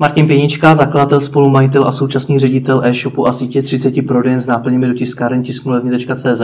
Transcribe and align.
Martin 0.00 0.26
Pěnička, 0.26 0.74
zakladatel, 0.74 1.20
spolumajitel 1.20 1.84
a 1.84 1.92
současný 1.92 2.38
ředitel 2.38 2.84
e-shopu 2.84 3.28
a 3.28 3.32
sítě 3.32 3.62
30 3.62 4.06
prodejen 4.06 4.40
s 4.40 4.46
náplněmi 4.46 4.86
do 4.86 4.94
tiskáren 4.94 5.42
tisknulevně.cz. 5.42 6.42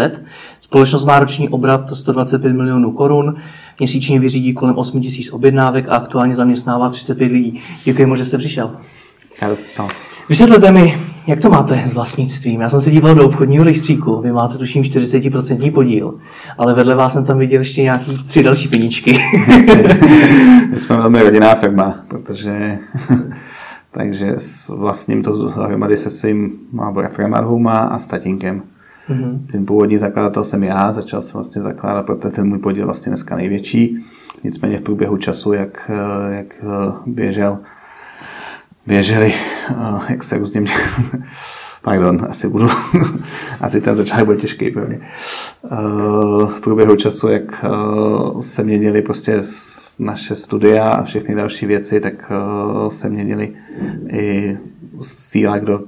Společnost 0.61 1.05
má 1.05 1.21
roční 1.21 1.49
obrat 1.49 1.91
125 1.91 2.53
milionů 2.53 2.93
korun, 2.93 3.37
měsíčně 3.79 4.21
vyřídí 4.21 4.55
kolem 4.55 4.79
8 4.79 5.01
tisíc 5.01 5.33
objednávek 5.33 5.89
a 5.89 5.97
aktuálně 5.97 6.37
zaměstnává 6.37 6.89
35 6.89 7.33
lidí. 7.33 7.61
Děkuji 7.85 8.07
moc, 8.07 8.19
že 8.19 8.25
jste 8.25 8.39
přišel. 8.39 8.71
Já 9.43 9.57
se 9.57 9.63
stalo. 9.63 9.89
Vysvětlete 10.29 10.73
mi, 10.73 10.99
jak 11.27 11.41
to 11.41 11.51
máte 11.51 11.83
s 11.87 11.95
vlastnictvím? 11.95 12.61
Já 12.61 12.69
jsem 12.69 12.81
se 12.81 12.91
díval 12.91 13.15
do 13.15 13.27
obchodního 13.27 13.65
rejstříku, 13.65 14.21
vy 14.21 14.33
máte 14.33 14.59
tuším 14.59 14.83
40% 14.83 15.73
podíl, 15.73 16.15
ale 16.59 16.75
vedle 16.75 16.95
vás 16.95 17.13
jsem 17.13 17.25
tam 17.25 17.39
viděl 17.39 17.61
ještě 17.61 17.83
nějaký 17.83 18.25
tři 18.25 18.43
další 18.43 18.69
peníčky. 18.69 19.19
My 20.71 20.79
jsme 20.79 20.97
velmi 20.97 21.23
rodinná 21.23 21.55
firma, 21.55 21.95
protože 22.09 22.79
takže 23.97 24.35
s 24.37 24.69
vlastním 24.69 25.23
to 25.23 25.39
dohromady 25.39 25.97
se 25.97 26.11
svým 26.11 26.59
bratrem 26.93 27.35
a 27.35 27.41
a 27.81 27.99
s 27.99 28.07
tatínkem. 28.07 28.63
Mm-hmm. 29.09 29.47
Ten 29.53 29.67
původní 29.67 29.99
zakladatel 29.99 30.45
jsem 30.45 30.63
já, 30.63 30.93
začal 30.93 31.23
jsem 31.23 31.33
vlastně 31.33 31.63
zakládat, 31.63 32.07
protože 32.07 32.31
ten 32.31 32.49
můj 32.49 32.59
podíl 32.59 32.85
vlastně 32.85 33.11
dneska 33.11 33.37
největší. 33.37 34.05
Nicméně 34.45 34.79
v 34.79 34.83
průběhu 34.83 35.17
času, 35.17 35.53
jak, 35.53 35.91
jak 36.31 36.47
běžel, 37.07 37.59
běželi, 38.87 39.35
jak 40.09 40.23
se 40.23 40.39
různě 40.39 40.65
pardon, 41.83 42.27
asi 42.29 42.49
budu, 42.49 42.69
asi 43.61 43.81
ten 43.81 43.95
začátek 43.95 44.25
bude 44.25 44.37
těžký 44.37 44.71
pro 44.71 44.87
mě. 44.87 45.01
V 46.47 46.61
průběhu 46.61 46.97
času, 46.97 47.29
jak 47.29 47.65
se 48.41 48.65
měnili 48.65 49.03
prostě 49.03 49.43
naše 49.99 50.35
studia 50.35 50.91
a 50.91 51.03
všechny 51.03 51.35
další 51.35 51.67
věci, 51.67 52.01
tak 52.01 52.33
se 52.89 53.09
měnili 53.09 53.53
i 54.13 54.59
síla, 55.03 55.59
kdo 55.59 55.81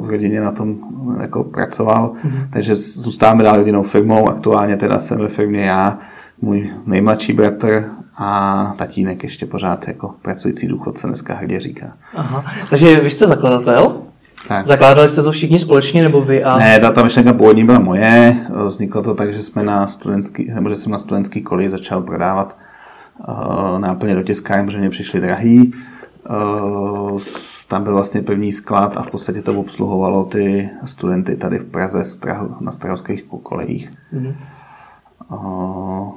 v 0.00 0.10
rodině 0.10 0.40
na 0.40 0.52
tom 0.52 0.76
jako 1.20 1.44
pracoval. 1.44 2.12
Mm-hmm. 2.24 2.48
Takže 2.52 2.76
zůstáváme 2.76 3.44
dál 3.44 3.58
jedinou 3.58 3.82
firmou. 3.82 4.28
Aktuálně 4.28 4.76
teda 4.76 4.98
jsem 4.98 5.18
ve 5.18 5.28
firmě 5.28 5.60
já, 5.60 5.98
můj 6.42 6.70
nejmladší 6.86 7.32
bratr 7.32 7.84
a 8.18 8.74
tatínek 8.76 9.22
ještě 9.22 9.46
pořád 9.46 9.88
jako 9.88 10.14
pracující 10.22 10.66
důchodce 10.66 11.06
dneska 11.06 11.34
hrdě 11.34 11.60
říká. 11.60 11.92
Aha. 12.14 12.44
Takže 12.70 13.00
vy 13.00 13.10
jste 13.10 13.26
zakladatel? 13.26 14.02
Tak. 14.48 14.66
Zakládali 14.66 15.08
jste 15.08 15.22
to 15.22 15.32
všichni 15.32 15.58
společně, 15.58 16.02
nebo 16.02 16.20
vy? 16.20 16.44
A... 16.44 16.58
Ne, 16.58 16.80
ta, 16.80 16.92
ta 16.92 17.02
myšlenka 17.02 17.32
původní 17.32 17.64
byla 17.64 17.78
moje. 17.78 18.36
Vzniklo 18.66 19.02
to 19.02 19.14
tak, 19.14 19.34
že 19.34 19.42
jsme 19.42 19.62
na 19.62 19.86
studentský, 19.86 20.50
nebo 20.54 20.70
že 20.70 20.76
jsem 20.76 20.92
na 20.92 20.98
studentský 20.98 21.42
koli 21.42 21.70
začal 21.70 22.02
prodávat 22.02 22.56
náplně 23.78 24.14
do 24.14 24.22
tiskáren, 24.22 24.66
protože 24.66 24.78
mě 24.78 24.90
přišly 24.90 25.20
drahý. 25.20 25.74
Uh, 26.30 27.20
tam 27.68 27.84
byl 27.84 27.94
vlastně 27.94 28.22
první 28.22 28.52
sklad 28.52 28.96
a 28.96 29.02
v 29.02 29.10
podstatě 29.10 29.42
to 29.42 29.60
obsluhovalo 29.60 30.24
ty 30.24 30.70
studenty 30.84 31.36
tady 31.36 31.58
v 31.58 31.70
Praze 31.70 32.02
na 32.60 32.72
strahovských 32.72 33.24
kolejích. 33.42 33.90
Mm-hmm. 34.12 34.34
Uh, 35.30 36.12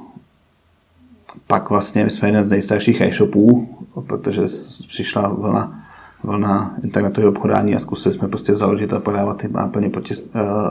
pak 1.46 1.70
vlastně 1.70 2.04
my 2.04 2.10
jsme 2.10 2.28
jeden 2.28 2.44
z 2.44 2.50
nejstarších 2.50 3.00
e-shopů, 3.00 3.68
protože 4.06 4.42
přišla 4.88 5.28
vlna, 5.28 5.83
vlna 6.24 6.74
internetového 6.84 7.32
obchodání 7.32 7.74
a 7.74 7.78
zkusili 7.78 8.14
jsme 8.14 8.28
prostě 8.28 8.54
založit 8.54 8.92
a 8.92 9.00
podávat 9.00 9.36
ty 9.36 9.48
náplně 9.48 9.88
uh, 9.88 9.92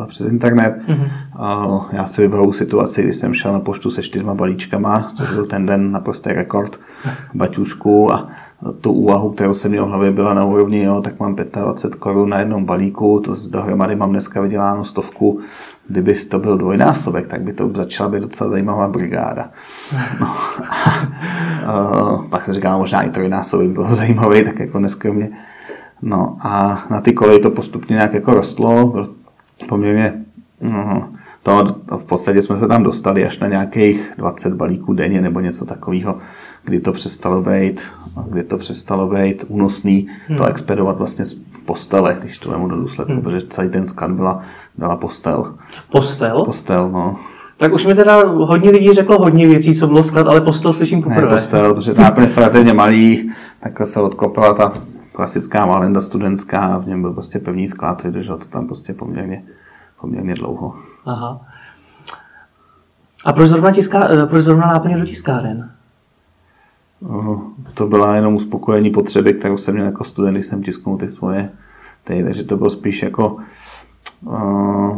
přes 0.07 0.27
internet. 0.27 0.75
Mm-hmm. 0.87 1.09
Uh, 1.75 1.85
já 1.91 2.07
si 2.07 2.21
vybavu 2.21 2.53
situaci, 2.53 3.03
kdy 3.03 3.13
jsem 3.13 3.33
šel 3.33 3.53
na 3.53 3.59
poštu 3.59 3.91
se 3.91 4.03
čtyřma 4.03 4.33
balíčkama, 4.33 5.07
což 5.13 5.29
byl 5.29 5.45
ten 5.45 5.65
den 5.65 5.91
naprostý 5.91 6.29
rekord 6.29 6.79
baťušku 7.33 8.13
a 8.13 8.29
tu 8.81 8.91
úvahu, 8.91 9.29
kterou 9.29 9.53
jsem 9.53 9.71
měl 9.71 9.85
v 9.85 9.89
hlavě, 9.89 10.11
byla 10.11 10.33
na 10.33 10.45
úrovni, 10.45 10.83
jo, 10.83 11.01
tak 11.01 11.19
mám 11.19 11.35
25 11.35 11.99
korun 11.99 12.29
na 12.29 12.39
jednom 12.39 12.65
balíku, 12.65 13.19
to 13.19 13.35
dohromady 13.49 13.95
mám 13.95 14.09
dneska 14.09 14.41
vyděláno 14.41 14.85
stovku, 14.85 15.39
kdyby 15.87 16.15
to 16.15 16.39
byl 16.39 16.57
dvojnásobek, 16.57 17.27
tak 17.27 17.41
by 17.41 17.53
to 17.53 17.71
začala 17.75 18.09
být 18.09 18.19
docela 18.19 18.49
zajímavá 18.49 18.87
brigáda. 18.87 19.51
No, 20.19 20.27
a, 21.65 22.25
pak 22.29 22.45
se 22.45 22.53
říká, 22.53 22.77
možná 22.77 23.01
i 23.01 23.09
trojnásobek 23.09 23.71
byl 23.71 23.95
zajímavý, 23.95 24.43
tak 24.43 24.59
jako 24.59 24.79
neskromně. 24.79 25.29
No 26.01 26.37
a 26.39 26.83
na 26.89 27.01
ty 27.01 27.13
koleji 27.13 27.39
to 27.39 27.51
postupně 27.51 27.93
nějak 27.93 28.13
jako 28.13 28.33
rostlo, 28.33 28.93
poměrně 29.69 30.13
no, 30.61 31.09
to, 31.43 31.75
v 31.97 32.03
podstatě 32.03 32.41
jsme 32.41 32.57
se 32.57 32.67
tam 32.67 32.83
dostali 32.83 33.25
až 33.25 33.39
na 33.39 33.47
nějakých 33.47 34.11
20 34.17 34.53
balíků 34.53 34.93
denně 34.93 35.21
nebo 35.21 35.39
něco 35.39 35.65
takového, 35.65 36.17
kdy 36.63 36.79
to 36.79 36.91
přestalo 36.91 37.41
být, 37.41 37.81
kdy 38.29 38.43
to 38.43 38.57
přestalo 38.57 39.07
být 39.07 39.45
únosný 39.47 40.07
hmm. 40.27 40.37
to 40.37 40.45
expedovat 40.45 40.97
vlastně 40.97 41.25
postele, 41.65 42.17
když 42.21 42.37
to 42.37 42.49
vemu 42.49 42.67
do 42.67 42.75
důsledku, 42.75 43.13
hmm. 43.13 43.21
protože 43.21 43.41
celý 43.47 43.69
ten 43.69 43.87
sklad 43.87 44.11
byla, 44.11 44.41
byla 44.77 44.95
postel. 44.95 45.55
Postel? 45.91 46.45
Postel, 46.45 46.89
no. 46.89 47.19
Tak 47.57 47.73
už 47.73 47.85
mi 47.85 47.95
teda 47.95 48.23
hodně 48.25 48.69
lidí 48.69 48.93
řeklo 48.93 49.19
hodně 49.19 49.47
věcí, 49.47 49.75
co 49.75 49.87
bylo 49.87 50.03
sklad, 50.03 50.27
ale 50.27 50.41
postel 50.41 50.73
slyším 50.73 51.01
poprvé. 51.01 51.21
Ne, 51.21 51.27
postel, 51.27 51.73
protože 51.73 51.93
ta 51.93 52.15
je 52.21 52.29
relativně 52.37 52.73
malý, 52.73 53.31
takhle 53.59 53.85
se 53.85 54.01
odkopila 54.01 54.53
ta 54.53 54.73
klasická 55.11 55.65
malenda 55.65 56.01
studentská, 56.01 56.77
v 56.77 56.87
něm 56.87 57.01
byl 57.01 57.13
prostě 57.13 57.39
pevný 57.39 57.67
sklad, 57.67 58.03
vydržel 58.03 58.37
to 58.37 58.45
tam 58.45 58.67
prostě 58.67 58.93
poměrně, 58.93 59.43
poměrně 60.01 60.33
dlouho. 60.33 60.75
Aha. 61.05 61.41
A 63.25 63.33
proč 63.33 63.49
zrovna, 63.49 63.71
tiská, 63.71 64.09
eh, 64.09 64.25
proč 64.25 64.43
zrovna 64.43 64.67
náplně 64.67 64.97
do 64.97 65.05
tiskáren? 65.05 65.71
To 67.73 67.87
byla 67.87 68.15
jenom 68.15 68.35
uspokojení 68.35 68.89
potřeby, 68.89 69.33
kterou 69.33 69.57
jsem 69.57 69.73
měl 69.73 69.85
jako 69.85 70.03
student, 70.03 70.37
když 70.37 70.45
jsem 70.45 70.63
tisknul 70.63 70.97
ty 70.97 71.09
svoje. 71.09 71.49
Tady, 72.03 72.23
takže 72.23 72.43
to 72.43 72.57
bylo 72.57 72.69
spíš 72.69 73.03
jako 73.03 73.37
uh, 74.21 74.97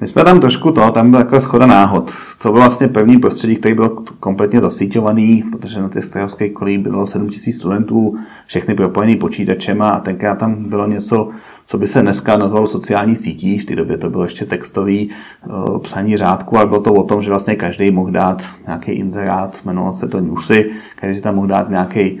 my 0.00 0.06
jsme 0.06 0.24
tam 0.24 0.40
trošku 0.40 0.72
to, 0.72 0.90
tam 0.90 1.10
byla 1.10 1.22
jako 1.22 1.40
schoda 1.40 1.66
náhod. 1.66 2.12
To 2.42 2.52
byl 2.52 2.60
vlastně 2.60 2.88
první 2.88 3.18
prostředí, 3.18 3.56
který 3.56 3.74
byl 3.74 3.88
kompletně 4.20 4.60
zasíťovaný, 4.60 5.44
protože 5.52 5.80
na 5.80 5.88
té 5.88 6.02
strahovské 6.02 6.48
kolí 6.48 6.78
bylo 6.78 7.06
7000 7.06 7.52
studentů, 7.52 8.16
všechny 8.46 8.74
propojený 8.74 9.16
počítačema 9.16 9.90
a 9.90 10.00
tenkrát 10.00 10.38
tam 10.38 10.64
bylo 10.64 10.86
něco, 10.86 11.28
co 11.66 11.78
by 11.78 11.88
se 11.88 12.02
dneska 12.02 12.36
nazvalo 12.36 12.66
sociální 12.66 13.16
sítí. 13.16 13.58
V 13.58 13.64
té 13.64 13.76
době 13.76 13.98
to 13.98 14.10
bylo 14.10 14.22
ještě 14.22 14.44
textový 14.44 15.10
uh, 15.46 15.78
psaní 15.78 16.16
řádku, 16.16 16.56
ale 16.56 16.66
bylo 16.66 16.80
to 16.80 16.94
o 16.94 17.02
tom, 17.02 17.22
že 17.22 17.30
vlastně 17.30 17.56
každý 17.56 17.90
mohl 17.90 18.10
dát 18.10 18.44
nějaký 18.66 18.92
inzerát, 18.92 19.60
jmenovalo 19.64 19.94
se 19.94 20.08
to 20.08 20.20
newsy, 20.20 20.70
každý 21.00 21.16
si 21.16 21.22
tam 21.22 21.34
mohl 21.34 21.46
dát 21.46 21.70
nějaký 21.70 22.20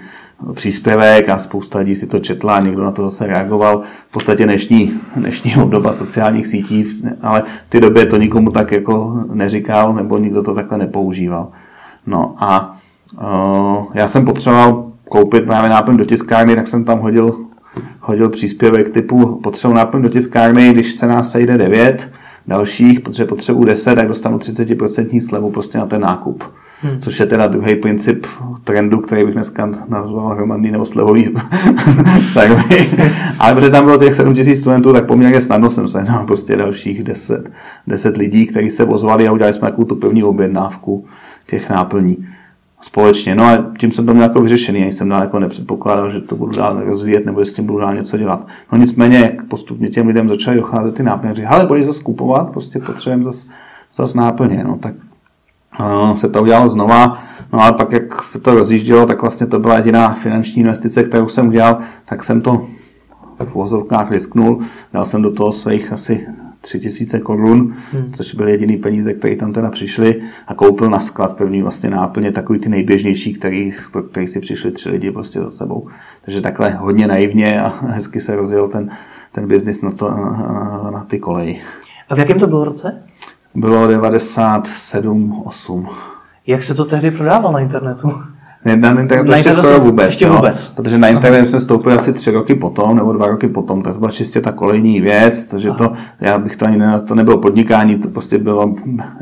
příspěvek 0.54 1.28
a 1.28 1.38
spousta 1.38 1.78
lidí 1.78 1.94
si 1.94 2.06
to 2.06 2.18
četla 2.18 2.56
a 2.56 2.60
někdo 2.60 2.82
na 2.82 2.90
to 2.90 3.02
zase 3.02 3.26
reagoval. 3.26 3.82
V 4.08 4.12
podstatě 4.12 4.44
dnešní, 4.44 5.00
dnešní 5.16 5.56
obdoba 5.56 5.92
sociálních 5.92 6.46
sítí, 6.46 6.86
ale 7.22 7.42
v 7.66 7.70
té 7.70 7.80
době 7.80 8.06
to 8.06 8.16
nikomu 8.16 8.50
tak 8.50 8.72
jako 8.72 9.24
neříkal 9.34 9.94
nebo 9.94 10.18
nikdo 10.18 10.42
to 10.42 10.54
takhle 10.54 10.78
nepoužíval. 10.78 11.48
No 12.06 12.34
a 12.38 12.78
uh, 13.22 13.84
já 13.94 14.08
jsem 14.08 14.24
potřeboval 14.24 14.86
koupit 15.08 15.44
právě 15.44 15.70
náplň 15.70 15.96
do 15.96 16.04
tiskárny, 16.04 16.56
tak 16.56 16.68
jsem 16.68 16.84
tam 16.84 16.98
hodil, 16.98 17.36
hodil 18.00 18.28
příspěvek 18.30 18.88
typu 18.88 19.40
potřebuji 19.42 19.74
náplň 19.74 20.02
do 20.02 20.08
tiskárny, 20.08 20.72
když 20.72 20.92
se 20.92 21.06
nás 21.06 21.30
sejde 21.30 21.58
9 21.58 22.10
dalších, 22.46 23.00
protože 23.00 23.24
potřebuji 23.24 23.64
10, 23.64 23.94
tak 23.94 24.08
dostanu 24.08 24.38
30% 24.38 25.28
slevu 25.28 25.50
prostě 25.50 25.78
na 25.78 25.86
ten 25.86 26.00
nákup. 26.00 26.44
Hmm. 26.82 27.00
Což 27.00 27.20
je 27.20 27.26
teda 27.26 27.46
druhý 27.46 27.76
princip 27.76 28.26
trendu, 28.64 29.00
který 29.00 29.24
bych 29.24 29.34
dneska 29.34 29.66
nazval 29.88 30.28
hromadný 30.28 30.70
nebo 30.70 30.86
slevový. 30.86 31.28
Ale 33.38 33.54
protože 33.54 33.70
tam 33.70 33.84
bylo 33.84 33.98
těch 33.98 34.14
7000 34.14 34.58
studentů, 34.58 34.92
tak 34.92 35.06
poměrně 35.06 35.40
snadno 35.40 35.70
jsem 35.70 35.88
se 35.88 36.04
na 36.04 36.24
prostě 36.24 36.56
dalších 36.56 37.02
10, 37.02 37.50
10 37.86 38.16
lidí, 38.16 38.46
kteří 38.46 38.70
se 38.70 38.84
ozvali 38.84 39.28
a 39.28 39.32
udělali 39.32 39.54
jsme 39.54 39.68
takovou 39.68 39.84
tu 39.84 39.96
první 39.96 40.22
objednávku 40.24 41.04
těch 41.46 41.70
náplní 41.70 42.26
společně. 42.80 43.34
No 43.34 43.44
a 43.44 43.64
tím 43.78 43.92
jsem 43.92 44.06
to 44.06 44.12
měl 44.12 44.24
jako 44.24 44.40
vyřešený, 44.40 44.82
ani 44.82 44.92
jsem 44.92 45.08
dál 45.08 45.20
jako 45.20 45.38
nepředpokládal, 45.38 46.12
že 46.12 46.20
to 46.20 46.36
budu 46.36 46.56
dál 46.56 46.82
rozvíjet 46.84 47.26
nebo 47.26 47.44
že 47.44 47.50
s 47.50 47.54
tím 47.54 47.66
budu 47.66 47.78
dál 47.78 47.94
něco 47.94 48.16
dělat. 48.18 48.46
No 48.72 48.78
nicméně, 48.78 49.18
jak 49.18 49.44
postupně 49.44 49.88
těm 49.88 50.06
lidem 50.06 50.28
začaly 50.28 50.56
docházet 50.56 50.94
ty 50.94 51.02
náplně, 51.02 51.34
říkali, 51.34 51.54
ale 51.54 51.66
budeš 51.66 51.84
zase 51.84 52.02
kupovat, 52.02 52.50
prostě 52.50 52.78
potřebujeme 52.78 53.24
zase 53.24 53.46
zas 53.94 54.14
náplně. 54.14 54.64
No, 54.64 54.78
tak 54.82 54.94
se 56.14 56.28
to 56.28 56.42
udělalo 56.42 56.68
znova, 56.68 57.18
no 57.52 57.60
ale 57.62 57.72
pak, 57.72 57.92
jak 57.92 58.22
se 58.22 58.40
to 58.40 58.54
rozjíždělo, 58.54 59.06
tak 59.06 59.20
vlastně 59.20 59.46
to 59.46 59.58
byla 59.58 59.76
jediná 59.76 60.14
finanční 60.14 60.60
investice, 60.60 61.04
kterou 61.04 61.28
jsem 61.28 61.48
udělal, 61.48 61.78
tak 62.08 62.24
jsem 62.24 62.40
to 62.40 62.66
v 63.44 63.54
vozovkách 63.54 64.10
risknul, 64.10 64.60
dal 64.92 65.04
jsem 65.04 65.22
do 65.22 65.30
toho 65.30 65.52
svých 65.52 65.92
asi 65.92 66.26
3000 66.60 67.20
korun, 67.20 67.74
hmm. 67.92 68.12
což 68.12 68.34
byly 68.34 68.50
jediný 68.50 68.76
peníze, 68.76 69.14
které 69.14 69.36
tam 69.36 69.52
teda 69.52 69.70
přišly 69.70 70.22
a 70.46 70.54
koupil 70.54 70.90
na 70.90 71.00
sklad 71.00 71.36
první 71.36 71.62
vlastně 71.62 71.90
náplně 71.90 72.32
takový 72.32 72.58
ty 72.58 72.68
nejběžnější, 72.68 73.34
který, 73.34 73.72
pro 73.92 74.02
který 74.02 74.26
si 74.26 74.40
přišli 74.40 74.70
tři 74.70 74.90
lidi 74.90 75.10
prostě 75.10 75.40
za 75.40 75.50
sebou. 75.50 75.88
Takže 76.24 76.40
takhle 76.40 76.70
hodně 76.70 77.06
naivně 77.06 77.60
a 77.62 77.68
hezky 77.86 78.20
se 78.20 78.36
rozjel 78.36 78.68
ten, 78.68 78.90
ten 79.32 79.48
biznis 79.48 79.82
na, 79.82 79.90
to, 79.90 80.10
na, 80.10 80.16
na, 80.16 80.90
na 80.90 81.04
ty 81.04 81.18
koleji. 81.18 81.60
A 82.08 82.14
v 82.14 82.18
jakém 82.18 82.40
to 82.40 82.46
bylo 82.46 82.64
roce? 82.64 83.02
Bylo 83.56 83.86
97, 83.86 85.42
8. 85.46 85.88
Jak 86.46 86.62
se 86.62 86.74
to 86.74 86.84
tehdy 86.84 87.10
prodávalo 87.10 87.52
na 87.52 87.60
internetu? 87.60 88.12
Ne, 88.64 88.76
na 88.76 89.00
internetu 89.00 89.30
Na 89.30 89.36
ještě 89.36 89.50
internetu 89.50 89.68
skoro 89.68 89.78
jsem- 89.78 89.90
vůbec. 89.90 90.06
ještě 90.06 90.28
vůbec. 90.28 90.68
Protože 90.70 90.98
na 90.98 91.08
internet 91.08 91.48
jsme 91.48 91.58
vstoupili 91.58 91.94
asi 91.94 92.12
tři 92.12 92.30
roky 92.30 92.54
potom, 92.54 92.96
nebo 92.96 93.12
dva 93.12 93.26
roky 93.26 93.48
potom, 93.48 93.82
tak 93.82 93.92
to 93.92 93.98
byla 93.98 94.10
čistě 94.10 94.40
ta 94.40 94.52
kolejní 94.52 95.00
věc, 95.00 95.44
takže 95.44 95.70
to, 95.72 95.92
já 96.20 96.38
bych 96.38 96.56
to 96.56 96.66
ani 96.66 96.76
ne, 96.76 97.00
to 97.00 97.14
nebylo 97.14 97.38
podnikání, 97.38 97.94
to 97.98 98.08
prostě 98.08 98.38
bylo, 98.38 98.74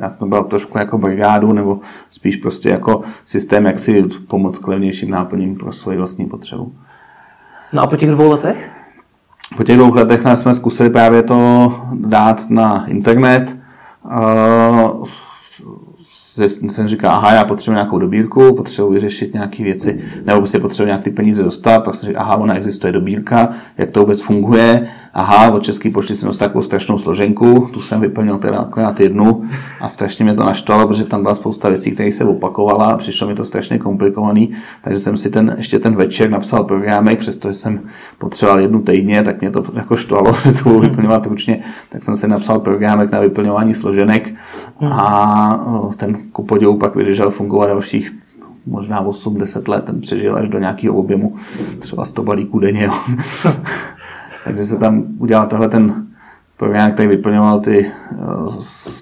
já 0.03 0.11
jsem 0.11 0.19
to 0.19 0.27
byl 0.27 0.45
trošku 0.45 0.79
jako 0.79 0.99
brigádu, 0.99 1.53
nebo 1.53 1.81
spíš 2.11 2.37
prostě 2.37 2.69
jako 2.69 3.03
systém, 3.25 3.67
jak 3.67 3.79
si 3.79 4.03
pomoct 4.29 4.59
k 4.59 4.69
levnějším 4.69 5.11
náplním 5.11 5.57
pro 5.57 5.73
svoji 5.73 5.99
vlastní 5.99 6.27
potřebu. 6.27 6.73
No 7.73 7.83
a 7.83 7.87
po 7.87 7.97
těch 7.97 8.11
dvou 8.11 8.31
letech? 8.31 8.57
Po 9.57 9.65
těch 9.65 9.77
dvou 9.77 9.95
letech 9.95 10.25
nás 10.25 10.41
jsme 10.41 10.55
zkusili 10.55 10.91
právě 10.91 11.23
to 11.23 11.73
dát 11.95 12.51
na 12.51 12.85
internet. 12.87 13.57
Uh, 14.05 15.07
jsem 16.69 16.89
říkal, 16.89 17.11
aha, 17.11 17.33
já 17.33 17.45
potřebuji 17.45 17.75
nějakou 17.75 17.99
dobírku, 17.99 18.55
potřebuji 18.55 18.93
vyřešit 18.93 19.35
nějaké 19.35 19.65
věci, 19.65 20.05
nebo 20.25 20.39
prostě 20.39 20.59
potřebuji 20.59 20.87
nějak 20.87 21.05
ty 21.05 21.11
peníze 21.11 21.43
dostat, 21.43 21.85
pak 21.85 21.95
jsem 21.95 22.07
říkal, 22.07 22.23
aha, 22.23 22.37
ona 22.37 22.57
existuje 22.57 22.93
dobírka, 22.93 23.49
jak 23.79 23.91
to 23.91 24.01
vůbec 24.01 24.21
funguje, 24.21 24.89
aha, 25.15 25.51
od 25.51 25.63
České 25.63 25.91
pošty 25.91 26.17
jsem 26.17 26.27
dostal 26.27 26.49
takovou 26.49 26.63
strašnou 26.63 26.99
složenku, 26.99 27.69
tu 27.73 27.81
jsem 27.81 28.01
vyplnil 28.01 28.39
teda 28.39 28.59
akorát 28.59 29.01
jednu 29.01 29.45
a 29.81 29.89
strašně 29.89 30.25
mě 30.25 30.35
to 30.35 30.45
naštvalo, 30.45 30.89
protože 30.89 31.05
tam 31.05 31.23
byla 31.23 31.35
spousta 31.35 31.69
věcí, 31.69 31.91
které 31.91 32.13
se 32.13 32.25
opakovala 32.25 32.87
a 32.87 32.97
přišlo 32.97 33.27
mi 33.27 33.35
to 33.35 33.45
strašně 33.45 33.79
komplikovaný, 33.79 34.53
takže 34.85 35.01
jsem 35.01 35.17
si 35.17 35.31
ten, 35.31 35.55
ještě 35.57 35.79
ten 35.79 35.97
večer 35.97 36.31
napsal 36.31 36.65
programek, 36.65 37.19
přestože 37.19 37.55
jsem 37.55 37.81
potřeboval 38.19 38.61
jednu 38.61 38.83
týdně, 38.83 39.23
tak 39.23 39.41
mě 39.41 39.51
to 39.51 39.65
jako 39.75 39.97
štvalo, 39.97 40.37
že 40.45 40.53
to 40.53 40.63
budu 40.65 40.81
vyplňovat 40.81 41.27
ručně, 41.27 41.65
tak 41.89 42.03
jsem 42.03 42.17
si 42.17 42.29
napsal 42.29 42.61
programek 42.61 43.13
na 43.13 43.21
vyplňování 43.21 43.75
složenek 43.75 44.35
a 44.91 45.67
ten 45.97 46.17
ku 46.33 46.43
podivu 46.43 46.79
pak 46.79 46.95
vydržel 46.95 47.31
fungovat 47.31 47.67
dalších 47.67 48.15
možná 48.67 49.05
8-10 49.05 49.69
let, 49.69 49.85
ten 49.85 50.01
přežil 50.01 50.37
až 50.37 50.49
do 50.49 50.59
nějakého 50.59 50.95
objemu, 50.95 51.35
třeba 51.79 52.05
100 52.05 52.23
balíků 52.23 52.59
denně. 52.59 52.89
Takže 54.45 54.65
se 54.65 54.77
tam 54.77 55.05
udělal 55.19 55.47
tohle 55.47 55.69
ten 55.69 56.07
program, 56.57 56.93
který 56.93 57.09
vyplňoval 57.09 57.61
ty, 57.61 57.93
eh, 58.13 58.17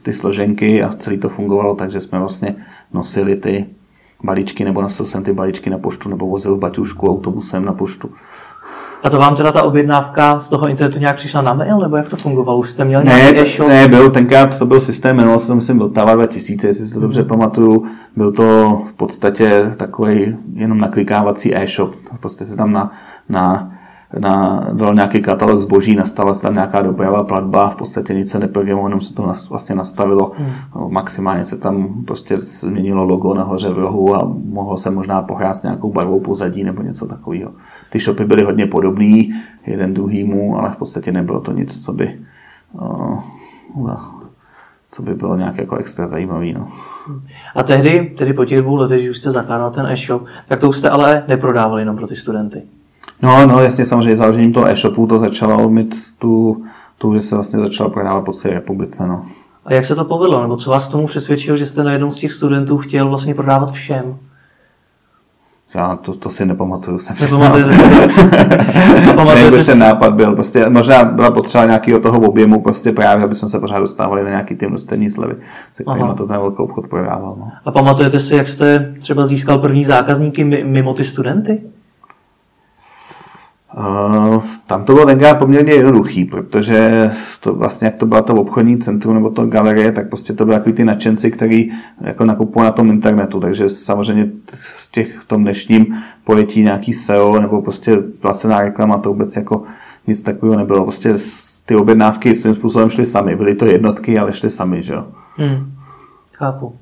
ty 0.02 0.12
složenky 0.12 0.82
a 0.82 0.92
celý 0.92 1.18
to 1.18 1.28
fungovalo, 1.28 1.74
takže 1.74 2.00
jsme 2.00 2.18
vlastně 2.18 2.54
nosili 2.92 3.36
ty 3.36 3.66
balíčky, 4.24 4.64
nebo 4.64 4.82
nosil 4.82 5.06
jsem 5.06 5.24
ty 5.24 5.32
balíčky 5.32 5.70
na 5.70 5.78
poštu, 5.78 6.08
nebo 6.08 6.26
vozil 6.26 6.56
baťušku 6.56 7.10
autobusem 7.10 7.64
na 7.64 7.72
poštu. 7.72 8.10
A 9.02 9.10
to 9.10 9.18
vám 9.18 9.36
teda 9.36 9.52
ta 9.52 9.62
objednávka 9.62 10.40
z 10.40 10.48
toho 10.48 10.68
internetu 10.68 10.98
nějak 10.98 11.16
přišla 11.16 11.42
na 11.42 11.54
mail, 11.54 11.78
nebo 11.78 11.96
jak 11.96 12.08
to 12.08 12.16
fungovalo? 12.16 12.58
Už 12.58 12.70
jste 12.70 12.84
měli 12.84 13.04
Ne, 13.04 13.40
e-shop? 13.40 13.68
ne, 13.68 13.88
byl 13.88 14.10
tenkrát, 14.10 14.58
to 14.58 14.66
byl 14.66 14.80
systém, 14.80 15.16
jmenoval 15.16 15.38
se 15.38 15.46
to, 15.46 15.54
myslím, 15.54 15.78
byl 15.78 15.88
Tava 15.88 16.14
2000, 16.14 16.66
jestli 16.66 16.86
si 16.86 16.94
to 16.94 17.00
dobře 17.00 17.24
pamatuju. 17.24 17.86
Byl 18.16 18.32
to 18.32 18.82
v 18.90 18.92
podstatě 18.92 19.72
takový 19.76 20.36
jenom 20.54 20.78
naklikávací 20.78 21.56
e-shop. 21.56 21.94
Prostě 22.20 22.44
se 22.44 22.56
tam 22.56 22.72
na, 22.72 22.92
na, 23.28 23.71
na, 24.18 24.66
dal 24.72 24.94
nějaký 24.94 25.22
katalog 25.22 25.60
zboží, 25.60 25.96
nastala 25.96 26.34
se 26.34 26.42
tam 26.42 26.54
nějaká 26.54 26.82
doprava, 26.82 27.24
platba, 27.24 27.70
v 27.70 27.76
podstatě 27.76 28.14
nic 28.14 28.30
se 28.30 28.38
neprogramovalo, 28.38 28.88
jenom 28.88 29.00
se 29.00 29.14
to 29.14 29.26
nas, 29.26 29.50
vlastně 29.50 29.74
nastavilo. 29.74 30.32
No, 30.76 30.88
Maximálně 30.88 31.44
se 31.44 31.58
tam 31.58 32.04
prostě 32.04 32.38
změnilo 32.38 33.04
logo 33.04 33.34
nahoře 33.34 33.70
v 33.70 33.78
rohu 33.78 34.14
a 34.14 34.32
mohlo 34.44 34.76
se 34.76 34.90
možná 34.90 35.22
pohrát 35.22 35.56
s 35.56 35.62
nějakou 35.62 35.92
barvou 35.92 36.20
pozadí 36.20 36.64
nebo 36.64 36.82
něco 36.82 37.06
takového. 37.06 37.50
Ty 37.90 37.98
shopy 37.98 38.24
byly 38.24 38.42
hodně 38.42 38.66
podobný, 38.66 39.34
jeden 39.66 39.94
druhýmu, 39.94 40.58
ale 40.58 40.70
v 40.70 40.76
podstatě 40.76 41.12
nebylo 41.12 41.40
to 41.40 41.52
nic, 41.52 41.84
co 41.84 41.92
by 41.92 42.18
uh, 42.72 43.20
co 44.90 45.02
by 45.02 45.14
bylo 45.14 45.36
nějak 45.36 45.58
jako 45.58 45.76
extra 45.76 46.08
zajímavý. 46.08 46.52
No. 46.52 46.68
A 47.54 47.62
tehdy, 47.62 48.14
tedy 48.18 48.32
po 48.32 48.44
těch 48.44 48.60
dvou 48.60 48.76
letech, 48.76 48.98
když 48.98 49.10
už 49.10 49.18
jste 49.18 49.30
zakládal 49.30 49.70
ten 49.70 49.86
e-shop, 49.86 50.24
tak 50.48 50.60
to 50.60 50.68
už 50.68 50.76
jste 50.76 50.90
ale 50.90 51.24
neprodávali 51.28 51.82
jenom 51.82 51.96
pro 51.96 52.06
ty 52.06 52.16
studenty. 52.16 52.62
No, 53.22 53.46
no 53.46 53.60
jasně, 53.62 53.86
samozřejmě 53.86 54.16
založením 54.16 54.52
toho 54.52 54.66
e-shopu 54.66 55.06
to 55.06 55.18
začalo 55.18 55.68
mít 55.68 55.94
tu, 56.18 56.64
tu, 56.98 57.14
že 57.14 57.20
se 57.20 57.34
vlastně 57.34 57.58
začalo 57.58 57.90
prodávat 57.90 58.20
po 58.24 58.32
celé 58.32 58.54
republice. 58.54 59.06
No. 59.06 59.26
A 59.64 59.74
jak 59.74 59.84
se 59.84 59.94
to 59.94 60.04
povedlo? 60.04 60.42
Nebo 60.42 60.56
co 60.56 60.70
vás 60.70 60.88
tomu 60.88 61.06
přesvědčilo, 61.06 61.56
že 61.56 61.66
jste 61.66 61.84
na 61.84 61.92
jednom 61.92 62.10
z 62.10 62.16
těch 62.16 62.32
studentů 62.32 62.78
chtěl 62.78 63.08
vlastně 63.08 63.34
prodávat 63.34 63.72
všem? 63.72 64.16
Já 65.74 65.96
to, 65.96 66.14
to 66.14 66.30
si 66.30 66.46
nepamatuju. 66.46 66.98
Jsem 66.98 67.16
Nepamatujete 67.20 67.72
si? 67.74 67.82
Nepamatujete 69.06 69.64
ten 69.72 69.78
nápad 69.78 70.14
byl. 70.14 70.34
Prostě 70.34 70.70
možná 70.70 71.04
byla 71.04 71.30
potřeba 71.30 71.64
nějakého 71.64 72.00
toho 72.00 72.20
objemu, 72.20 72.62
prostě 72.62 72.92
právě, 72.92 73.24
aby 73.24 73.34
jsme 73.34 73.48
se 73.48 73.58
pořád 73.60 73.78
dostávali 73.78 74.22
na 74.24 74.28
nějaký 74.28 74.54
ty 74.54 74.66
množstevní 74.68 75.10
slevy, 75.10 75.34
se 75.74 75.82
kterými 75.82 76.04
Aha. 76.04 76.14
to 76.14 76.26
ten 76.26 76.36
velký 76.36 76.56
obchod 76.56 76.86
prodával. 76.88 77.36
No. 77.38 77.48
A 77.64 77.70
pamatujete 77.70 78.20
si, 78.20 78.36
jak 78.36 78.48
jste 78.48 78.94
třeba 79.00 79.26
získal 79.26 79.58
první 79.58 79.84
zákazníky 79.84 80.44
mi- 80.44 80.64
mimo 80.64 80.94
ty 80.94 81.04
studenty? 81.04 81.62
Uh, 83.78 84.42
tam 84.66 84.84
to 84.84 84.92
bylo 84.92 85.06
tenkrát 85.06 85.38
poměrně 85.38 85.72
jednoduchý, 85.72 86.24
protože 86.24 87.10
to 87.40 87.54
vlastně, 87.54 87.84
jak 87.84 87.94
to 87.94 88.06
byla 88.06 88.22
to 88.22 88.34
obchodní 88.34 88.78
centrum 88.78 89.14
nebo 89.14 89.30
to 89.30 89.46
galerie, 89.46 89.92
tak 89.92 90.08
prostě 90.08 90.32
to 90.32 90.44
byly 90.44 90.58
takový 90.58 90.72
ty 90.72 90.84
nadšenci, 90.84 91.30
který 91.30 91.72
jako 92.00 92.24
nakupovali 92.24 92.66
na 92.66 92.72
tom 92.72 92.90
internetu, 92.90 93.40
takže 93.40 93.68
samozřejmě 93.68 94.30
v 94.46 94.90
těch 94.90 95.18
v 95.18 95.24
tom 95.24 95.42
dnešním 95.42 95.96
pojetí 96.24 96.62
nějaký 96.62 96.92
SEO 96.92 97.40
nebo 97.40 97.62
prostě 97.62 97.96
placená 97.96 98.60
reklama, 98.60 98.98
to 98.98 99.08
vůbec 99.08 99.36
jako 99.36 99.62
nic 100.06 100.22
takového 100.22 100.58
nebylo. 100.58 100.82
Prostě 100.82 101.14
ty 101.66 101.76
objednávky 101.76 102.34
svým 102.34 102.54
způsobem 102.54 102.90
šly 102.90 103.04
sami, 103.04 103.36
byly 103.36 103.54
to 103.54 103.64
jednotky, 103.64 104.18
ale 104.18 104.32
šly 104.32 104.50
sami, 104.50 104.82
že 104.82 104.92
jo. 104.92 105.06
Hmm. 105.36 105.72
Chápu. 106.32 106.74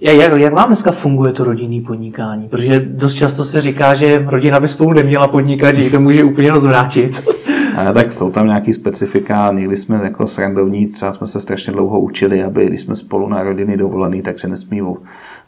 Jak, 0.00 0.32
jak 0.36 0.52
vám 0.52 0.66
dneska 0.66 0.92
funguje 0.92 1.32
to 1.32 1.44
rodinný 1.44 1.80
podnikání? 1.80 2.48
Protože 2.48 2.80
dost 2.80 3.14
často 3.14 3.44
se 3.44 3.60
říká, 3.60 3.94
že 3.94 4.24
rodina 4.26 4.60
by 4.60 4.68
spolu 4.68 4.92
neměla 4.92 5.28
podnikat, 5.28 5.74
že 5.74 5.82
ji 5.82 5.90
to 5.90 6.00
může 6.00 6.24
úplně 6.24 6.50
rozvrátit. 6.50 7.28
A 7.76 7.92
tak 7.92 8.12
jsou 8.12 8.30
tam 8.30 8.46
nějaký 8.46 8.72
specifika, 8.72 9.52
někdy 9.52 9.76
jsme 9.76 10.00
jako 10.02 10.28
srandovní, 10.28 10.86
třeba 10.86 11.12
jsme 11.12 11.26
se 11.26 11.40
strašně 11.40 11.72
dlouho 11.72 12.00
učili, 12.00 12.42
aby 12.42 12.66
když 12.66 12.82
jsme 12.82 12.96
spolu 12.96 13.28
na 13.28 13.42
rodiny 13.42 13.76
dovolený, 13.76 14.22
takže 14.22 14.48
nesmí 14.48 14.82
o, 14.82 14.96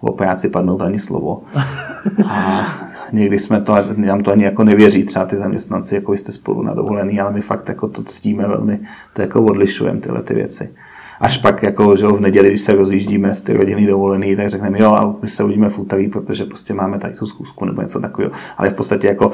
o 0.01 0.13
práci 0.13 0.49
padnout 0.49 0.83
ani 0.83 1.01
slovo. 1.01 1.43
A 2.29 2.67
někdy 3.13 3.39
jsme 3.39 3.61
to, 3.61 3.75
nám 3.97 4.23
to 4.23 4.31
ani 4.33 4.45
jako 4.45 4.65
nevěří, 4.65 5.05
třeba 5.05 5.25
ty 5.25 5.37
zaměstnanci, 5.37 5.95
jako 5.95 6.13
jste 6.13 6.33
spolu 6.33 6.63
na 6.63 6.75
dovolený, 6.75 7.21
ale 7.21 7.33
my 7.33 7.41
fakt 7.41 7.69
jako 7.69 7.89
to 7.89 8.03
ctíme 8.03 8.49
velmi, 8.49 8.81
to 9.15 9.23
jako 9.23 9.43
odlišujeme 9.43 10.01
tyhle 10.01 10.23
ty 10.23 10.35
věci. 10.35 10.69
Až 11.21 11.39
pak 11.39 11.63
jako, 11.63 11.97
že 11.97 12.07
v 12.07 12.21
neděli, 12.21 12.49
když 12.49 12.61
se 12.61 12.75
rozjíždíme 12.75 13.35
z 13.35 13.41
ty 13.41 13.53
rodiny 13.53 13.87
dovolený, 13.87 14.37
tak 14.37 14.51
řekneme, 14.51 14.79
jo, 14.79 14.93
a 14.93 15.15
my 15.23 15.29
se 15.29 15.45
uvidíme 15.45 15.71
v 15.71 15.79
úterý, 15.79 16.09
protože 16.09 16.45
prostě 16.45 16.75
máme 16.75 16.99
tady 16.99 17.15
tu 17.15 17.27
zkusku 17.27 17.65
nebo 17.65 17.83
něco 17.83 18.01
takového. 18.01 18.33
Ale 18.57 18.71
v 18.71 18.75
podstatě 18.75 19.07
jako 19.07 19.33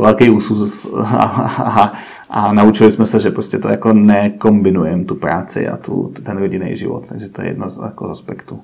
velký 0.00 0.30
úsus 0.30 0.86
a, 1.04 1.04
a, 1.04 1.92
a, 2.30 2.52
naučili 2.52 2.90
jsme 2.90 3.06
se, 3.06 3.20
že 3.20 3.30
prostě 3.30 3.58
to 3.58 3.68
jako 3.68 3.92
nekombinujeme 3.92 5.04
tu 5.04 5.14
práci 5.14 5.68
a 5.68 5.76
tu, 5.76 6.12
ten 6.22 6.38
rodinný 6.38 6.76
život, 6.76 7.04
takže 7.08 7.28
to 7.28 7.42
je 7.42 7.48
jedna 7.48 7.68
z, 7.68 7.78
jako 7.84 8.08
z 8.08 8.10
aspektů. 8.10 8.60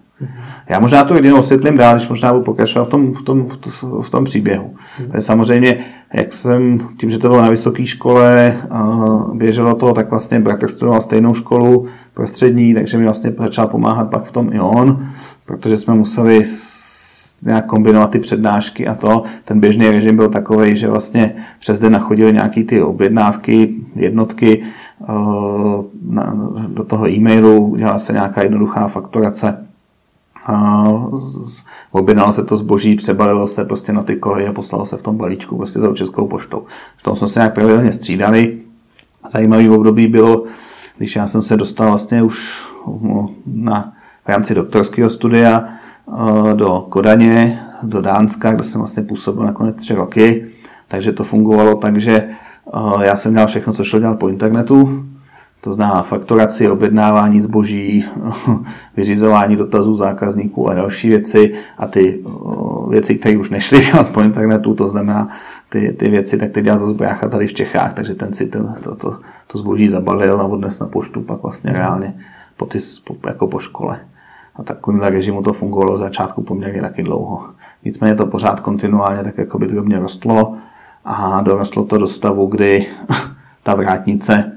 Já 0.68 0.80
možná 0.80 1.04
tu 1.04 1.14
rodinu 1.14 1.38
osvětlím 1.38 1.76
dál, 1.76 1.94
když 1.94 2.08
možná 2.08 2.32
budu 2.32 2.44
pokračovat 2.44 2.84
v 2.84 2.88
tom, 2.88 3.14
v 3.14 3.22
tom, 3.22 3.48
v 4.02 4.10
tom 4.10 4.24
příběhu. 4.24 4.74
Mm. 5.00 5.20
Samozřejmě, 5.20 5.84
jak 6.14 6.32
jsem, 6.32 6.88
tím, 6.98 7.10
že 7.10 7.18
to 7.18 7.28
bylo 7.28 7.42
na 7.42 7.50
vysoké 7.50 7.86
škole, 7.86 8.56
běželo 9.34 9.74
to, 9.74 9.92
tak 9.92 10.10
vlastně 10.10 10.40
bratr 10.40 10.68
studoval 10.68 11.00
stejnou 11.00 11.34
školu 11.34 11.86
prostřední, 12.14 12.74
takže 12.74 12.98
mi 12.98 13.04
vlastně 13.04 13.32
začal 13.38 13.66
pomáhat 13.66 14.10
pak 14.10 14.24
v 14.24 14.32
tom 14.32 14.50
i 14.52 14.60
on, 14.60 15.06
protože 15.46 15.76
jsme 15.76 15.94
museli 15.94 16.44
nějak 17.42 17.66
kombinovat 17.66 18.10
ty 18.10 18.18
přednášky 18.18 18.86
a 18.86 18.94
to. 18.94 19.22
Ten 19.44 19.60
běžný 19.60 19.90
režim 19.90 20.16
byl 20.16 20.28
takový, 20.28 20.76
že 20.76 20.88
vlastně 20.88 21.34
přes 21.60 21.80
den 21.80 21.92
nachodily 21.92 22.32
nějaký 22.32 22.64
ty 22.64 22.82
objednávky, 22.82 23.74
jednotky, 23.96 24.62
na, 26.08 26.36
do 26.68 26.84
toho 26.84 27.10
e-mailu 27.10 27.66
udělala 27.66 27.98
se 27.98 28.12
nějaká 28.12 28.42
jednoduchá 28.42 28.88
fakturace 28.88 29.64
a 30.46 30.84
z- 31.12 31.62
objednalo 31.92 32.32
se 32.32 32.44
to 32.44 32.56
zboží, 32.56 32.96
přebalilo 32.96 33.48
se 33.48 33.64
prostě 33.64 33.92
na 33.92 34.02
ty 34.02 34.16
koleje 34.16 34.48
a 34.48 34.52
poslalo 34.52 34.86
se 34.86 34.96
v 34.96 35.02
tom 35.02 35.16
balíčku 35.16 35.56
prostě 35.56 35.78
tou 35.78 35.94
českou 35.94 36.26
poštou. 36.26 36.62
V 36.96 37.02
tom 37.02 37.16
jsme 37.16 37.26
se 37.28 37.40
nějak 37.40 37.54
pravidelně 37.54 37.92
střídali. 37.92 38.58
Zajímavý 39.32 39.68
období 39.68 40.06
bylo, 40.06 40.44
když 40.98 41.16
já 41.16 41.26
jsem 41.26 41.42
se 41.42 41.56
dostal 41.56 41.88
vlastně 41.88 42.22
už 42.22 42.66
no, 43.00 43.30
na, 43.46 43.92
v 44.24 44.28
rámci 44.28 44.54
doktorského 44.54 45.10
studia 45.10 45.64
eh, 45.68 46.54
do 46.54 46.86
Kodaně, 46.88 47.62
do 47.82 48.00
Dánska, 48.00 48.52
kde 48.52 48.62
jsem 48.62 48.80
vlastně 48.80 49.02
působil 49.02 49.44
nakonec 49.44 49.76
tři 49.76 49.94
roky. 49.94 50.46
Takže 50.88 51.12
to 51.12 51.24
fungovalo 51.24 51.74
tak, 51.76 51.96
že 52.00 52.12
eh, 52.74 53.06
já 53.06 53.16
jsem 53.16 53.32
dělal 53.32 53.46
všechno, 53.48 53.72
co 53.72 53.84
šlo 53.84 53.98
dělat 54.00 54.18
po 54.18 54.28
internetu, 54.28 55.04
to 55.64 55.72
znamená 55.72 56.02
fakturaci, 56.02 56.70
objednávání 56.70 57.40
zboží, 57.40 58.04
vyřizování 58.96 59.56
dotazů 59.56 59.94
zákazníků 59.94 60.68
a 60.68 60.74
další 60.74 61.08
věci. 61.08 61.54
A 61.78 61.86
ty 61.86 62.24
věci, 62.90 63.14
které 63.14 63.36
už 63.36 63.50
nešly 63.50 63.84
dělat 63.84 64.08
po 64.08 64.20
internetu, 64.20 64.74
to 64.74 64.88
znamená 64.88 65.28
ty, 65.68 65.92
ty 65.92 66.08
věci, 66.08 66.38
tak 66.38 66.50
ty 66.50 66.62
dělal 66.62 66.78
zase 66.78 66.94
brácha 66.94 67.28
tady 67.28 67.46
v 67.46 67.52
Čechách, 67.52 67.94
takže 67.94 68.14
ten 68.14 68.32
si 68.32 68.46
ten, 68.46 68.74
to, 68.82 68.94
to, 68.94 69.18
to 69.46 69.58
zboží 69.58 69.88
zabalil 69.88 70.40
a 70.40 70.44
odnes 70.44 70.78
na 70.78 70.86
poštu 70.86 71.22
pak 71.22 71.42
vlastně 71.42 71.72
reálně 71.72 72.14
po 72.56 72.66
ty, 72.66 72.78
jako 73.26 73.46
po 73.46 73.58
škole. 73.58 74.00
A 74.56 74.62
takovým 74.62 75.00
režimu 75.00 75.42
to 75.42 75.52
fungovalo 75.52 75.98
začátku 75.98 76.42
poměrně 76.42 76.80
taky 76.80 77.02
dlouho. 77.02 77.48
nicméně 77.84 78.14
to 78.14 78.26
pořád 78.26 78.60
kontinuálně 78.60 79.22
tak 79.24 79.38
jako 79.38 79.58
by 79.58 79.66
drobně 79.66 79.98
rostlo 79.98 80.56
a 81.04 81.40
dorostlo 81.40 81.84
to 81.84 81.98
do 81.98 82.06
stavu, 82.06 82.46
kdy 82.46 82.86
ta 83.62 83.74
vrátnice 83.74 84.53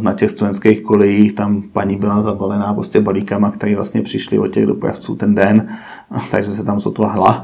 na 0.00 0.12
těch 0.12 0.30
studentských 0.30 0.82
kolejích, 0.82 1.32
tam 1.32 1.62
paní 1.62 1.96
byla 1.96 2.22
zabalená 2.22 2.74
prostě 2.74 3.00
balíkama, 3.00 3.50
které 3.50 3.74
vlastně 3.74 4.02
přišly 4.02 4.38
od 4.38 4.48
těch 4.48 4.66
dopravců 4.66 5.16
ten 5.16 5.34
den, 5.34 5.68
takže 6.30 6.50
se 6.50 6.64
tam 6.64 6.80
sotva 6.80 7.12
hla. 7.12 7.42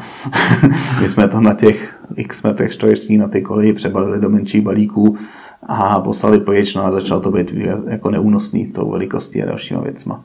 My 1.03 1.09
jsme 1.09 1.29
to 1.29 1.41
na 1.41 1.55
těch 1.55 2.01
x 2.17 2.43
metrech 2.43 2.73
čtverečních 2.73 3.19
na 3.19 3.29
ty 3.29 3.43
koleji 3.43 3.73
přebalili 3.73 4.21
do 4.21 4.31
menších 4.31 4.63
balíků 4.63 5.17
a 5.63 6.01
poslali 6.01 6.41
pryč, 6.41 6.75
no 6.75 6.85
a 6.85 6.91
začalo 6.91 7.21
to 7.21 7.31
být 7.31 7.53
jako 7.89 8.11
neúnosný 8.11 8.67
tou 8.67 8.91
velikostí 8.91 9.43
a 9.43 9.47
dalšíma 9.47 9.81
věcma. 9.81 10.25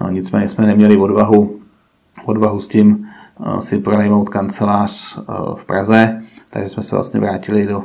No 0.00 0.10
nicméně 0.10 0.48
jsme 0.48 0.66
neměli 0.66 0.96
odvahu, 0.96 1.58
odvahu 2.24 2.60
s 2.60 2.68
tím 2.68 3.08
uh, 3.38 3.58
si 3.58 3.78
pronajmout 3.78 4.28
kancelář 4.28 5.18
uh, 5.18 5.56
v 5.56 5.64
Praze, 5.64 6.22
takže 6.50 6.68
jsme 6.68 6.82
se 6.82 6.96
vlastně 6.96 7.20
vrátili 7.20 7.66
do 7.66 7.84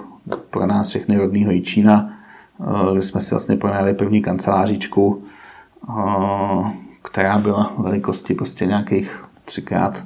pro 0.50 0.66
nás 0.66 0.90
všechny 0.90 1.18
rodného 1.18 1.52
Jičína, 1.52 2.13
uh, 2.58 2.94
kde 2.94 3.04
jsme 3.04 3.22
si 3.22 3.32
vlastně 3.32 3.56
pronajali 3.58 3.94
první 3.94 4.22
kancelářičku, 4.22 5.24
která 7.02 7.40
byla 7.40 7.74
velikosti 7.78 8.34
prostě 8.34 8.66
nějakých 8.66 9.24
třikrát 9.46 10.04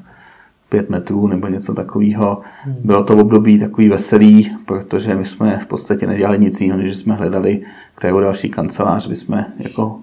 pět 0.70 0.90
metrů 0.90 1.28
nebo 1.28 1.48
něco 1.48 1.74
takového. 1.74 2.42
Bylo 2.84 3.04
to 3.04 3.16
v 3.16 3.20
období 3.20 3.60
takový 3.60 3.90
veselý, 3.90 4.58
protože 4.66 5.16
my 5.16 5.26
jsme 5.26 5.60
v 5.64 5.66
podstatě 5.66 6.08
nedělali 6.08 6.40
nic 6.40 6.62
jiného, 6.62 6.82
než 6.82 6.98
jsme 6.98 7.16
hledali, 7.16 7.62
kterou 7.96 8.20
další 8.20 8.50
kancelář 8.50 9.08
bychom 9.08 9.46
jako 9.58 10.00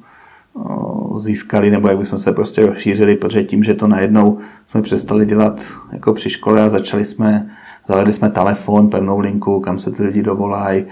získali, 1.16 1.70
nebo 1.70 1.88
jak 1.88 1.98
bychom 1.98 2.18
se 2.18 2.32
prostě 2.32 2.66
rozšířili, 2.66 3.16
protože 3.16 3.42
tím, 3.42 3.64
že 3.64 3.74
to 3.74 3.86
najednou 3.86 4.38
jsme 4.70 4.82
přestali 4.82 5.26
dělat 5.26 5.60
jako 5.92 6.12
při 6.12 6.30
škole 6.30 6.62
a 6.62 6.68
začali 6.68 7.04
jsme, 7.04 7.50
zavedli 7.88 8.12
jsme 8.12 8.30
telefon, 8.30 8.90
pevnou 8.90 9.18
linku, 9.18 9.60
kam 9.60 9.78
se 9.78 9.90
ty 9.90 10.02
lidi 10.02 10.22
dovolají, 10.22 10.84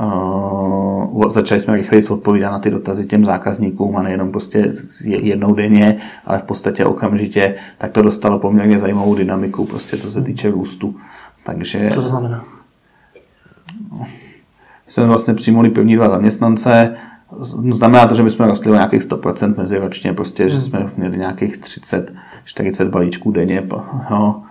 Uh, 0.00 1.30
začali 1.30 1.60
jsme 1.60 1.76
rychleji 1.76 2.08
odpovídat 2.08 2.50
na 2.50 2.58
ty 2.58 2.70
dotazy 2.70 3.06
těm 3.06 3.24
zákazníkům 3.24 3.96
a 3.96 4.02
nejenom 4.02 4.30
prostě 4.30 4.72
jednou 5.04 5.54
denně, 5.54 5.96
ale 6.26 6.38
v 6.38 6.42
podstatě 6.42 6.84
okamžitě, 6.84 7.54
tak 7.78 7.92
to 7.92 8.02
dostalo 8.02 8.38
poměrně 8.38 8.78
zajímavou 8.78 9.14
dynamiku, 9.14 9.66
prostě 9.66 9.96
co 9.96 10.10
se 10.10 10.22
týče 10.22 10.50
růstu. 10.50 10.96
Takže, 11.44 11.90
co 11.94 12.02
to 12.02 12.08
znamená? 12.08 12.44
Jsme 14.88 15.06
vlastně 15.06 15.34
přijmuli 15.34 15.70
první 15.70 15.96
dva 15.96 16.08
zaměstnance, 16.08 16.96
Znamená 17.70 18.06
to, 18.06 18.14
že 18.14 18.22
my 18.22 18.30
jsme 18.30 18.46
rostli 18.46 18.70
o 18.70 18.74
nějakých 18.74 19.02
100% 19.02 19.56
meziročně, 19.56 20.12
prostě, 20.12 20.42
hmm. 20.42 20.52
že 20.52 20.60
jsme 20.60 20.90
měli 20.96 21.18
nějakých 21.18 21.58
30, 21.58 22.12
40 22.44 22.88
balíčků 22.88 23.30
denně. 23.30 23.68
Jo. 24.10 24.42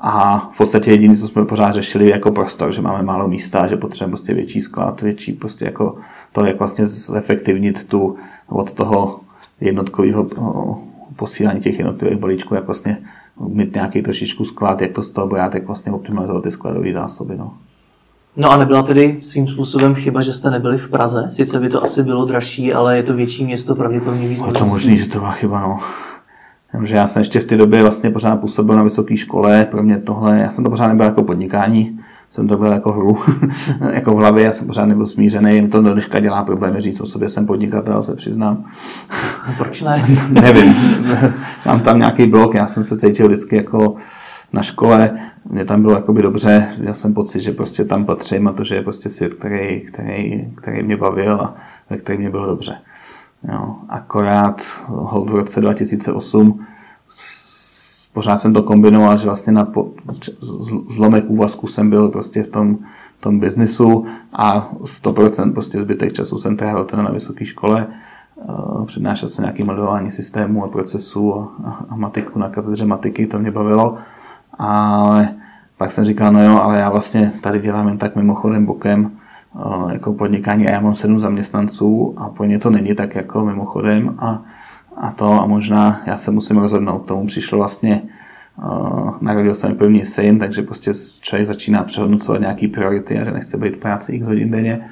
A 0.00 0.38
v 0.54 0.56
podstatě 0.56 0.90
jediné, 0.90 1.16
co 1.16 1.28
jsme 1.28 1.44
pořád 1.44 1.72
řešili, 1.72 2.08
jako 2.08 2.30
prostor, 2.30 2.72
že 2.72 2.82
máme 2.82 3.02
málo 3.02 3.28
místa, 3.28 3.66
že 3.66 3.76
potřebujeme 3.76 4.10
prostě 4.10 4.34
větší 4.34 4.60
sklad, 4.60 5.02
větší 5.02 5.32
prostě 5.32 5.64
jako 5.64 5.96
to, 6.32 6.44
jak 6.44 6.58
vlastně 6.58 6.86
zefektivnit 6.86 7.88
tu 7.88 8.16
od 8.48 8.72
toho 8.72 9.20
jednotkového 9.60 10.26
posílání 11.16 11.60
těch 11.60 11.78
jednotlivých 11.78 12.18
balíčků, 12.18 12.54
jak 12.54 12.66
vlastně 12.66 12.98
mít 13.48 13.74
nějaký 13.74 14.02
trošičku 14.02 14.44
sklad, 14.44 14.82
jak 14.82 14.92
to 14.92 15.02
z 15.02 15.10
toho 15.10 15.26
brát, 15.26 15.54
jak 15.54 15.66
vlastně 15.66 15.92
optimalizovat 15.92 16.42
ty 16.42 16.50
skladové 16.50 16.92
zásoby. 16.92 17.36
No. 17.36 17.52
No 18.36 18.50
a 18.50 18.56
nebyla 18.56 18.82
tedy 18.82 19.18
svým 19.22 19.48
způsobem 19.48 19.94
chyba, 19.94 20.22
že 20.22 20.32
jste 20.32 20.50
nebyli 20.50 20.78
v 20.78 20.88
Praze? 20.88 21.28
Sice 21.30 21.60
by 21.60 21.68
to 21.68 21.84
asi 21.84 22.02
bylo 22.02 22.24
dražší, 22.24 22.74
ale 22.74 22.96
je 22.96 23.02
to 23.02 23.14
větší 23.14 23.44
město, 23.44 23.74
pravděpodobně 23.74 24.28
víc. 24.28 24.40
Je 24.46 24.52
to 24.52 24.66
možný, 24.66 24.96
že 24.96 25.08
to 25.08 25.18
byla 25.18 25.30
chyba, 25.30 25.60
no. 25.60 25.80
Že 26.82 26.96
já 26.96 27.06
jsem 27.06 27.20
ještě 27.20 27.40
v 27.40 27.44
té 27.44 27.56
době 27.56 27.82
vlastně 27.82 28.10
pořád 28.10 28.36
působil 28.36 28.76
na 28.76 28.82
vysoké 28.82 29.16
škole, 29.16 29.64
pro 29.70 29.82
mě 29.82 29.98
tohle, 29.98 30.38
já 30.38 30.50
jsem 30.50 30.64
to 30.64 30.70
pořád 30.70 30.86
nebyl 30.88 31.06
jako 31.06 31.22
podnikání, 31.22 32.00
jsem 32.30 32.48
to 32.48 32.56
byl 32.56 32.72
jako 32.72 32.92
hru, 32.92 33.18
jako 33.92 34.14
v 34.14 34.16
hlavě, 34.16 34.44
já 34.44 34.52
jsem 34.52 34.66
pořád 34.66 34.84
nebyl 34.84 35.06
smířený, 35.06 35.54
jim 35.54 35.70
to 35.70 35.82
do 35.82 35.92
dneška 35.92 36.20
dělá 36.20 36.44
problémy 36.44 36.80
říct 36.80 37.00
o 37.00 37.06
sobě, 37.06 37.28
jsem 37.28 37.46
podnikatel, 37.46 38.02
se 38.02 38.16
přiznám. 38.16 38.64
Proč 39.58 39.82
ne? 39.82 40.04
Nevím, 40.30 40.74
mám 41.66 41.80
tam 41.80 41.98
nějaký 41.98 42.26
blok, 42.26 42.54
já 42.54 42.66
jsem 42.66 42.84
se 42.84 42.98
cítil 42.98 43.26
vždycky 43.26 43.56
jako 43.56 43.96
na 44.52 44.62
škole, 44.62 45.18
mě 45.50 45.64
tam 45.64 45.82
bylo 45.82 45.94
jakoby 45.94 46.22
dobře, 46.22 46.68
měl 46.78 46.94
jsem 46.94 47.14
pocit, 47.14 47.40
že 47.40 47.52
prostě 47.52 47.84
tam 47.84 48.04
patřím 48.04 48.48
a 48.48 48.52
to, 48.52 48.64
že 48.64 48.74
je 48.74 48.82
prostě 48.82 49.08
svět, 49.08 49.34
který, 49.34 49.80
který, 49.80 50.50
který 50.56 50.82
mě 50.82 50.96
bavil 50.96 51.32
a 51.32 51.54
ve 51.90 51.96
kterém 51.96 52.20
mě 52.20 52.30
bylo 52.30 52.46
dobře. 52.46 52.76
Jo, 53.52 53.76
akorát 53.88 54.62
v 55.24 55.28
roce 55.28 55.60
2008 55.60 56.66
pořád 58.12 58.38
jsem 58.40 58.52
to 58.52 58.62
kombinoval, 58.62 59.18
že 59.18 59.24
vlastně 59.24 59.52
na 59.52 59.72
zlomek 60.88 61.24
úvazku 61.28 61.66
jsem 61.66 61.90
byl 61.90 62.08
prostě 62.08 62.42
v 62.42 62.48
tom, 62.48 62.78
tom 63.20 63.38
biznisu 63.38 64.06
a 64.32 64.70
100% 64.80 65.52
prostě 65.52 65.80
zbytek 65.80 66.12
času 66.12 66.38
jsem 66.38 66.56
trávil 66.56 66.84
teda 66.84 67.02
na 67.02 67.10
vysoké 67.10 67.46
škole. 67.46 67.86
Eh, 68.40 68.86
přednášel 68.86 69.28
se 69.28 69.42
nějaký 69.42 69.64
modelování 69.64 70.10
systému 70.10 70.64
a 70.64 70.68
procesů 70.68 71.34
a, 71.34 71.52
a, 71.64 71.84
a 71.90 71.96
matiku 71.96 72.38
na 72.38 72.48
katedře 72.48 72.84
matiky, 72.84 73.26
to 73.26 73.38
mě 73.38 73.50
bavilo. 73.50 73.98
Ale 74.58 75.28
pak 75.76 75.92
jsem 75.92 76.04
říkal, 76.04 76.32
no 76.32 76.44
jo, 76.44 76.60
ale 76.60 76.78
já 76.78 76.90
vlastně 76.90 77.32
tady 77.42 77.58
dělám 77.58 77.88
jen 77.88 77.98
tak 77.98 78.16
mimochodem 78.16 78.66
bokem, 78.66 79.10
jako 79.92 80.12
podnikání 80.12 80.68
a 80.68 80.70
já 80.70 80.80
mám 80.80 80.94
sedm 80.94 81.20
zaměstnanců 81.20 82.14
a 82.16 82.28
po 82.28 82.44
ně 82.44 82.58
to 82.58 82.70
není 82.70 82.94
tak 82.94 83.14
jako 83.14 83.44
mimochodem 83.44 84.14
a, 84.18 84.42
a 84.96 85.10
to 85.10 85.32
a 85.32 85.46
možná 85.46 86.00
já 86.06 86.16
se 86.16 86.30
musím 86.30 86.56
rozhodnout. 86.56 86.98
K 86.98 87.06
tomu 87.06 87.26
přišlo 87.26 87.58
vlastně, 87.58 88.02
uh, 88.58 89.10
narodil 89.20 89.54
se 89.54 89.68
mi 89.68 89.74
první 89.74 90.06
syn, 90.06 90.38
takže 90.38 90.62
prostě 90.62 90.92
člověk 91.20 91.48
začíná 91.48 91.82
přehodnocovat 91.82 92.40
nějaký 92.40 92.68
priority 92.68 93.18
a 93.18 93.24
že 93.24 93.30
nechce 93.30 93.56
být 93.56 93.76
v 93.76 93.78
práci 93.78 94.12
x 94.12 94.26
hodin 94.26 94.50
denně. 94.50 94.90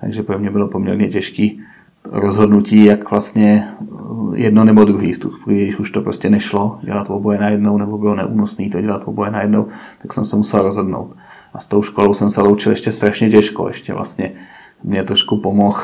Takže 0.00 0.22
pro 0.22 0.38
mě 0.38 0.50
bylo 0.50 0.68
poměrně 0.68 1.08
těžký 1.08 1.60
rozhodnutí, 2.04 2.84
jak 2.84 3.10
vlastně 3.10 3.68
eh, 3.80 3.86
jedno 4.34 4.64
nebo 4.64 4.84
druhý. 4.84 5.12
V 5.12 5.18
tu 5.18 5.30
chvíli, 5.30 5.64
když 5.64 5.78
už 5.78 5.90
to 5.90 6.00
prostě 6.00 6.30
nešlo 6.30 6.78
dělat 6.82 7.06
oboje 7.10 7.38
najednou, 7.38 7.78
nebo 7.78 7.98
bylo 7.98 8.14
neúnosné 8.14 8.68
to 8.68 8.80
dělat 8.80 9.02
oboje 9.04 9.30
najednou, 9.30 9.66
tak 10.02 10.12
jsem 10.12 10.24
se 10.24 10.36
musel 10.36 10.62
rozhodnout. 10.62 11.16
A 11.54 11.58
s 11.58 11.66
tou 11.66 11.82
školou 11.82 12.14
jsem 12.14 12.30
se 12.30 12.42
loučil 12.42 12.72
ještě 12.72 12.92
strašně 12.92 13.30
těžko. 13.30 13.68
Ještě 13.68 13.94
vlastně 13.94 14.32
mě 14.84 15.04
trošku 15.04 15.36
pomohl 15.36 15.80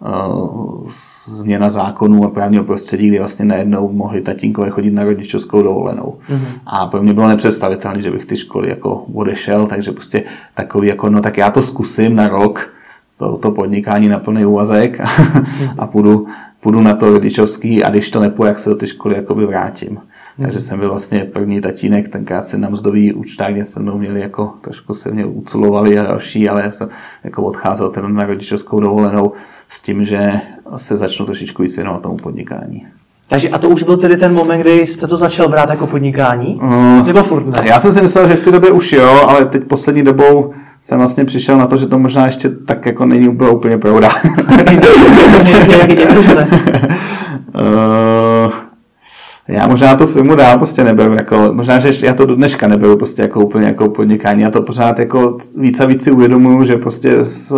uh, 0.00 0.90
změna 1.26 1.70
zákonů 1.70 2.24
a 2.24 2.30
právního 2.30 2.64
prostředí, 2.64 3.08
kdy 3.08 3.18
vlastně 3.18 3.44
najednou 3.44 3.92
mohli 3.92 4.20
tatínkové 4.20 4.70
chodit 4.70 4.90
na 4.90 5.04
rodičovskou 5.04 5.62
dovolenou. 5.62 6.18
Mm-hmm. 6.28 6.60
A 6.66 6.86
pro 6.86 7.02
mě 7.02 7.12
bylo 7.12 7.28
nepředstavitelné, 7.28 8.02
že 8.02 8.10
bych 8.10 8.26
ty 8.26 8.36
školy 8.36 8.68
jako 8.68 9.04
odešel, 9.14 9.66
takže 9.66 9.92
prostě 9.92 10.24
takový 10.54 10.88
jako, 10.88 11.10
no 11.10 11.20
tak 11.20 11.38
já 11.38 11.50
to 11.50 11.62
zkusím 11.62 12.16
na 12.16 12.28
rok, 12.28 12.70
to, 13.18 13.36
to 13.36 13.50
podnikání 13.50 14.08
na 14.08 14.18
plný 14.18 14.44
úvazek 14.44 15.00
a, 15.00 15.04
mm-hmm. 15.04 15.74
a 15.78 15.86
půjdu, 15.86 16.26
půjdu 16.60 16.80
na 16.80 16.94
to 16.94 17.10
rodičovský 17.10 17.84
a 17.84 17.90
když 17.90 18.10
to 18.10 18.20
nepůjde, 18.20 18.48
jak 18.48 18.58
se 18.58 18.70
do 18.70 18.76
ty 18.76 18.86
školy 18.86 19.14
jakoby 19.14 19.46
vrátím. 19.46 19.98
Takže 20.42 20.60
jsem 20.60 20.78
byl 20.78 20.88
vlastně 20.88 21.24
první 21.32 21.60
tatínek, 21.60 22.08
tenkrát 22.08 22.46
se 22.46 22.58
na 22.58 22.68
mzdový 22.68 23.12
účtách, 23.12 23.62
se 23.62 23.80
mnou 23.80 23.98
měli 23.98 24.20
jako, 24.20 24.52
trošku 24.60 24.94
se 24.94 25.10
mě 25.10 25.24
uculovali 25.24 25.98
a 25.98 26.02
další, 26.02 26.48
ale 26.48 26.62
já 26.62 26.70
jsem 26.70 26.88
jako 27.24 27.42
odcházel 27.42 27.90
ten 27.90 28.14
na 28.14 28.26
rodičovskou 28.26 28.80
dovolenou 28.80 29.32
s 29.68 29.80
tím, 29.80 30.04
že 30.04 30.32
se 30.76 30.96
začnu 30.96 31.26
trošičku 31.26 31.62
víc 31.62 31.76
věnovat 31.76 32.02
tomu 32.02 32.16
podnikání. 32.16 32.86
Takže 33.28 33.48
a 33.48 33.58
to 33.58 33.68
už 33.68 33.82
byl 33.82 33.96
tedy 33.96 34.16
ten 34.16 34.34
moment, 34.34 34.60
kdy 34.60 34.86
jste 34.86 35.06
to 35.06 35.16
začal 35.16 35.48
brát 35.48 35.70
jako 35.70 35.86
podnikání? 35.86 36.60
Uh, 36.62 37.06
Nebo 37.06 37.22
furt 37.22 37.46
ne? 37.46 37.62
Já 37.64 37.80
jsem 37.80 37.92
si 37.92 38.02
myslel, 38.02 38.28
že 38.28 38.34
v 38.34 38.44
té 38.44 38.50
době 38.50 38.70
už 38.70 38.92
jo, 38.92 39.24
ale 39.28 39.44
teď 39.44 39.64
poslední 39.64 40.02
dobou 40.02 40.52
jsem 40.80 40.98
vlastně 40.98 41.24
přišel 41.24 41.58
na 41.58 41.66
to, 41.66 41.76
že 41.76 41.86
to 41.86 41.98
možná 41.98 42.26
ještě 42.26 42.48
tak 42.48 42.86
jako 42.86 43.06
není 43.06 43.28
úplně, 43.28 43.50
úplně 43.50 43.78
pravda. 43.78 44.08
já 49.50 49.66
možná 49.66 49.96
tu 49.96 50.06
firmu 50.06 50.34
dál 50.34 50.58
prostě 50.58 50.84
neberu, 50.84 51.14
jako, 51.14 51.48
možná, 51.52 51.78
že 51.78 52.06
já 52.06 52.14
to 52.14 52.26
do 52.26 52.36
dneška 52.36 52.68
neberu 52.68 52.96
prostě 52.96 53.22
jako 53.22 53.40
úplně 53.40 53.66
jako 53.66 53.88
podnikání. 53.88 54.42
Já 54.42 54.50
to 54.50 54.62
pořád 54.62 54.98
jako 54.98 55.36
víc 55.56 55.80
a 55.80 55.84
víc 55.84 56.02
si 56.02 56.10
uvědomuju, 56.10 56.64
že 56.64 56.76
prostě 56.76 57.24
z, 57.24 57.52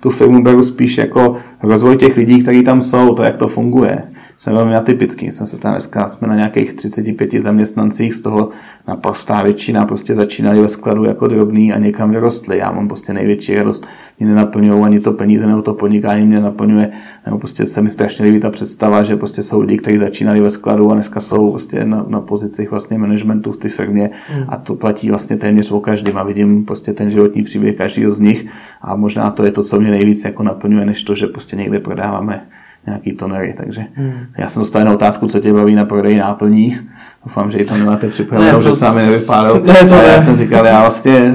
tu 0.00 0.10
firmu 0.10 0.42
beru 0.42 0.64
spíš 0.64 0.98
jako 0.98 1.36
rozvoj 1.62 1.96
těch 1.96 2.16
lidí, 2.16 2.42
kteří 2.42 2.62
tam 2.62 2.82
jsou, 2.82 3.14
to, 3.14 3.22
jak 3.22 3.36
to 3.36 3.48
funguje 3.48 4.02
jsme 4.38 4.52
velmi 4.52 4.76
atypický. 4.76 5.30
Jsme 5.30 5.46
se 5.46 5.58
tam 5.58 5.72
dneska 5.72 6.08
jsme 6.08 6.28
na 6.28 6.34
nějakých 6.34 6.72
35 6.72 7.32
zaměstnancích, 7.32 8.14
z 8.14 8.22
toho 8.22 8.50
naprostá 8.88 9.42
většina 9.42 9.86
prostě 9.86 10.14
začínali 10.14 10.60
ve 10.60 10.68
skladu 10.68 11.04
jako 11.04 11.26
drobný 11.26 11.72
a 11.72 11.78
někam 11.78 12.10
vyrostli. 12.10 12.58
Já 12.58 12.72
mám 12.72 12.88
prostě 12.88 13.12
největší 13.12 13.54
radost. 13.54 13.86
Mě 14.18 14.28
nenaplňují 14.28 14.84
ani 14.84 15.00
to 15.00 15.12
peníze 15.12 15.46
nebo 15.46 15.62
to 15.62 15.74
podnikání 15.74 16.26
mě 16.26 16.40
naplňuje. 16.40 16.90
Nebo 17.26 17.38
prostě 17.38 17.66
se 17.66 17.82
mi 17.82 17.90
strašně 17.90 18.24
líbí 18.24 18.40
ta 18.40 18.50
představa, 18.50 19.02
že 19.02 19.16
prostě 19.16 19.42
jsou 19.42 19.60
lidi, 19.60 19.78
kteří 19.78 19.98
začínali 19.98 20.40
ve 20.40 20.50
skladu 20.50 20.90
a 20.90 20.94
dneska 20.94 21.20
jsou 21.20 21.50
prostě 21.50 21.84
na, 21.84 22.04
na 22.08 22.20
pozicích 22.20 22.70
vlastně 22.70 22.98
managementu 22.98 23.52
v 23.52 23.56
té 23.56 23.68
firmě 23.68 24.10
mm. 24.36 24.44
a 24.48 24.56
to 24.56 24.74
platí 24.74 25.10
vlastně 25.10 25.36
téměř 25.36 25.70
o 25.70 25.80
každém 25.80 26.18
a 26.18 26.22
vidím 26.22 26.64
prostě 26.64 26.92
ten 26.92 27.10
životní 27.10 27.42
příběh 27.42 27.76
každého 27.76 28.12
z 28.12 28.20
nich 28.20 28.46
a 28.82 28.96
možná 28.96 29.30
to 29.30 29.44
je 29.44 29.52
to, 29.52 29.62
co 29.62 29.80
mě 29.80 29.90
nejvíc 29.90 30.24
jako 30.24 30.42
naplňuje, 30.42 30.86
než 30.86 31.02
to, 31.02 31.14
že 31.14 31.26
prostě 31.26 31.56
někde 31.56 31.80
prodáváme 31.80 32.46
nějaký 32.86 33.12
tonery, 33.12 33.54
takže 33.56 33.84
hmm. 33.94 34.12
já 34.38 34.48
jsem 34.48 34.62
dostal 34.62 34.84
na 34.84 34.92
otázku, 34.92 35.28
co 35.28 35.40
tě 35.40 35.52
baví 35.52 35.74
na 35.74 35.84
prodej 35.84 36.16
náplní. 36.16 36.78
Doufám, 37.24 37.50
že 37.50 37.58
i 37.58 37.64
to 37.64 37.74
nemáte 37.74 38.08
připravené, 38.08 38.52
ne, 38.52 38.60
že 38.60 38.72
s 38.72 38.80
námi 38.80 39.02
nevypadalo. 39.02 39.60
Ne, 39.64 39.74
to 39.74 39.94
já 39.94 40.22
jsem 40.22 40.36
říkal, 40.36 40.66
já 40.66 40.80
vlastně, 40.80 41.34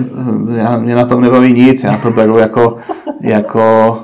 já, 0.56 0.78
mě 0.78 0.96
na 0.96 1.06
tom 1.06 1.22
nebaví 1.22 1.54
nic, 1.54 1.84
já 1.84 1.98
to 1.98 2.12
beru 2.12 2.38
jako, 2.38 2.78
jako 3.22 3.98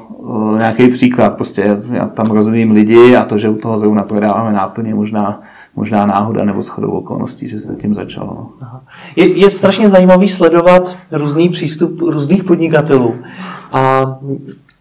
nějaký 0.58 0.88
příklad. 0.88 1.36
Prostě 1.36 1.78
já 1.92 2.08
tam 2.08 2.32
rozumím 2.32 2.72
lidi 2.72 3.16
a 3.16 3.24
to, 3.24 3.38
že 3.38 3.50
u 3.50 3.56
toho 3.56 3.80
zrovna 3.80 4.04
prodáváme 4.04 4.54
náplně, 4.54 4.96
možná 4.96 5.42
možná 5.76 6.06
náhoda 6.06 6.44
nebo 6.44 6.62
shodou 6.62 6.92
okolností, 6.92 7.48
že 7.48 7.60
se 7.60 7.76
tím 7.76 7.96
začalo. 7.96 8.50
No. 8.62 8.82
Je, 9.16 9.40
je 9.40 9.50
strašně 9.50 9.90
zajímavý 9.90 10.28
sledovat 10.28 10.98
různý 11.12 11.50
přístup 11.50 12.02
různých 12.02 12.44
podnikatelů. 12.44 13.16
A 13.72 14.06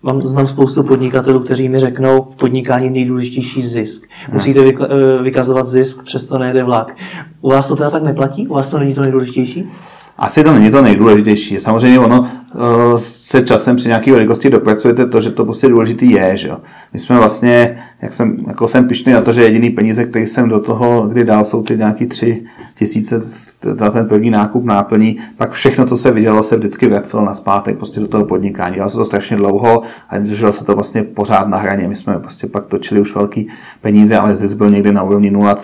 Mám, 0.02 0.23
znám 0.23 0.47
spoustu 0.47 0.83
podnikatelů, 0.83 1.40
kteří 1.40 1.69
mi 1.69 1.81
řeknou, 1.81 2.28
v 2.31 2.37
podnikání 2.37 2.90
nejdůležitější 2.90 3.62
zisk. 3.62 4.09
Musíte 4.33 4.61
eh, 4.61 5.23
vykazovat 5.23 5.67
zisk, 5.67 6.05
přesto 6.05 6.38
nejde 6.38 6.64
vlak. 6.64 6.97
U 7.40 7.50
vás 7.50 7.69
to 7.69 7.76
teda 7.76 7.90
tak 7.90 8.02
neplatí? 8.02 8.49
U 8.49 8.55
vás 8.55 8.69
to 8.69 8.78
není 8.78 8.95
to 8.95 9.02
nejdůležitější? 9.02 9.71
Asi 10.19 10.45
to 10.45 10.52
není 10.52 10.71
to 10.71 10.83
nejdůležitější. 10.83 11.61
Samozřejmě 11.61 11.99
ono 11.99 12.21
uh, 12.21 12.99
se 12.99 13.43
časem 13.43 13.76
při 13.76 13.88
nějaké 13.88 14.12
velikosti 14.12 14.50
dopracujete 14.50 15.07
to, 15.07 15.21
že 15.21 15.31
to 15.31 15.45
prostě 15.45 15.69
důležitý 15.69 16.11
je. 16.11 16.37
Že? 16.37 16.50
My 16.93 16.99
jsme 16.99 17.17
vlastně, 17.17 17.83
jak 18.02 18.12
jsem, 18.12 18.37
jako 18.47 18.69
jsem 18.69 18.88
pišný 18.88 19.12
na 19.12 19.21
to, 19.21 19.33
že 19.33 19.43
jediný 19.43 19.71
peníze, 19.71 20.05
který 20.05 20.26
jsem 20.26 20.49
do 20.49 20.61
toho, 20.61 21.09
kdy 21.09 21.25
dal, 21.25 21.45
jsou 21.45 21.62
ty 21.62 21.76
nějaký 21.76 22.07
tři 22.07 22.45
tisíce 22.75 23.21
za 23.62 23.91
ten 23.91 24.09
první 24.09 24.31
nákup 24.31 24.65
náplní, 24.65 25.19
pak 25.37 25.50
všechno, 25.50 25.85
co 25.85 25.97
se 25.97 26.11
vydělalo, 26.11 26.43
se 26.43 26.57
vždycky 26.57 26.87
vracelo 26.87 27.25
na 27.25 27.35
zpátek 27.35 27.77
prostě 27.77 28.00
do 28.00 28.09
toho 28.09 28.25
podnikání. 28.25 28.75
Dělalo 28.75 28.91
se 28.91 28.97
to 28.97 29.05
strašně 29.05 29.37
dlouho 29.37 29.83
a 30.09 30.19
drželo 30.19 30.53
se 30.53 30.65
to 30.65 30.75
vlastně 30.75 31.03
pořád 31.03 31.49
na 31.49 31.57
hraně. 31.59 31.88
My 31.88 31.97
jsme 31.97 32.19
prostě 32.19 32.47
pak 32.47 32.67
točili 32.67 33.00
už 33.00 33.15
velký 33.15 33.49
peníze, 33.81 34.17
ale 34.17 34.37
zisk 34.37 34.57
byl 34.57 34.71
někde 34.71 34.93
na 34.93 35.03
úrovni 35.03 35.31
0, 35.31 35.57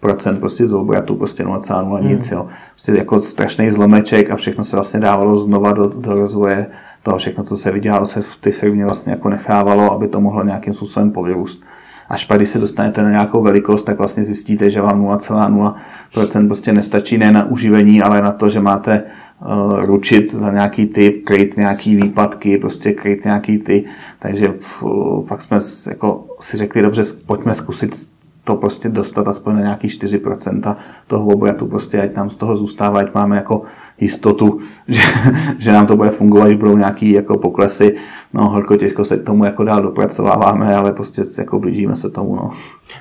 procent 0.00 0.40
prostě 0.40 0.68
z 0.68 0.72
obratu, 0.72 1.14
prostě 1.14 1.44
0,0 1.44 1.96
hmm. 1.96 2.08
nic, 2.08 2.30
jo. 2.30 2.46
Prostě 2.70 2.92
jako 2.92 3.20
strašný 3.20 3.70
zlomeček 3.70 4.30
a 4.30 4.36
všechno 4.36 4.64
se 4.64 4.76
vlastně 4.76 5.00
dávalo 5.00 5.38
znova 5.38 5.72
do, 5.72 5.88
do 5.88 6.14
rozvoje 6.14 6.66
toho 7.02 7.18
všechno, 7.18 7.44
co 7.44 7.56
se 7.56 7.70
vydělalo, 7.70 8.06
se 8.06 8.22
v 8.22 8.36
té 8.36 8.50
firmě 8.50 8.84
vlastně 8.84 9.12
jako 9.12 9.28
nechávalo, 9.28 9.92
aby 9.92 10.08
to 10.08 10.20
mohlo 10.20 10.44
nějakým 10.44 10.74
způsobem 10.74 11.10
povyrůst. 11.10 11.62
Až 12.08 12.24
pak, 12.24 12.38
když 12.38 12.48
se 12.48 12.58
dostanete 12.58 13.02
na 13.02 13.10
nějakou 13.10 13.42
velikost, 13.42 13.82
tak 13.82 13.98
vlastně 13.98 14.24
zjistíte, 14.24 14.70
že 14.70 14.80
vám 14.80 15.06
0,0% 15.06 16.46
prostě 16.46 16.72
nestačí 16.72 17.18
ne 17.18 17.32
na 17.32 17.44
uživení, 17.44 18.02
ale 18.02 18.22
na 18.22 18.32
to, 18.32 18.50
že 18.50 18.60
máte 18.60 19.02
uh, 19.02 19.84
ručit 19.84 20.34
za 20.34 20.52
nějaký 20.52 20.86
typ, 20.86 21.24
kryt 21.24 21.56
nějaký 21.56 21.96
výpadky, 21.96 22.58
prostě 22.58 22.92
kryt 22.92 23.24
nějaký 23.24 23.58
ty. 23.58 23.84
Takže 24.18 24.54
uh, 24.82 25.26
pak 25.26 25.42
jsme 25.42 25.58
jako 25.88 26.24
si 26.40 26.56
řekli, 26.56 26.82
dobře, 26.82 27.02
pojďme 27.26 27.54
zkusit 27.54 28.12
to 28.44 28.56
prostě 28.56 28.88
dostat 28.88 29.28
aspoň 29.28 29.54
na 29.54 29.60
nějaký 29.60 29.88
4% 29.88 30.76
toho 31.06 31.26
obratu, 31.26 31.66
prostě 31.66 32.02
ať 32.02 32.14
nám 32.14 32.30
z 32.30 32.36
toho 32.36 32.56
zůstává, 32.56 33.00
ať 33.00 33.14
máme 33.14 33.36
jako 33.36 33.62
jistotu, 34.02 34.58
že, 34.88 35.02
že 35.58 35.72
nám 35.72 35.86
to 35.86 35.96
bude 35.96 36.10
fungovat, 36.10 36.48
že 36.48 36.56
budou 36.56 36.76
nějaký 36.76 37.12
jako 37.12 37.38
poklesy. 37.38 37.96
No, 38.34 38.48
horko 38.48 38.76
těžko 38.76 39.04
se 39.04 39.16
k 39.16 39.22
tomu 39.22 39.44
jako 39.44 39.64
dál 39.64 39.82
dopracováváme, 39.82 40.74
ale 40.76 40.92
prostě 40.92 41.22
jako 41.38 41.58
blížíme 41.58 41.96
se 41.96 42.10
tomu. 42.10 42.36
No. 42.36 42.50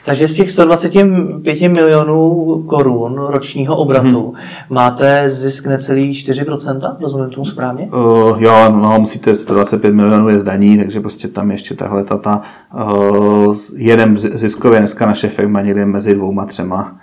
Takže 0.05 0.27
z 0.27 0.36
těch 0.36 0.51
125 0.51 1.70
milionů 1.70 2.63
korun 2.70 3.17
ročního 3.17 3.77
obratu 3.77 4.22
hmm. 4.22 4.41
máte 4.70 5.29
zisk 5.29 5.67
necelý 5.67 6.12
4%? 6.12 6.98
Rozumím 7.01 7.29
tomu 7.29 7.46
správně? 7.46 7.88
Uh, 7.93 8.43
jo, 8.43 8.53
no, 8.70 8.96
musíte 9.00 9.36
125 9.36 9.93
milionů 9.93 10.29
je 10.29 10.39
zdaní, 10.39 10.77
takže 10.77 11.00
prostě 11.00 11.27
tam 11.27 11.51
ještě 11.51 11.75
tahle 11.75 12.03
ta, 12.03 12.17
ta 12.17 12.41
uh, 12.86 13.55
jeden 13.75 14.17
ziskově 14.17 14.79
dneska 14.79 15.05
naše 15.05 15.27
firma 15.27 15.62
někde 15.62 15.86
mezi 15.86 16.15
dvouma, 16.15 16.46
třema 16.46 16.96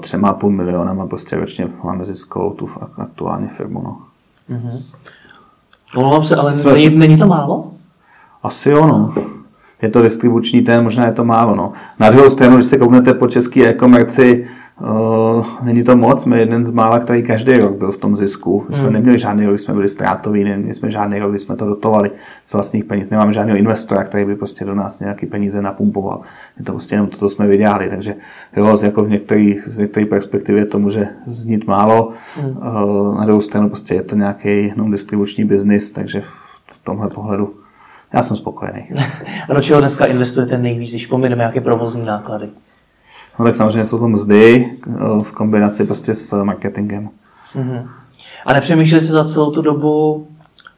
třema 0.00 0.32
půl 0.32 0.50
milionama 0.50 1.06
prostě 1.06 1.36
ročně 1.36 1.68
máme 1.84 2.04
ziskovou 2.04 2.50
tu 2.50 2.68
aktuální 2.96 3.48
firmu. 3.48 3.82
No. 3.82 4.00
Mm-hmm. 4.50 4.82
Omlouvám 5.96 6.24
se, 6.24 6.36
ale 6.36 6.52
Své... 6.52 6.72
není, 6.72 6.96
není 6.96 7.18
to 7.18 7.26
málo? 7.26 7.72
Asi 8.42 8.70
jo, 8.70 8.86
no. 8.86 9.14
Je 9.82 9.88
to 9.88 10.02
distribuční 10.02 10.62
ten, 10.62 10.84
možná 10.84 11.06
je 11.06 11.12
to 11.12 11.24
málo. 11.24 11.54
No. 11.54 11.72
Na 11.98 12.10
druhou 12.10 12.30
stranu, 12.30 12.56
když 12.56 12.66
se 12.66 12.78
kouknete 12.78 13.14
po 13.14 13.28
české 13.28 13.68
e-komerci, 13.68 14.48
není 15.62 15.84
to 15.84 15.96
moc, 15.96 16.22
jsme 16.22 16.38
jeden 16.38 16.64
z 16.64 16.70
mála, 16.70 16.98
který 16.98 17.22
každý 17.22 17.52
rok 17.52 17.76
byl 17.76 17.92
v 17.92 17.96
tom 17.96 18.16
zisku. 18.16 18.66
My 18.68 18.74
jsme 18.74 18.84
hmm. 18.84 18.92
neměli 18.92 19.18
žádný 19.18 19.46
rok, 19.46 19.60
jsme 19.60 19.74
byli 19.74 19.88
ztrátoví, 19.88 20.44
neměli 20.44 20.74
jsme 20.74 20.90
žádný 20.90 21.18
rok, 21.18 21.30
kdy 21.30 21.38
jsme 21.38 21.56
to 21.56 21.66
dotovali 21.66 22.10
z 22.46 22.52
vlastních 22.52 22.84
peněz. 22.84 23.10
Nemáme 23.10 23.32
žádného 23.32 23.58
investora, 23.58 24.04
který 24.04 24.24
by 24.24 24.36
prostě 24.36 24.64
do 24.64 24.74
nás 24.74 25.00
nějaký 25.00 25.26
peníze 25.26 25.62
napumpoval. 25.62 26.20
Je 26.58 26.64
to 26.64 26.72
prostě 26.72 26.94
jenom 26.94 27.08
to, 27.08 27.16
co 27.16 27.28
jsme 27.28 27.46
vydělali. 27.46 27.88
Takže 27.90 28.14
jo, 28.56 28.78
jako 28.82 29.04
v 29.04 29.10
některé, 29.10 29.54
z 29.66 29.78
některé 29.78 30.06
perspektivě 30.06 30.66
to 30.66 30.78
může 30.78 31.08
znít 31.26 31.66
málo. 31.66 32.12
Hmm. 32.36 32.50
Uh, 32.50 33.18
na 33.18 33.24
druhou 33.24 33.40
stranu 33.40 33.68
prostě 33.68 33.94
je 33.94 34.02
to 34.02 34.16
nějaký 34.16 34.66
jenom 34.66 34.90
distribuční 34.90 35.44
biznis, 35.44 35.90
takže 35.90 36.22
v 36.66 36.84
tomhle 36.84 37.08
pohledu 37.08 37.54
já 38.12 38.22
jsem 38.22 38.36
spokojený. 38.36 38.88
a 39.48 39.54
do 39.54 39.60
čeho 39.60 39.80
dneska 39.80 40.06
investujete 40.06 40.58
nejvíc, 40.58 40.90
když 40.90 41.06
pomineme 41.06 41.40
nějaké 41.40 41.60
provozní 41.60 42.04
náklady? 42.04 42.48
No 43.38 43.44
tak 43.44 43.54
samozřejmě 43.54 43.84
jsou 43.84 43.98
to 43.98 44.08
mzdy 44.08 44.78
eh, 44.86 45.22
v 45.22 45.32
kombinaci 45.32 45.84
prostě 45.84 46.14
s 46.14 46.42
marketingem. 46.44 47.08
Mm-hmm. 47.54 47.88
A 48.46 48.52
nepřemýšleli 48.52 49.04
jste 49.04 49.12
za 49.12 49.24
celou 49.24 49.50
tu 49.50 49.62
dobu 49.62 50.26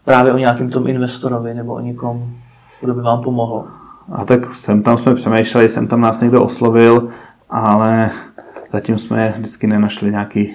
právě 0.05 0.33
o 0.33 0.39
nějakém 0.39 0.71
tom 0.71 0.87
investorovi 0.87 1.55
nebo 1.55 1.75
o 1.75 1.81
někom, 1.81 2.33
kdo 2.81 2.95
by 2.95 3.03
vám 3.03 3.23
pomohl? 3.23 3.65
A 4.13 4.25
tak 4.25 4.55
sem 4.55 4.83
tam 4.83 4.99
jsme 4.99 5.15
přemýšleli, 5.15 5.69
sem 5.69 5.87
tam 5.87 6.01
nás 6.01 6.21
někdo 6.21 6.45
oslovil, 6.45 7.09
ale 7.51 8.11
zatím 8.73 8.99
jsme 8.99 9.35
vždycky 9.37 9.67
nenašli 9.67 10.11
nějaký, 10.11 10.55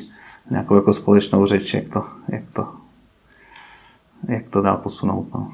nějakou 0.52 0.76
jako 0.76 0.94
společnou 0.94 1.46
řeč, 1.46 1.74
jak 1.74 1.90
to, 1.94 2.04
jak 2.28 2.44
to, 2.54 2.68
jak 4.28 4.48
to 4.50 4.62
dál 4.62 4.78
posunout. 4.78 5.28
No. 5.34 5.52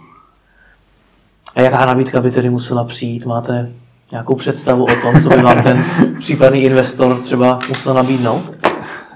A 1.55 1.61
jaká 1.61 1.85
nabídka 1.85 2.21
by 2.21 2.31
tedy 2.31 2.49
musela 2.49 2.83
přijít? 2.83 3.25
Máte 3.25 3.71
nějakou 4.11 4.35
představu 4.35 4.83
o 4.83 5.01
tom, 5.01 5.21
co 5.21 5.29
by 5.29 5.35
vám 5.35 5.63
ten 5.63 5.83
případný 6.19 6.63
investor 6.63 7.17
třeba 7.17 7.59
musel 7.69 7.93
nabídnout? 7.93 8.53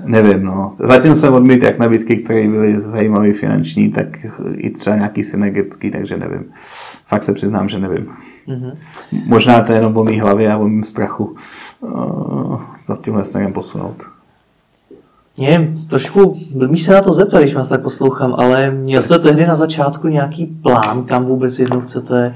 Nevím, 0.05 0.43
no. 0.43 0.73
Zatím 0.79 1.15
jsem 1.15 1.33
odmít 1.33 1.63
jak 1.63 1.79
nabídky, 1.79 2.17
které 2.17 2.47
byly 2.47 2.79
zajímavé 2.79 3.33
finanční, 3.33 3.89
tak 3.89 4.07
i 4.57 4.69
třeba 4.69 4.95
nějaký 4.95 5.23
synergický, 5.23 5.91
takže 5.91 6.17
nevím. 6.17 6.45
Fakt 7.07 7.23
se 7.23 7.33
přiznám, 7.33 7.69
že 7.69 7.79
nevím. 7.79 8.09
Mm-hmm. 8.47 8.71
Možná 9.25 9.61
to 9.61 9.71
je 9.71 9.77
jenom 9.77 9.97
o 9.97 10.03
mý 10.03 10.19
hlavě 10.19 10.51
a 10.51 10.57
o 10.57 10.67
mým 10.67 10.83
strachu 10.83 11.35
uh, 11.79 12.61
za 12.87 12.97
tímhle 13.01 13.25
směrem 13.25 13.53
posunout. 13.53 14.03
Mě 15.37 15.73
trošku 15.89 16.39
blbý 16.55 16.79
se 16.79 16.93
na 16.93 17.01
to 17.01 17.13
zeptat, 17.13 17.39
když 17.39 17.55
vás 17.55 17.69
tak 17.69 17.81
poslouchám, 17.81 18.35
ale 18.37 18.71
měl 18.71 19.03
jste 19.03 19.19
tehdy 19.19 19.45
na 19.45 19.55
začátku 19.55 20.07
nějaký 20.07 20.45
plán, 20.45 21.03
kam 21.03 21.25
vůbec 21.25 21.59
jednou 21.59 21.81
chcete 21.81 22.35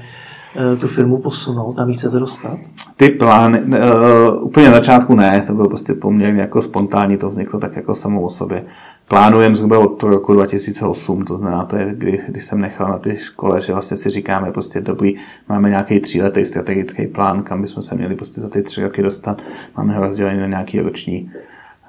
tu 0.80 0.88
firmu 0.88 1.18
posunout 1.18 1.78
a 1.78 1.84
chcete 1.84 2.18
dostat? 2.18 2.58
Ty 2.96 3.08
plány, 3.08 3.60
uh, 3.60 4.44
úplně 4.44 4.66
na 4.66 4.72
začátku 4.72 5.14
ne, 5.14 5.42
to 5.46 5.54
bylo 5.54 5.68
prostě 5.68 5.94
poměrně 5.94 6.40
jako 6.40 6.62
spontánní, 6.62 7.16
to 7.16 7.30
vzniklo 7.30 7.60
tak 7.60 7.76
jako 7.76 7.94
samo 7.94 8.22
o 8.22 8.30
sobě. 8.30 8.64
Plánujeme 9.08 9.56
zhruba 9.56 9.78
od 9.78 10.02
roku 10.02 10.34
2008, 10.34 11.24
to 11.24 11.38
znamená, 11.38 11.64
to 11.64 11.76
je, 11.76 11.94
kdy, 11.94 12.20
kdy 12.28 12.40
jsem 12.40 12.60
nechal 12.60 12.88
na 12.88 12.98
ty 12.98 13.16
škole, 13.16 13.62
že 13.62 13.72
vlastně 13.72 13.96
si 13.96 14.10
říkáme 14.10 14.52
prostě 14.52 14.80
dobrý, 14.80 15.14
máme 15.48 15.70
nějaký 15.70 16.00
tříletý 16.00 16.44
strategický 16.44 17.06
plán, 17.06 17.42
kam 17.42 17.62
bychom 17.62 17.82
se 17.82 17.94
měli 17.94 18.14
prostě 18.14 18.40
za 18.40 18.48
ty 18.48 18.62
tři 18.62 18.82
roky 18.82 19.02
dostat, 19.02 19.42
máme 19.76 19.94
ho 19.94 20.00
rozdělený 20.00 20.40
na 20.40 20.46
nějaký 20.46 20.80
roční, 20.80 21.30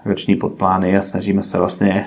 roční 0.06 0.36
podplány 0.36 0.97
a 0.97 1.01
snažíme 1.01 1.43
se 1.43 1.58
vlastně 1.58 2.06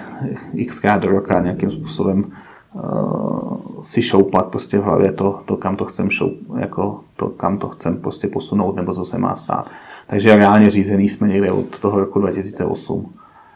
xkrát 0.68 1.02
do 1.02 1.08
roka 1.08 1.40
nějakým 1.40 1.70
způsobem 1.70 2.24
uh, 2.72 3.57
si 3.82 4.02
šoupat 4.02 4.46
prostě 4.46 4.78
v 4.78 4.82
hlavě 4.82 5.12
to, 5.12 5.42
to 5.44 5.56
kam 5.56 5.76
to 5.76 5.84
chcem 5.84 6.10
šoup, 6.10 6.34
jako 6.60 7.00
to, 7.16 7.28
kam 7.28 7.58
to 7.58 7.68
chcem 7.68 7.96
prostě 7.96 8.28
posunout, 8.28 8.76
nebo 8.76 8.94
co 8.94 9.04
se 9.04 9.18
má 9.18 9.36
stát. 9.36 9.70
Takže 10.06 10.34
reálně 10.34 10.70
řízený 10.70 11.08
jsme 11.08 11.28
někde 11.28 11.52
od 11.52 11.80
toho 11.80 12.00
roku 12.00 12.20
2008, 12.20 13.12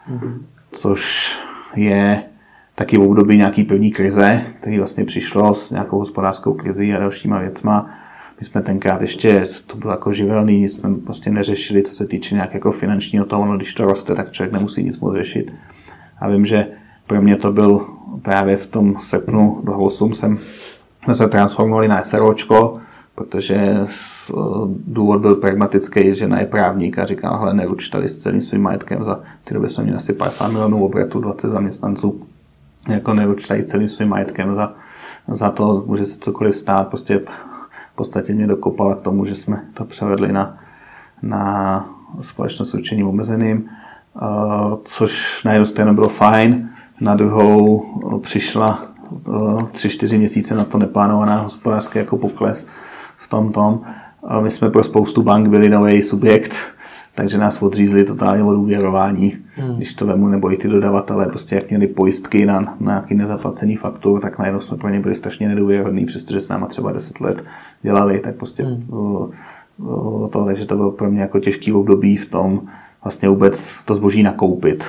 mm-hmm. 0.09 0.37
což 0.71 1.33
je 1.75 2.23
taky 2.75 2.97
v 2.97 3.01
období 3.01 3.37
nějaký 3.37 3.63
první 3.63 3.91
krize, 3.91 4.45
který 4.59 4.77
vlastně 4.77 5.05
přišlo 5.05 5.55
s 5.55 5.71
nějakou 5.71 5.99
hospodářskou 5.99 6.53
krizí 6.53 6.93
a 6.93 6.99
dalšíma 6.99 7.39
věcma. 7.39 7.89
My 8.39 8.45
jsme 8.45 8.61
tenkrát 8.61 9.01
ještě, 9.01 9.47
to 9.67 9.77
bylo 9.77 9.91
jako 9.91 10.13
živelný, 10.13 10.59
nic 10.59 10.73
jsme 10.73 10.95
prostě 10.95 11.29
neřešili, 11.29 11.83
co 11.83 11.95
se 11.95 12.05
týče 12.05 12.35
nějak 12.35 12.53
jako 12.53 12.71
finančního 12.71 13.25
toho, 13.25 13.45
no 13.45 13.57
když 13.57 13.73
to 13.73 13.85
roste, 13.85 14.15
tak 14.15 14.31
člověk 14.31 14.53
nemusí 14.53 14.83
nic 14.83 14.99
moc 14.99 15.15
řešit. 15.15 15.53
A 16.19 16.29
vím, 16.29 16.45
že 16.45 16.67
pro 17.07 17.21
mě 17.21 17.35
to 17.35 17.51
byl 17.51 17.85
právě 18.21 18.57
v 18.57 18.65
tom 18.65 18.95
srpnu 19.01 19.59
2008 19.63 20.13
jsem, 20.13 20.39
jsme 21.03 21.15
se 21.15 21.27
transformovali 21.27 21.87
na 21.87 22.03
SROčko, 22.03 22.79
protože 23.15 23.77
důvod 24.87 25.21
byl 25.21 25.35
pragmatický, 25.35 26.15
že 26.15 26.29
je 26.39 26.45
právník 26.45 26.99
a 26.99 27.05
říkal, 27.05 27.37
hele, 27.37 27.53
neruč 27.53 27.87
tady 27.87 28.09
s 28.09 28.17
celým 28.17 28.41
svým 28.41 28.61
majetkem, 28.61 29.03
za 29.03 29.19
ty 29.43 29.53
doby 29.53 29.69
jsme 29.69 29.83
měli 29.83 29.97
asi 29.97 30.13
50 30.13 30.47
milionů 30.47 30.85
obratu, 30.85 31.19
20 31.19 31.47
zaměstnanců, 31.47 32.27
jako 32.89 33.13
neruč 33.13 33.47
tady 33.47 33.63
celým 33.63 33.89
svým 33.89 34.09
majetkem 34.09 34.55
za, 34.55 34.73
za 35.27 35.49
to, 35.49 35.83
může 35.87 36.05
se 36.05 36.19
cokoliv 36.19 36.55
stát, 36.55 36.87
prostě 36.87 37.19
v 37.93 37.95
podstatě 37.95 38.33
mě 38.33 38.47
dokopala 38.47 38.95
k 38.95 39.01
tomu, 39.01 39.25
že 39.25 39.35
jsme 39.35 39.63
to 39.73 39.85
převedli 39.85 40.31
na, 40.31 40.57
na 41.21 41.89
společnost 42.21 42.73
určením 42.73 43.07
omezeným, 43.07 43.69
což 44.83 45.43
na 45.43 45.51
jednu 45.51 45.65
stranu 45.65 45.93
bylo 45.93 46.09
fajn, 46.09 46.69
na 47.01 47.15
druhou 47.15 47.85
přišla 48.21 48.87
tři, 49.71 49.89
čtyři 49.89 50.17
měsíce 50.17 50.55
na 50.55 50.63
to 50.63 50.77
neplánovaná 50.77 51.41
hospodářský 51.41 51.97
jako 51.97 52.17
pokles 52.17 52.67
v 53.17 53.29
tom 53.29 53.51
tom. 53.51 53.81
My 54.41 54.51
jsme 54.51 54.69
pro 54.69 54.83
spoustu 54.83 55.23
bank 55.23 55.47
byli 55.47 55.69
nový 55.69 56.01
subjekt, 56.01 56.55
takže 57.15 57.37
nás 57.37 57.61
odřízli 57.61 58.05
totálně 58.05 58.43
od 58.43 58.55
úvěrování, 58.55 59.37
hmm. 59.55 59.75
když 59.75 59.93
to 59.93 60.05
vemu, 60.05 60.27
nebo 60.27 60.53
i 60.53 60.57
ty 60.57 60.67
dodavatelé, 60.67 61.25
prostě 61.25 61.55
jak 61.55 61.69
měli 61.69 61.87
pojistky 61.87 62.45
na, 62.45 62.59
na 62.59 62.75
nějaký 62.79 63.15
nezaplacený 63.15 63.75
faktur, 63.75 64.21
tak 64.21 64.39
najednou 64.39 64.61
jsme 64.61 64.77
pro 64.77 64.89
ně 64.89 64.99
byli 64.99 65.15
strašně 65.15 65.47
nedůvěrhodní, 65.47 66.05
přestože 66.05 66.41
s 66.41 66.47
náma 66.47 66.67
třeba 66.67 66.91
10 66.91 67.21
let 67.21 67.43
dělali, 67.81 68.19
tak 68.19 68.35
prostě 68.35 68.63
hmm. 68.63 68.87
to, 70.31 70.45
takže 70.45 70.65
to 70.65 70.75
bylo 70.75 70.91
pro 70.91 71.11
mě 71.11 71.21
jako 71.21 71.39
těžký 71.39 71.73
období 71.73 72.17
v 72.17 72.29
tom 72.29 72.61
vlastně 73.03 73.29
vůbec 73.29 73.75
to 73.85 73.95
zboží 73.95 74.23
nakoupit. 74.23 74.85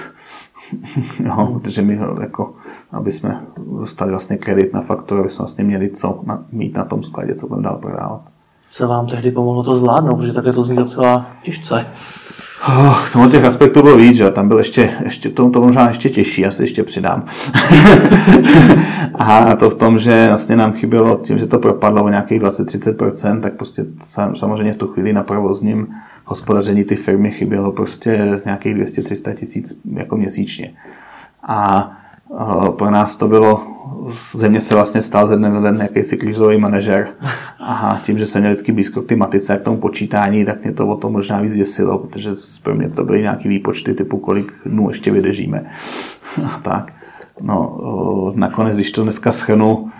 Jo, 1.25 1.33
hmm. 1.35 1.61
protože 1.61 1.83
my 1.83 1.99
jako, 2.21 2.55
aby 2.93 3.13
jsme 3.13 3.47
dostali 3.81 4.11
vlastně 4.11 4.37
kredit 4.37 4.75
na 4.75 4.81
faktor, 4.81 5.21
aby 5.21 5.31
jsme 5.31 5.43
vlastně 5.43 5.65
měli 5.65 5.89
co 5.89 6.21
na, 6.27 6.45
mít 6.53 6.75
na 6.75 6.85
tom 6.85 7.03
skladě, 7.03 7.35
co 7.35 7.47
budeme 7.47 7.65
dál 7.65 7.79
prodávat 7.79 8.35
co 8.75 8.89
vám 8.89 9.07
tehdy 9.07 9.31
pomohlo 9.31 9.63
to 9.63 9.77
zvládnout, 9.77 10.17
protože 10.17 10.33
také 10.33 10.53
to 10.53 10.63
zní 10.63 10.77
docela 10.77 11.27
těžce. 11.43 11.87
Oh, 12.69 13.09
tomu 13.13 13.29
těch 13.29 13.45
aspektů 13.45 13.83
bylo 13.83 13.97
víc, 13.97 14.17
že 14.17 14.31
tam 14.31 14.49
byl 14.49 14.59
ještě, 14.59 14.91
ještě 15.05 15.31
to, 15.31 15.51
to 15.51 15.61
možná 15.61 15.89
ještě 15.89 16.11
těžší, 16.11 16.41
já 16.41 16.51
si 16.51 16.63
ještě 16.63 16.83
přidám. 16.83 17.25
a 19.15 19.57
to 19.57 19.71
v 19.71 19.75
tom, 19.75 19.99
že 19.99 20.27
vlastně 20.29 20.57
nám 20.57 20.73
chybělo 20.73 21.17
tím, 21.17 21.39
že 21.39 21.47
to 21.47 21.59
propadlo 21.59 22.05
o 22.05 22.09
nějakých 22.09 22.43
20-30%, 22.43 23.41
tak 23.41 23.55
prostě 23.57 23.85
samozřejmě 24.35 24.73
v 24.73 24.77
tu 24.77 24.87
chvíli 24.87 25.13
na 25.13 25.23
provozním 25.23 25.87
hospodaření 26.25 26.85
ty 26.85 26.97
firmy 26.97 27.31
chybělo 27.31 27.73
prostě 27.73 28.39
z 28.39 28.45
nějakých 28.45 28.77
200-300 28.77 29.35
tisíc 29.35 29.81
jako 29.93 30.17
měsíčně. 30.17 30.75
A 31.43 31.91
pro 32.79 32.91
nás 32.91 33.17
to 33.17 33.29
bylo, 33.29 33.67
země 34.33 34.61
se 34.61 34.75
vlastně 34.75 35.03
stál 35.03 35.27
ze 35.27 35.37
dne 35.37 35.51
na 35.51 35.61
den 35.61 35.79
jakýsi 35.83 36.17
krizový 36.17 36.59
manažer 36.59 37.09
a 37.61 38.01
tím, 38.03 38.19
že 38.19 38.27
jsem 38.27 38.41
měl 38.41 38.53
vždycky 38.53 38.73
blízko 38.73 39.03
k 39.03 39.13
matice 39.13 39.55
a 39.55 39.59
k 39.59 39.63
tomu 39.63 39.77
počítání, 39.77 40.45
tak 40.45 40.63
mě 40.63 40.73
to 40.73 40.89
o 40.89 40.97
tom 40.97 41.13
možná 41.13 41.41
víc 41.41 41.55
děsilo, 41.55 41.99
protože 41.99 42.31
pro 42.63 42.75
mě 42.75 42.89
to 42.89 43.05
byly 43.05 43.23
nějaké 43.23 43.49
výpočty 43.49 43.95
typu, 43.95 44.19
kolik 44.19 44.53
dnů 44.67 44.89
ještě 44.89 45.11
vydržíme. 45.11 45.71
tak. 46.63 46.93
No, 47.41 47.81
nakonec, 48.35 48.75
když 48.75 48.93
to 48.93 49.03
dneska 49.03 49.33
schrnu, 49.33 49.91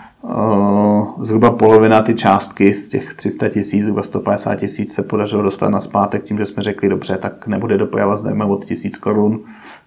zhruba 1.19 1.51
polovina 1.51 2.01
ty 2.01 2.15
částky 2.15 2.73
z 2.73 2.89
těch 2.89 3.13
300 3.13 3.49
tisíc, 3.49 3.83
zhruba 3.83 4.03
150 4.03 4.55
tisíc 4.55 4.93
se 4.93 5.03
podařilo 5.03 5.41
dostat 5.41 5.69
na 5.69 5.81
zpátek 5.81 6.23
tím, 6.23 6.37
že 6.37 6.45
jsme 6.45 6.63
řekli, 6.63 6.89
dobře, 6.89 7.17
tak 7.17 7.47
nebude 7.47 7.77
doprava 7.77 8.15
zdarma 8.15 8.45
od 8.45 8.65
tisíc 8.65 8.97
korun, 8.97 9.39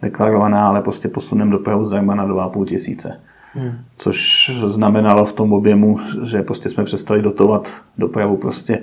deklarovaná, 0.02 0.68
ale 0.68 0.82
prostě 0.82 1.08
posunem 1.08 1.50
dopravu 1.50 1.86
zdarma 1.86 2.14
na 2.14 2.26
2,5 2.26 2.64
tisíce. 2.64 3.20
Hmm. 3.54 3.72
Což 3.96 4.50
znamenalo 4.66 5.24
v 5.24 5.32
tom 5.32 5.52
objemu, 5.52 5.98
že 6.22 6.42
prostě 6.42 6.68
jsme 6.68 6.84
přestali 6.84 7.22
dotovat 7.22 7.72
dopravu 7.98 8.36
prostě 8.36 8.78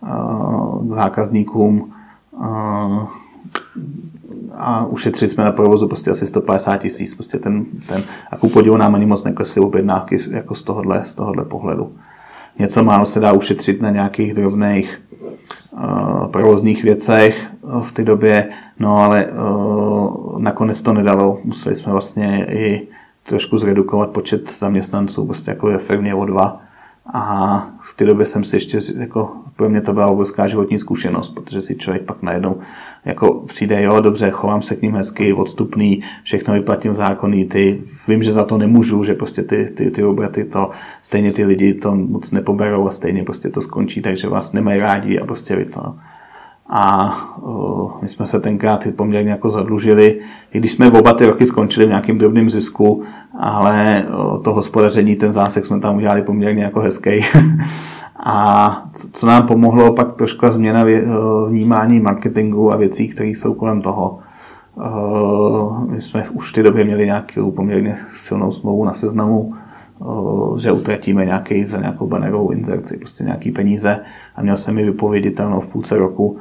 uh, 0.00 0.94
zákazníkům 0.94 1.92
uh, 2.32 3.08
a 4.56 4.86
ušetřili 4.86 5.28
jsme 5.28 5.44
na 5.44 5.52
provozu 5.52 5.88
prostě 5.88 6.10
asi 6.10 6.26
150 6.26 6.76
tisíc. 6.76 7.14
Prostě 7.14 7.38
ten, 7.38 7.64
ten, 7.86 8.02
a 8.30 8.36
ku 8.36 8.48
podivu 8.48 8.76
nám 8.76 8.94
ani 8.94 9.06
moc 9.06 9.24
neklesly 9.24 9.60
objednávky 9.60 10.20
jako 10.30 10.54
z 10.54 10.62
tohohle, 10.62 11.04
z 11.04 11.14
tohohle 11.14 11.44
pohledu. 11.44 11.92
Něco 12.58 12.84
málo 12.84 13.06
se 13.06 13.20
dá 13.20 13.32
ušetřit 13.32 13.82
na 13.82 13.90
nějakých 13.90 14.34
drobných 14.34 15.02
uh, 15.72 16.26
provozních 16.26 16.82
věcech 16.82 17.46
v 17.82 17.92
té 17.92 18.04
době, 18.04 18.48
no 18.78 18.96
ale 18.96 19.26
uh, 19.26 20.40
nakonec 20.40 20.82
to 20.82 20.92
nedalo. 20.92 21.38
Museli 21.44 21.76
jsme 21.76 21.92
vlastně 21.92 22.46
i 22.50 22.88
trošku 23.28 23.58
zredukovat 23.58 24.10
počet 24.10 24.58
zaměstnanců, 24.58 25.26
prostě 25.26 25.50
jako 25.50 25.66
ve 25.66 25.78
firmě 25.78 26.14
o 26.14 26.24
dva. 26.24 26.60
A 27.14 27.66
v 27.80 27.96
té 27.96 28.04
době 28.04 28.26
jsem 28.26 28.44
si 28.44 28.56
ještě, 28.56 28.78
jako, 28.96 29.32
pro 29.60 29.68
mě 29.68 29.80
to 29.80 29.92
byla 29.92 30.06
obrovská 30.06 30.48
životní 30.48 30.78
zkušenost, 30.78 31.28
protože 31.28 31.60
si 31.60 31.76
člověk 31.76 32.02
pak 32.02 32.22
najednou 32.22 32.56
jako 33.04 33.44
přijde, 33.46 33.82
jo, 33.82 34.00
dobře, 34.00 34.30
chovám 34.30 34.62
se 34.62 34.76
k 34.76 34.82
ním 34.82 34.94
hezky, 34.94 35.32
odstupný, 35.32 36.02
všechno 36.22 36.54
vyplatím 36.54 36.94
zákonný, 36.94 37.44
ty, 37.44 37.82
vím, 38.08 38.22
že 38.22 38.32
za 38.32 38.44
to 38.44 38.58
nemůžu, 38.58 39.04
že 39.04 39.14
prostě 39.14 39.42
ty, 39.42 39.64
ty, 39.64 39.90
ty 39.90 40.04
obraty 40.04 40.44
to, 40.44 40.70
stejně 41.02 41.32
ty 41.32 41.44
lidi 41.44 41.74
to 41.74 41.96
moc 41.96 42.30
nepoberou 42.30 42.88
a 42.88 42.92
stejně 42.92 43.22
prostě 43.22 43.48
to 43.48 43.60
skončí, 43.60 44.00
takže 44.02 44.28
vás 44.28 44.52
nemají 44.52 44.80
rádi 44.80 45.18
a 45.18 45.26
prostě 45.26 45.56
vy 45.56 45.64
to. 45.64 45.94
A 46.68 47.12
uh, 47.42 47.92
my 48.02 48.08
jsme 48.08 48.26
se 48.26 48.40
tenkrát 48.40 48.86
poměrně 48.96 49.30
jako 49.30 49.50
zadlužili, 49.50 50.20
i 50.52 50.58
když 50.58 50.72
jsme 50.72 50.90
oba 50.90 51.12
ty 51.12 51.26
roky 51.26 51.46
skončili 51.46 51.86
v 51.86 51.88
nějakým 51.88 52.18
drobným 52.18 52.50
zisku, 52.50 53.02
ale 53.38 54.04
uh, 54.08 54.42
to 54.42 54.52
hospodaření, 54.52 55.16
ten 55.16 55.32
zásek 55.32 55.66
jsme 55.66 55.80
tam 55.80 55.96
udělali 55.96 56.22
poměrně 56.22 56.62
jako 56.62 56.80
hezký. 56.80 57.10
A 58.24 58.76
co 59.12 59.26
nám 59.26 59.46
pomohlo, 59.46 59.92
pak 59.92 60.12
trošku 60.12 60.46
změna 60.48 60.84
vnímání 61.48 62.00
marketingu 62.00 62.72
a 62.72 62.76
věcí, 62.76 63.08
které 63.08 63.28
jsou 63.28 63.54
kolem 63.54 63.82
toho. 63.82 64.18
My 65.88 66.02
jsme 66.02 66.30
už 66.30 66.50
v 66.50 66.54
té 66.54 66.62
době 66.62 66.84
měli 66.84 67.06
nějakou 67.06 67.50
poměrně 67.50 67.96
silnou 68.14 68.52
smlouvu 68.52 68.84
na 68.84 68.94
seznamu, 68.94 69.54
že 70.58 70.72
utratíme 70.72 71.26
nějaký 71.26 71.64
za 71.64 71.78
nějakou 71.78 72.06
banerovou 72.06 72.50
inzerci, 72.50 72.96
prostě 72.96 73.24
nějaký 73.24 73.50
peníze 73.50 74.00
a 74.36 74.42
měl 74.42 74.56
jsem 74.56 74.74
mi 74.74 74.84
vypověditelnou 74.84 75.60
v 75.60 75.66
půlce 75.66 75.98
roku, 75.98 76.36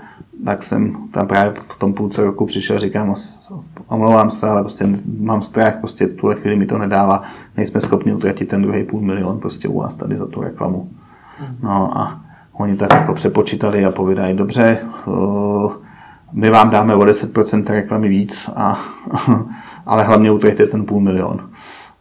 tak 0.46 0.64
jsem 0.64 0.98
tam 1.14 1.28
právě 1.28 1.54
v 1.76 1.80
tom 1.80 1.94
půlce 1.94 2.24
roku 2.24 2.46
přišel 2.46 2.80
říkám, 2.80 3.16
omlouvám 3.88 4.32
se, 4.32 4.50
ale 4.50 4.62
prostě 4.62 4.88
mám 5.20 5.42
strach, 5.42 5.78
prostě 5.78 6.08
v 6.08 6.14
tuhle 6.14 6.36
chvíli 6.36 6.56
mi 6.56 6.66
to 6.66 6.78
nedává, 6.78 7.24
nejsme 7.58 7.82
schopni 7.82 8.14
utratit 8.14 8.50
ten 8.50 8.62
druhý 8.62 8.84
půl 8.84 9.02
milion 9.02 9.40
prostě 9.40 9.68
u 9.68 9.80
vás 9.80 9.96
tady 9.96 10.18
za 10.18 10.26
tu 10.26 10.42
reklamu. 10.42 10.90
No 11.62 11.98
a 11.98 12.22
oni 12.54 12.76
tak 12.76 12.94
jako 12.94 13.14
přepočítali 13.14 13.86
a 13.86 13.92
povídají, 13.92 14.38
dobře, 14.38 14.78
eh, 15.08 15.90
my 16.34 16.50
vám 16.50 16.70
dáme 16.70 16.96
o 16.96 17.06
10% 17.06 17.74
reklamy 17.74 18.10
víc, 18.10 18.50
a, 18.56 18.80
ale 19.86 20.04
hlavně 20.04 20.32
utraťte 20.32 20.66
ten 20.66 20.86
půl 20.86 21.00
milion. 21.00 21.50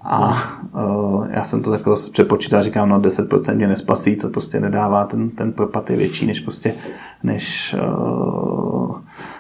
A 0.01 0.43
uh, 0.73 1.27
já 1.31 1.45
jsem 1.45 1.63
to 1.63 1.71
takhle 1.71 1.97
přepočítal, 2.13 2.63
říkám, 2.63 2.89
no 2.89 3.01
10% 3.01 3.57
mě 3.57 3.69
nespasí, 3.69 4.17
to 4.17 4.29
prostě 4.29 4.61
nedává, 4.61 5.05
ten, 5.05 5.31
ten 5.31 5.53
propad 5.53 5.91
je 5.91 5.97
větší, 5.97 6.27
než 6.27 6.41
prostě, 6.41 6.75
než 7.23 7.77
uh, 7.79 8.88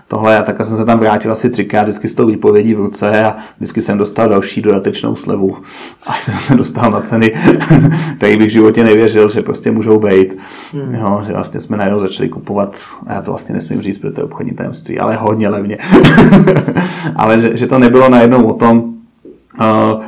tohle. 0.08 0.38
A 0.38 0.42
tak 0.42 0.64
jsem 0.64 0.76
se 0.76 0.84
tam 0.84 0.98
vrátil 0.98 1.32
asi 1.32 1.50
třikrát, 1.50 1.82
vždycky 1.82 2.08
s 2.08 2.14
tou 2.14 2.26
výpovědí 2.26 2.74
v 2.74 2.78
ruce 2.78 3.24
a 3.24 3.36
vždycky 3.56 3.82
jsem 3.82 3.98
dostal 3.98 4.28
další 4.28 4.62
dodatečnou 4.62 5.16
slevu. 5.16 5.56
Až 6.06 6.24
jsem 6.24 6.34
se 6.34 6.54
dostal 6.54 6.90
na 6.90 7.00
ceny, 7.00 7.34
které 8.16 8.36
bych 8.36 8.48
v 8.48 8.52
životě 8.52 8.84
nevěřil, 8.84 9.30
že 9.30 9.42
prostě 9.42 9.70
můžou 9.70 9.98
být. 9.98 10.38
Hmm. 10.72 10.94
Jo, 10.94 11.22
že 11.26 11.32
vlastně 11.32 11.60
jsme 11.60 11.76
najednou 11.76 12.00
začali 12.00 12.28
kupovat, 12.28 12.76
a 13.06 13.12
já 13.12 13.22
to 13.22 13.30
vlastně 13.30 13.54
nesmím 13.54 13.82
říct, 13.82 13.98
protože 13.98 14.12
to 14.12 14.20
je 14.20 14.24
obchodní 14.24 14.52
tajemství, 14.52 14.98
ale 14.98 15.16
hodně 15.16 15.48
levně. 15.48 15.78
ale 17.16 17.40
že, 17.40 17.56
že, 17.56 17.66
to 17.66 17.78
nebylo 17.78 18.08
najednou 18.08 18.44
o 18.44 18.54
tom, 18.54 18.94
uh, 19.60 20.02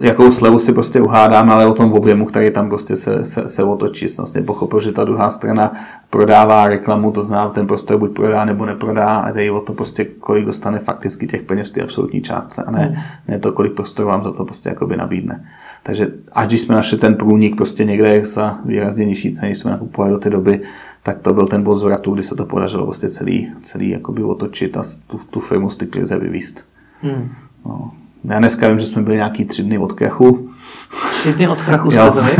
jakou 0.00 0.30
slevu 0.30 0.58
si 0.58 0.72
prostě 0.72 1.00
uhádám, 1.00 1.50
ale 1.50 1.66
o 1.66 1.72
tom 1.72 1.92
objemu, 1.92 2.24
který 2.24 2.50
tam 2.50 2.68
prostě 2.68 2.96
se, 2.96 3.24
se, 3.24 3.48
se 3.48 3.64
otočí. 3.64 4.08
Jsem 4.08 4.22
vlastně 4.22 4.42
pochopil, 4.42 4.80
že 4.80 4.92
ta 4.92 5.04
druhá 5.04 5.30
strana 5.30 5.72
prodává 6.10 6.68
reklamu, 6.68 7.12
to 7.12 7.24
znamená, 7.24 7.50
ten 7.50 7.66
prostor 7.66 7.98
buď 7.98 8.14
prodá 8.14 8.44
nebo 8.44 8.66
neprodá 8.66 9.16
a 9.16 9.30
jde 9.30 9.50
o 9.50 9.60
to 9.60 9.72
prostě, 9.72 10.04
kolik 10.04 10.46
dostane 10.46 10.78
fakticky 10.78 11.26
těch 11.26 11.42
peněz 11.42 11.68
v 11.68 11.72
té 11.72 11.82
absolutní 11.82 12.22
částce 12.22 12.62
a 12.62 12.70
ne, 12.70 12.84
hmm. 12.84 13.02
ne 13.28 13.38
to, 13.38 13.52
kolik 13.52 13.72
prostoru 13.72 14.08
vám 14.08 14.22
za 14.24 14.32
to 14.32 14.44
prostě 14.44 14.68
jakoby 14.68 14.96
nabídne. 14.96 15.44
Takže 15.82 16.08
až 16.32 16.46
když 16.46 16.60
jsme 16.60 16.74
našli 16.74 16.98
ten 16.98 17.14
průnik 17.14 17.56
prostě 17.56 17.84
někde 17.84 18.26
za 18.26 18.58
výrazně 18.64 19.04
nižší 19.04 19.32
ceny, 19.32 19.56
jsme 19.56 19.70
nakupovali 19.70 20.12
do 20.12 20.18
té 20.18 20.30
doby, 20.30 20.60
tak 21.02 21.18
to 21.18 21.34
byl 21.34 21.46
ten 21.46 21.62
bod 21.62 21.78
zvratu, 21.78 22.14
kdy 22.14 22.22
se 22.22 22.34
to 22.34 22.44
podařilo 22.44 22.84
prostě 22.84 23.08
celý, 23.08 23.52
celý 23.62 23.90
jakoby 23.90 24.22
otočit 24.22 24.76
a 24.76 24.84
tu, 25.06 25.20
tu 25.30 25.40
firmu 25.40 25.70
z 25.70 25.76
té 25.76 25.86
krize 25.86 26.18
vyvíst. 26.18 26.64
Hmm. 27.02 27.28
No. 27.64 27.90
Já 28.24 28.38
dneska 28.38 28.68
vím, 28.68 28.78
že 28.78 28.86
jsme 28.86 29.02
byli 29.02 29.16
nějaký 29.16 29.44
tři 29.44 29.62
dny 29.62 29.78
od 29.78 29.92
krachu. 29.92 30.50
Tři 31.10 31.32
dny 31.32 31.48
od 31.48 31.62
krachu 31.62 31.90
jste 31.90 32.10
byli? 32.10 32.30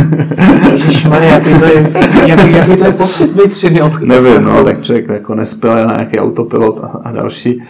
Ježišmarja, 0.73 1.31
jaký 1.31 1.59
to 1.59 1.64
je, 1.64 1.93
jaký, 2.27 2.53
jaký 2.53 2.77
to 2.77 2.85
je 2.85 2.93
pocit 2.93 3.31
být 3.31 3.53
tři 3.53 3.71
dny 3.71 3.83
od 3.83 3.97
krachu? 3.97 4.07
Nevím, 4.07 4.45
no, 4.45 4.64
tak 4.64 4.83
člověk 4.83 5.09
jako 5.09 5.35
nespěl 5.35 5.75
na 5.75 5.93
nějaký 5.93 6.19
autopilot 6.19 6.85
a, 6.85 6.87
a 6.87 7.12
další. 7.12 7.62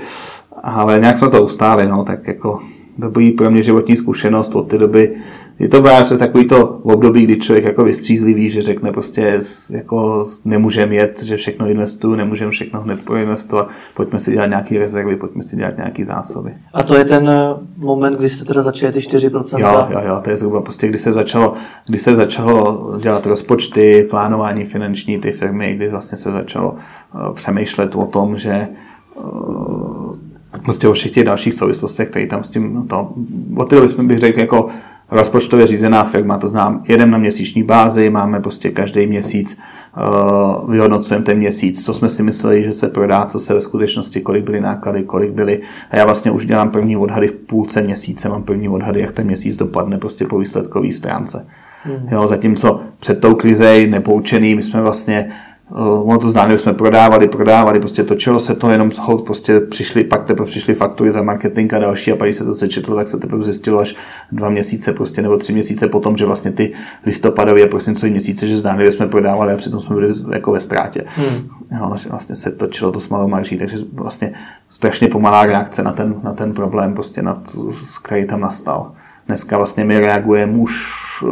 Ale 0.63 1.01
nějak 1.01 1.19
jsme 1.19 1.29
to 1.29 1.43
ustáli, 1.43 1.89
no, 1.89 2.05
tak 2.05 2.29
jako 2.29 2.61
dobrý 2.99 3.31
pro 3.31 3.51
mě 3.51 3.63
životní 3.63 3.97
zkušenost 3.97 4.55
od 4.55 4.69
té 4.69 4.79
doby 4.79 5.17
je 5.61 5.69
to 5.69 5.83
právě 5.83 6.19
takový 6.19 6.49
to 6.49 6.69
období, 6.69 7.25
kdy 7.25 7.37
člověk 7.37 7.65
jako 7.65 7.85
vystřízlivý, 7.85 8.51
že 8.51 8.63
řekne 8.63 8.93
prostě, 8.93 9.41
jako 9.71 10.27
nemůžeme 10.45 10.95
jet, 10.95 11.23
že 11.23 11.37
všechno 11.37 11.67
investuju, 11.67 12.15
nemůžeme 12.15 12.51
všechno 12.51 12.81
hned 12.81 13.01
proinvestovat, 13.05 13.69
pojďme 13.95 14.21
si 14.21 14.33
dělat 14.33 14.47
nějaké 14.47 14.79
rezervy, 14.79 15.17
pojďme 15.17 15.43
si 15.43 15.57
dělat 15.57 15.77
nějaké 15.77 16.05
zásoby. 16.05 16.55
A 16.75 16.83
to 16.83 16.95
je 16.95 17.05
ten 17.05 17.29
eh, 17.29 17.55
moment, 17.77 18.19
kdy 18.19 18.31
jste 18.31 18.45
teda 18.45 18.63
začali 18.63 18.93
ty 18.93 18.99
4%? 18.99 19.59
Jo, 19.59 19.87
jo, 19.91 20.01
jo, 20.09 20.21
to 20.25 20.31
je 20.31 20.37
zhruba 20.37 20.61
prostě, 20.61 20.89
kdy 20.89 20.99
se 20.99 21.13
začalo, 21.13 21.55
kdy 21.89 21.99
se 21.99 22.15
začalo 22.15 22.99
dělat 23.03 23.27
rozpočty, 23.27 24.07
plánování 24.11 24.65
finanční 24.65 25.19
ty 25.19 25.33
firmy, 25.33 25.75
kdy 25.75 25.89
vlastně 25.89 26.19
se 26.19 26.31
začalo 26.31 26.71
uh, 26.71 27.35
přemýšlet 27.35 27.95
o 27.95 28.07
tom, 28.07 28.37
že 28.37 28.69
uh, 29.15 30.17
prostě 30.65 30.89
o 30.89 30.93
všech 30.93 31.11
těch 31.11 31.25
dalších 31.25 31.55
souvislostech, 31.55 32.11
které 32.11 32.27
tam 32.27 32.45
s 32.45 32.49
tím, 32.49 32.87
to, 32.89 33.13
od 33.57 33.65
té 33.65 33.77
doby 33.77 33.89
jsme 33.89 34.05
bych 34.05 34.19
řekl 34.19 34.41
jako 34.41 34.69
rozpočtově 35.11 35.67
řízená 35.67 36.05
firma, 36.05 36.39
to 36.39 36.49
znám, 36.49 36.83
jedem 36.89 37.11
na 37.11 37.19
měsíční 37.19 37.63
bázi, 37.63 38.11
máme 38.11 38.41
prostě 38.41 38.71
každý 38.71 39.07
měsíc, 39.07 39.59
uh, 39.97 40.71
vyhodnocujeme 40.71 41.25
ten 41.25 41.39
měsíc, 41.39 41.85
co 41.85 41.95
jsme 41.95 42.09
si 42.09 42.23
mysleli, 42.23 42.63
že 42.63 42.73
se 42.73 42.89
prodá, 42.89 43.27
co 43.27 43.41
se 43.41 43.55
ve 43.55 43.61
skutečnosti, 43.61 44.21
kolik 44.21 44.45
byly 44.45 44.61
náklady, 44.61 45.03
kolik 45.03 45.31
byly. 45.31 45.61
A 45.91 45.97
já 45.97 46.05
vlastně 46.05 46.31
už 46.31 46.47
dělám 46.47 46.71
první 46.71 46.97
odhady 46.97 47.29
v 47.29 47.33
půlce 47.33 47.83
měsíce, 47.83 48.29
mám 48.29 48.43
první 48.43 48.69
odhady, 48.69 49.01
jak 49.01 49.13
ten 49.13 49.27
měsíc 49.27 49.57
dopadne 49.57 49.99
prostě 49.99 50.25
po 50.25 50.39
výsledkové 50.39 50.93
stránce. 50.93 51.47
Hmm. 51.83 52.09
Jo, 52.11 52.27
zatímco 52.27 52.81
před 53.01 53.21
tou 53.21 53.35
krizej 53.35 53.91
nepoučený, 53.91 54.55
my 54.55 54.63
jsme 54.63 54.83
vlastně 54.83 55.33
ono 55.79 56.19
to 56.19 56.33
že 56.49 56.59
jsme 56.59 56.75
prodávali, 56.75 57.29
prodávali, 57.29 57.81
prostě 57.81 58.05
točilo 58.05 58.41
se 58.41 58.55
to, 58.55 58.71
jenom 58.71 58.91
hold, 59.01 59.25
prostě 59.25 59.61
přišli, 59.61 60.05
pak 60.05 60.25
teprve 60.25 60.47
přišli 60.47 60.75
faktury 60.75 61.11
za 61.11 61.23
marketing 61.23 61.75
a 61.75 61.79
další 61.79 62.13
a 62.13 62.17
pak 62.17 62.29
když 62.29 62.37
se 62.37 62.45
to 62.45 62.55
sečetlo, 62.55 62.97
tak 62.97 63.09
se 63.09 63.19
teprve 63.19 63.43
zjistilo 63.43 63.79
až 63.79 63.97
dva 64.33 64.49
měsíce 64.49 64.93
prostě, 64.93 65.23
nebo 65.23 65.37
tři 65.37 65.53
měsíce 65.53 65.89
potom, 65.89 66.17
že 66.17 66.27
vlastně 66.27 66.53
ty 66.53 66.73
listopadové 67.07 67.63
a 67.63 67.67
prosincové 67.67 68.11
měsíce, 68.11 68.49
že 68.49 68.57
že 68.57 68.93
jsme 68.93 69.07
prodávali 69.07 69.53
a 69.53 69.57
přitom 69.57 69.81
jsme 69.81 69.97
byli 69.97 70.15
jako 70.33 70.53
ve 70.53 70.61
ztrátě. 70.61 71.05
Hmm. 71.07 71.49
Jo, 71.81 71.97
že 71.97 72.09
vlastně 72.09 72.37
se 72.37 72.51
točilo 72.51 72.93
to 72.93 73.01
s 73.01 73.09
malou 73.09 73.29
marží, 73.29 73.59
takže 73.59 73.77
vlastně 73.93 74.35
strašně 74.71 75.09
pomalá 75.09 75.47
reakce 75.47 75.83
na 75.83 75.93
ten, 75.93 76.15
na 76.23 76.33
ten 76.33 76.53
problém, 76.53 76.95
prostě 76.95 77.23
na 77.23 77.35
to, 77.35 77.73
který 78.03 78.27
tam 78.27 78.41
nastal. 78.41 78.93
Dneska 79.31 79.57
vlastně 79.57 79.85
my 79.85 80.01
reagujeme 80.01 80.59
už 80.59 80.97
eh, 81.23 81.27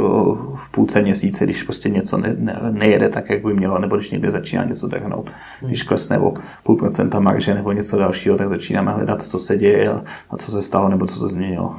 v 0.55 0.69
půlce 0.71 1.03
měsíce, 1.03 1.45
když 1.45 1.63
prostě 1.63 1.89
něco 1.89 2.19
ne, 2.19 2.37
ne, 2.39 2.59
nejede 2.71 3.09
tak, 3.09 3.31
jak 3.31 3.45
by 3.45 3.55
mělo, 3.55 3.79
nebo 3.79 3.97
když 3.97 4.11
někde 4.11 4.31
začíná 4.31 4.65
něco 4.65 4.89
drhnout. 4.89 5.31
Když 5.61 5.83
klesne 5.83 6.19
o 6.19 6.35
půl 6.63 6.77
procenta 6.77 7.21
marže 7.21 7.55
nebo 7.55 7.73
něco 7.73 7.99
dalšího, 7.99 8.37
tak 8.37 8.49
začínáme 8.49 8.93
hledat, 8.93 9.23
co 9.23 9.39
se 9.39 9.57
děje 9.57 9.91
a 10.31 10.37
co 10.37 10.51
se 10.51 10.63
stalo 10.63 10.89
nebo 10.89 11.07
co 11.07 11.19
se 11.19 11.29
změnilo. 11.29 11.77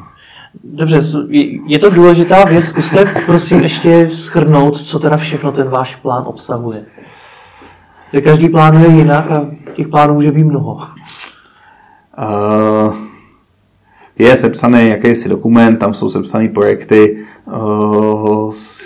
Dobře, 0.64 1.02
je 1.66 1.80
to 1.80 1.90
důležitá 1.90 2.46
věc. 2.46 2.66
Zkuste 2.66 3.06
prosím 3.26 3.60
ještě 3.60 4.10
schrnout, 4.14 4.78
co 4.78 5.00
teda 5.00 5.18
všechno 5.18 5.52
ten 5.52 5.70
váš 5.70 5.96
plán 5.96 6.24
obsahuje. 6.28 6.86
Že 8.14 8.22
každý 8.22 8.50
plán 8.50 8.82
je 8.82 8.88
jinak 8.88 9.32
a 9.32 9.48
těch 9.76 9.88
plánů 9.88 10.14
může 10.14 10.32
být 10.32 10.44
mnoho. 10.44 10.74
Uh, 12.18 13.09
je 14.20 14.38
sepsaný 14.38 14.90
jakýsi 14.90 15.30
dokument, 15.30 15.78
tam 15.78 15.94
jsou 15.94 16.10
sepsané 16.10 16.48
projekty, 16.48 17.26
eh, 17.48 17.52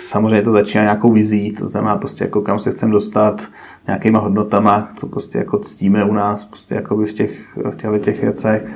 samozřejmě 0.08 0.42
to 0.42 0.50
začíná 0.50 0.82
nějakou 0.82 1.12
vizí, 1.12 1.52
to 1.52 1.66
znamená 1.66 1.96
prostě 1.96 2.24
jako 2.24 2.42
kam 2.42 2.58
se 2.58 2.70
chcem 2.70 2.90
dostat, 2.90 3.48
nějakýma 3.86 4.18
hodnotama, 4.18 4.88
co 4.96 5.06
prostě 5.06 5.38
jako 5.38 5.58
ctíme 5.58 6.04
u 6.04 6.12
nás 6.12 6.44
prostě 6.44 6.74
jako 6.74 6.96
v 6.96 7.12
těch, 7.12 7.56
v 7.56 7.76
těchto 7.76 7.98
těch 7.98 8.20
věcech. 8.20 8.66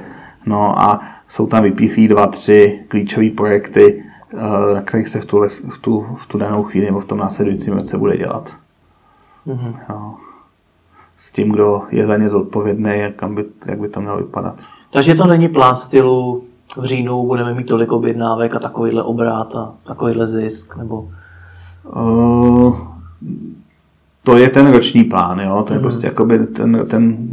No 0.46 0.78
a 0.80 1.00
jsou 1.28 1.46
tam 1.46 1.62
vypíchlí 1.62 2.08
dva, 2.08 2.26
tři 2.26 2.80
klíčové 2.88 3.30
projekty, 3.30 4.04
eh, 4.32 4.74
na 4.74 4.82
kterých 4.82 5.08
se 5.08 5.20
v 5.20 5.24
tu, 5.24 5.42
v 5.70 5.78
tu, 5.78 6.06
v 6.16 6.26
tu 6.26 6.38
danou 6.38 6.62
chvíli 6.62 6.86
nebo 6.86 7.00
v 7.00 7.04
tom 7.04 7.18
následujícím 7.18 7.74
roce 7.74 7.98
bude 7.98 8.16
dělat. 8.16 8.56
Mm-hmm. 9.46 9.76
No. 9.88 10.16
S 11.16 11.32
tím, 11.32 11.48
kdo 11.52 11.82
je 11.90 12.06
za 12.06 12.16
ně 12.16 12.28
zodpovědný, 12.28 12.90
jak 12.94 13.30
by, 13.30 13.44
jak 13.66 13.80
by 13.80 13.88
to 13.88 14.00
mělo 14.00 14.16
vypadat. 14.16 14.54
Takže 14.92 15.14
to 15.14 15.26
není 15.26 15.48
plán 15.48 15.76
stylu 15.76 16.47
v 16.76 16.84
říjnu 16.84 17.26
budeme 17.26 17.54
mít 17.54 17.66
tolik 17.66 17.92
objednávek 17.92 18.54
a 18.54 18.58
takovýhle 18.58 19.02
obrát 19.02 19.56
a 19.56 19.72
takovýhle 19.86 20.26
zisk, 20.26 20.76
nebo... 20.76 21.08
Uh, 21.96 22.76
to 24.22 24.36
je 24.36 24.48
ten 24.50 24.72
roční 24.72 25.04
plán, 25.04 25.40
jo? 25.40 25.62
to 25.66 25.72
je 25.72 25.78
mm. 25.78 25.82
prostě 25.82 26.06
jakoby 26.06 26.38
ten, 26.38 26.86
ten 26.90 27.28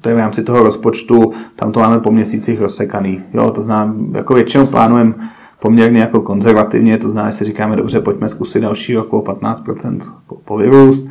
to 0.00 0.08
je 0.08 0.14
v 0.14 0.18
rámci 0.18 0.42
toho 0.42 0.62
rozpočtu, 0.62 1.32
tam 1.56 1.72
to 1.72 1.80
máme 1.80 2.00
po 2.00 2.10
měsících 2.10 2.60
rozsekaný. 2.60 3.22
Jo, 3.34 3.50
to 3.50 3.62
znám, 3.62 4.14
jako 4.14 4.34
většinou 4.34 4.66
plánujeme 4.66 5.14
poměrně 5.60 6.00
jako 6.00 6.20
konzervativně, 6.20 6.98
to 6.98 7.08
znamená, 7.08 7.30
že 7.30 7.36
si 7.36 7.44
říkáme, 7.44 7.76
dobře, 7.76 8.00
pojďme 8.00 8.28
zkusit 8.28 8.60
další 8.60 8.94
rok 8.94 9.12
o 9.12 9.20
15% 9.20 10.00
po, 10.26 10.36
po 10.36 10.56
vyrůst 10.56 11.09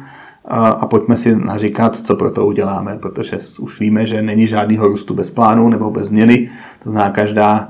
a, 0.49 0.85
pojďme 0.85 1.17
si 1.17 1.35
naříkat, 1.35 1.95
co 1.95 2.15
pro 2.15 2.31
to 2.31 2.45
uděláme, 2.45 2.97
protože 2.97 3.37
už 3.59 3.79
víme, 3.79 4.07
že 4.07 4.21
není 4.21 4.47
žádného 4.47 4.87
růstu 4.87 5.13
bez 5.13 5.31
plánu 5.31 5.69
nebo 5.69 5.91
bez 5.91 6.07
změny, 6.07 6.49
to 6.83 6.89
znamená 6.89 7.11
každá, 7.11 7.69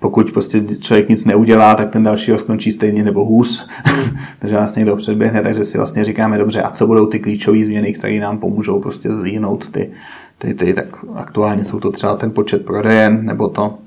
pokud 0.00 0.32
prostě 0.32 0.64
člověk 0.80 1.08
nic 1.08 1.24
neudělá, 1.24 1.74
tak 1.74 1.90
ten 1.90 2.02
další 2.02 2.30
ho 2.30 2.38
skončí 2.38 2.70
stejně 2.70 3.04
nebo 3.04 3.24
hůř, 3.24 3.66
takže 4.38 4.56
vás 4.56 4.74
někdo 4.74 4.96
předběhne, 4.96 5.42
takže 5.42 5.64
si 5.64 5.78
vlastně 5.78 6.04
říkáme, 6.04 6.38
dobře, 6.38 6.62
a 6.62 6.70
co 6.70 6.86
budou 6.86 7.06
ty 7.06 7.18
klíčové 7.18 7.64
změny, 7.64 7.92
které 7.92 8.20
nám 8.20 8.38
pomůžou 8.38 8.80
prostě 8.80 9.08
zlíhnout 9.08 9.70
ty, 9.70 9.90
ty, 10.38 10.54
ty, 10.54 10.74
tak 10.74 10.86
aktuálně 11.14 11.64
jsou 11.64 11.80
to 11.80 11.92
třeba 11.92 12.16
ten 12.16 12.30
počet 12.30 12.64
prodejen, 12.64 13.24
nebo 13.24 13.48
to 13.48 13.78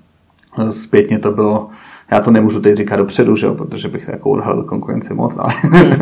zpětně 0.72 1.20
to 1.20 1.32
bylo 1.32 1.70
já 2.12 2.20
to 2.20 2.32
nemůžu 2.32 2.62
teď 2.62 2.76
říkat 2.76 2.96
dopředu, 2.96 3.36
že 3.36 3.46
jo, 3.46 3.56
protože 3.56 3.88
bych 3.88 4.08
jako 4.08 4.30
odhalil 4.30 4.64
konkurenci 4.64 5.14
moc, 5.14 5.38
ale, 5.38 5.54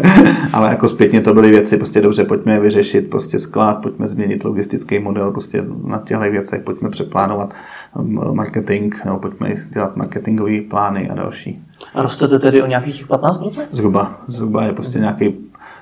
ale 0.53 0.69
jako 0.69 0.87
zpětně 0.87 1.21
to 1.21 1.33
byly 1.33 1.49
věci, 1.49 1.77
prostě 1.77 2.01
dobře, 2.01 2.23
pojďme 2.23 2.59
vyřešit 2.59 3.09
prostě 3.09 3.39
sklad, 3.39 3.81
pojďme 3.81 4.07
změnit 4.07 4.43
logistický 4.43 4.99
model, 4.99 5.31
prostě 5.31 5.63
na 5.83 6.01
těchto 6.05 6.31
věcech 6.31 6.61
pojďme 6.61 6.89
přeplánovat 6.89 7.53
um, 7.95 8.35
marketing, 8.35 8.95
nebo 9.05 9.17
pojďme 9.17 9.55
dělat 9.73 9.95
marketingové 9.95 10.61
plány 10.61 11.09
a 11.09 11.15
další. 11.15 11.63
A 11.93 12.01
rostete 12.01 12.39
tedy 12.39 12.61
o 12.61 12.67
nějakých 12.67 13.07
15%? 13.07 13.65
Zhruba, 13.71 14.21
zhruba 14.27 14.65
je 14.65 14.73
prostě 14.73 14.99
nějaký 14.99 15.35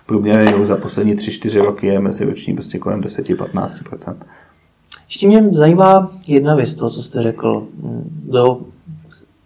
průměr 0.06 0.66
za 0.66 0.76
poslední 0.76 1.16
3-4 1.16 1.64
roky 1.64 1.88
je 1.88 2.00
meziroční 2.00 2.54
prostě 2.54 2.80
kolem 2.80 3.02
10-15%. 3.02 4.16
Ještě 5.08 5.28
mě 5.28 5.50
zajímá 5.52 6.12
jedna 6.28 6.56
věc, 6.56 6.76
to, 6.76 6.90
co 6.90 7.04
jste 7.04 7.22
řekl. 7.22 7.68
Do 8.30 8.62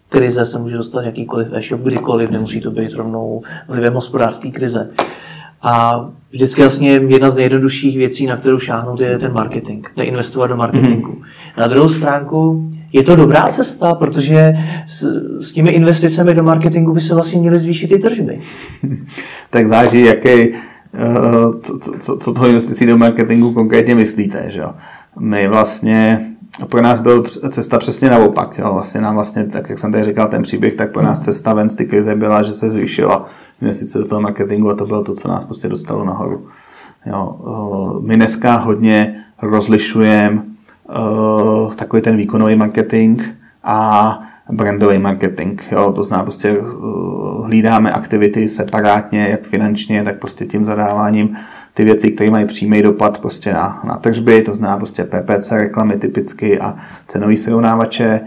krize 0.08 0.46
se 0.46 0.58
může 0.58 0.76
dostat 0.76 1.04
jakýkoliv 1.04 1.48
e-shop 1.52 1.80
kdykoliv, 1.80 2.30
nemusí 2.30 2.60
to 2.60 2.70
být 2.70 2.94
rovnou 2.94 3.42
vlivem 3.68 3.94
hospodářské 3.94 4.50
krize. 4.50 4.90
A 5.62 6.06
vždycky 6.30 6.62
vlastně 6.62 6.90
jedna 6.90 7.30
z 7.30 7.34
nejjednodušších 7.34 7.96
věcí, 7.96 8.26
na 8.26 8.36
kterou 8.36 8.58
šáhnout, 8.58 9.00
je 9.00 9.18
ten 9.18 9.32
marketing, 9.32 9.86
neinvestovat 9.96 10.50
do 10.50 10.56
marketingu. 10.56 11.12
Mm-hmm. 11.12 11.60
Na 11.60 11.66
druhou 11.66 11.88
stránku 11.88 12.70
je 12.92 13.02
to 13.02 13.16
dobrá 13.16 13.48
cesta, 13.48 13.94
protože 13.94 14.54
s, 14.86 15.06
s 15.40 15.52
těmi 15.52 15.70
investicemi 15.70 16.34
do 16.34 16.42
marketingu 16.42 16.92
by 16.92 17.00
se 17.00 17.14
vlastně 17.14 17.40
měly 17.40 17.58
zvýšit 17.58 17.92
i 17.92 17.98
tržby. 17.98 18.38
tak 19.50 19.68
záleží, 19.68 20.04
jaký, 20.04 20.28
eh, 20.28 20.54
co, 21.62 21.78
co, 21.98 22.16
co 22.16 22.34
toho 22.34 22.48
investicí 22.48 22.86
do 22.86 22.98
marketingu 22.98 23.52
konkrétně 23.52 23.94
myslíte. 23.94 24.50
Že 24.52 24.58
jo? 24.58 24.74
My 25.20 25.48
vlastně 25.48 26.27
pro 26.66 26.82
nás 26.82 27.00
byl 27.00 27.22
cesta 27.50 27.78
přesně 27.78 28.10
naopak. 28.10 28.58
Jo. 28.58 28.72
Vlastně 28.72 29.00
nám 29.00 29.14
vlastně, 29.14 29.44
tak 29.44 29.70
jak 29.70 29.78
jsem 29.78 29.92
tady 29.92 30.04
říkal 30.04 30.28
ten 30.28 30.42
příběh, 30.42 30.74
tak 30.74 30.92
pro 30.92 31.02
nás 31.02 31.20
cesta 31.20 31.54
ven 31.54 31.70
z 31.70 31.76
ty 31.76 31.84
krize 31.84 32.14
byla, 32.14 32.42
že 32.42 32.54
se 32.54 32.70
zvýšila 32.70 33.26
investice 33.62 33.98
do 33.98 34.04
toho 34.04 34.20
marketingu 34.20 34.70
a 34.70 34.74
to 34.74 34.86
bylo 34.86 35.04
to, 35.04 35.14
co 35.14 35.28
nás 35.28 35.44
prostě 35.44 35.68
dostalo 35.68 36.04
nahoru. 36.04 36.46
Jo. 37.06 37.36
My 38.00 38.16
dneska 38.16 38.56
hodně 38.56 39.24
rozlišujeme 39.42 40.42
uh, 41.62 41.74
takový 41.74 42.02
ten 42.02 42.16
výkonový 42.16 42.56
marketing 42.56 43.22
a 43.64 44.20
brandový 44.52 44.98
marketing. 44.98 45.60
Jo. 45.72 45.92
To 45.92 46.04
znamená 46.04 46.22
prostě 46.22 46.58
uh, 46.58 47.46
hlídáme 47.46 47.92
aktivity 47.92 48.48
separátně, 48.48 49.28
jak 49.30 49.42
finančně, 49.42 50.04
tak 50.04 50.18
prostě 50.18 50.44
tím 50.44 50.64
zadáváním 50.64 51.36
ty 51.78 51.84
věci, 51.84 52.10
které 52.10 52.30
mají 52.30 52.46
přímý 52.46 52.82
dopad 52.82 53.18
prostě 53.20 53.52
na, 53.52 53.82
na 53.84 53.96
tržby, 53.96 54.42
to 54.42 54.54
znamená 54.54 54.76
prostě 54.76 55.04
PPC 55.04 55.50
reklamy 55.50 55.96
typicky 55.96 56.60
a 56.60 56.76
cenový 57.06 57.36
srovnávače 57.36 58.20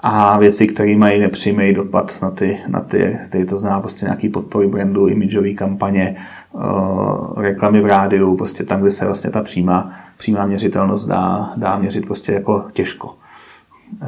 a 0.00 0.38
věci, 0.38 0.66
které 0.66 0.96
mají 0.96 1.20
nepřímý 1.20 1.72
dopad 1.72 2.12
na 2.22 2.30
ty, 2.30 2.60
na 2.68 2.80
ty, 2.80 3.18
ty 3.30 3.44
to 3.44 3.58
znamená 3.58 3.80
prostě 3.80 4.04
nějaký 4.04 4.28
podpory 4.28 4.68
brandu, 4.68 5.06
imidžové 5.06 5.52
kampaně, 5.52 6.16
uh, 6.52 7.42
reklamy 7.42 7.80
v 7.80 7.86
rádiu, 7.86 8.36
prostě 8.36 8.64
tam, 8.64 8.80
kde 8.80 8.90
se 8.90 9.06
vlastně 9.06 9.30
ta 9.30 9.42
přímá, 9.42 9.92
přímá 10.18 10.46
měřitelnost 10.46 11.08
dá, 11.08 11.52
dá 11.56 11.78
měřit 11.78 12.06
prostě 12.06 12.32
jako 12.32 12.64
těžko. 12.72 13.14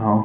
Jo. 0.00 0.24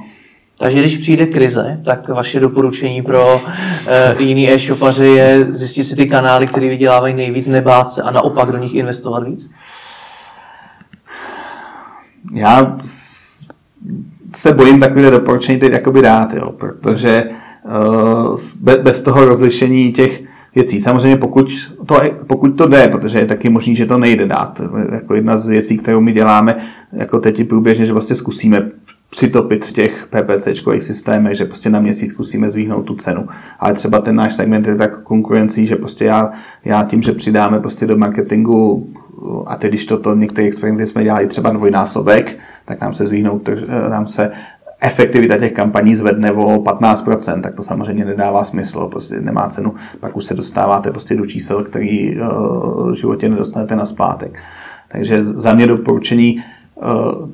Takže 0.58 0.80
když 0.80 0.98
přijde 0.98 1.26
krize, 1.26 1.82
tak 1.86 2.08
vaše 2.08 2.39
doporučení 2.39 3.02
pro 3.02 3.41
e, 3.88 4.24
jiný 4.24 4.52
e-shopaře 4.52 5.06
je 5.06 5.48
zjistit 5.50 5.84
si 5.84 5.96
ty 5.96 6.06
kanály, 6.06 6.48
které 6.48 6.70
vydělávají 6.70 7.13
nejvíc, 7.13 7.48
nebát 7.48 7.94
se 7.94 8.02
a 8.02 8.12
naopak 8.12 8.52
do 8.52 8.58
nich 8.58 8.76
investovat 8.76 9.24
víc? 9.24 9.52
Já 12.34 12.78
se 14.36 14.54
bojím 14.54 14.80
takové 14.80 15.12
doporučení 15.12 15.60
teď 15.60 15.72
jakoby 15.72 16.02
dát, 16.02 16.34
jo, 16.34 16.52
protože 16.52 17.24
bez 18.82 19.02
toho 19.02 19.26
rozlišení 19.26 19.94
těch 19.94 20.24
věcí. 20.56 20.82
Samozřejmě 20.82 21.18
pokud 21.18 21.48
to, 21.86 22.02
pokud 22.28 22.48
to 22.48 22.68
jde, 22.68 22.88
protože 22.88 23.20
je 23.20 23.26
taky 23.26 23.50
možný, 23.50 23.76
že 23.76 23.86
to 23.86 23.98
nejde 23.98 24.26
dát. 24.26 24.62
Jako 24.91 25.15
jedna 25.15 25.38
z 25.38 25.48
věcí, 25.48 25.78
kterou 25.78 26.02
my 26.02 26.12
děláme, 26.12 26.56
jako 26.94 27.20
teď 27.20 27.48
průběžně, 27.48 27.86
že 27.86 27.94
vlastně 27.94 28.15
zkusíme 28.15 28.72
přitopit 29.10 29.65
v 29.65 29.72
těch 29.72 30.08
PPCčkových 30.10 30.84
systémech, 30.84 31.38
že 31.38 31.46
prostě 31.46 31.70
na 31.70 31.80
měsíc 31.80 32.10
zkusíme 32.10 32.50
zvýhnout 32.50 32.86
tu 32.86 32.96
cenu. 32.96 33.28
Ale 33.60 33.74
třeba 33.74 34.02
ten 34.02 34.15
náš 34.15 34.34
segment 34.34 34.68
je 34.68 34.76
tak 34.76 35.04
konkurencí, 35.04 35.65
že 35.65 35.76
prostě 35.76 36.06
já, 36.06 36.32
já 36.65 36.84
tím, 36.84 37.02
že 37.02 37.12
přidáme 37.12 37.60
prostě 37.60 37.86
do 37.88 37.98
marketingu 37.98 38.89
a 39.48 39.56
teď, 39.56 39.70
když 39.70 39.86
toto 39.86 40.15
některé 40.15 40.48
experimenty 40.48 40.88
jsme 40.88 41.04
dělali 41.04 41.28
třeba 41.28 41.50
dvojnásobek, 41.50 42.38
tak 42.65 42.82
nám 42.82 42.94
se 42.94 43.08
zvýhnou, 43.08 43.41
nám 43.89 44.08
se 44.08 44.32
efektivita 44.82 45.38
těch 45.38 45.52
kampaní 45.52 45.96
zvedne 45.96 46.32
o 46.32 46.58
15%, 46.58 47.41
tak 47.41 47.56
to 47.56 47.63
samozřejmě 47.63 48.06
nedává 48.06 48.44
smysl, 48.44 48.88
prostě 48.88 49.15
nemá 49.22 49.50
cenu, 49.50 49.74
pak 50.00 50.18
už 50.18 50.26
se 50.26 50.34
dostáváte 50.34 50.91
prostě 50.91 51.15
do 51.15 51.26
čísel, 51.26 51.63
který 51.63 52.20
uh, 52.20 52.91
v 52.91 52.96
životě 52.96 53.30
nedostanete 53.30 53.76
na 53.76 53.86
zpátek. 53.86 54.39
Takže 54.91 55.26
za 55.26 55.54
mě 55.54 55.68
doporučení 55.68 56.44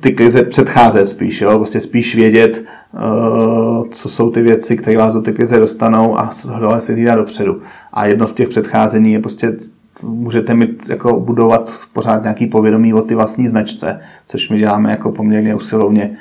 ty 0.00 0.12
krize 0.12 0.42
předcházet 0.42 1.06
spíš, 1.06 1.40
jo? 1.40 1.58
prostě 1.58 1.80
spíš 1.80 2.14
vědět, 2.14 2.64
uh, 2.94 3.88
co 3.90 4.08
jsou 4.08 4.30
ty 4.30 4.42
věci, 4.42 4.76
které 4.76 4.96
vás 4.96 5.14
do 5.14 5.22
ty 5.22 5.32
krize 5.32 5.58
dostanou 5.58 6.18
a 6.18 6.30
hledovat 6.44 6.84
si 6.84 6.92
hlídat 6.92 7.14
dopředu. 7.14 7.60
A 7.92 8.06
jedno 8.06 8.26
z 8.26 8.34
těch 8.34 8.48
předcházení 8.48 9.12
je 9.12 9.18
prostě 9.18 9.56
můžete 10.02 10.54
mít, 10.54 10.88
jako 10.88 11.20
budovat 11.20 11.72
pořád 11.92 12.22
nějaký 12.22 12.46
povědomí 12.46 12.94
o 12.94 13.02
ty 13.02 13.14
vlastní 13.14 13.48
značce, 13.48 14.00
což 14.28 14.50
my 14.50 14.58
děláme 14.58 14.90
jako 14.90 15.12
poměrně 15.12 15.54
usilovně 15.54 16.16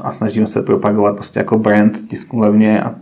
a 0.00 0.12
snažíme 0.12 0.46
se 0.46 0.62
propagovat 0.62 1.14
prostě 1.14 1.40
jako 1.40 1.58
brand, 1.58 1.98
tisknu 2.08 2.40
levně 2.40 2.82
a 2.82 2.94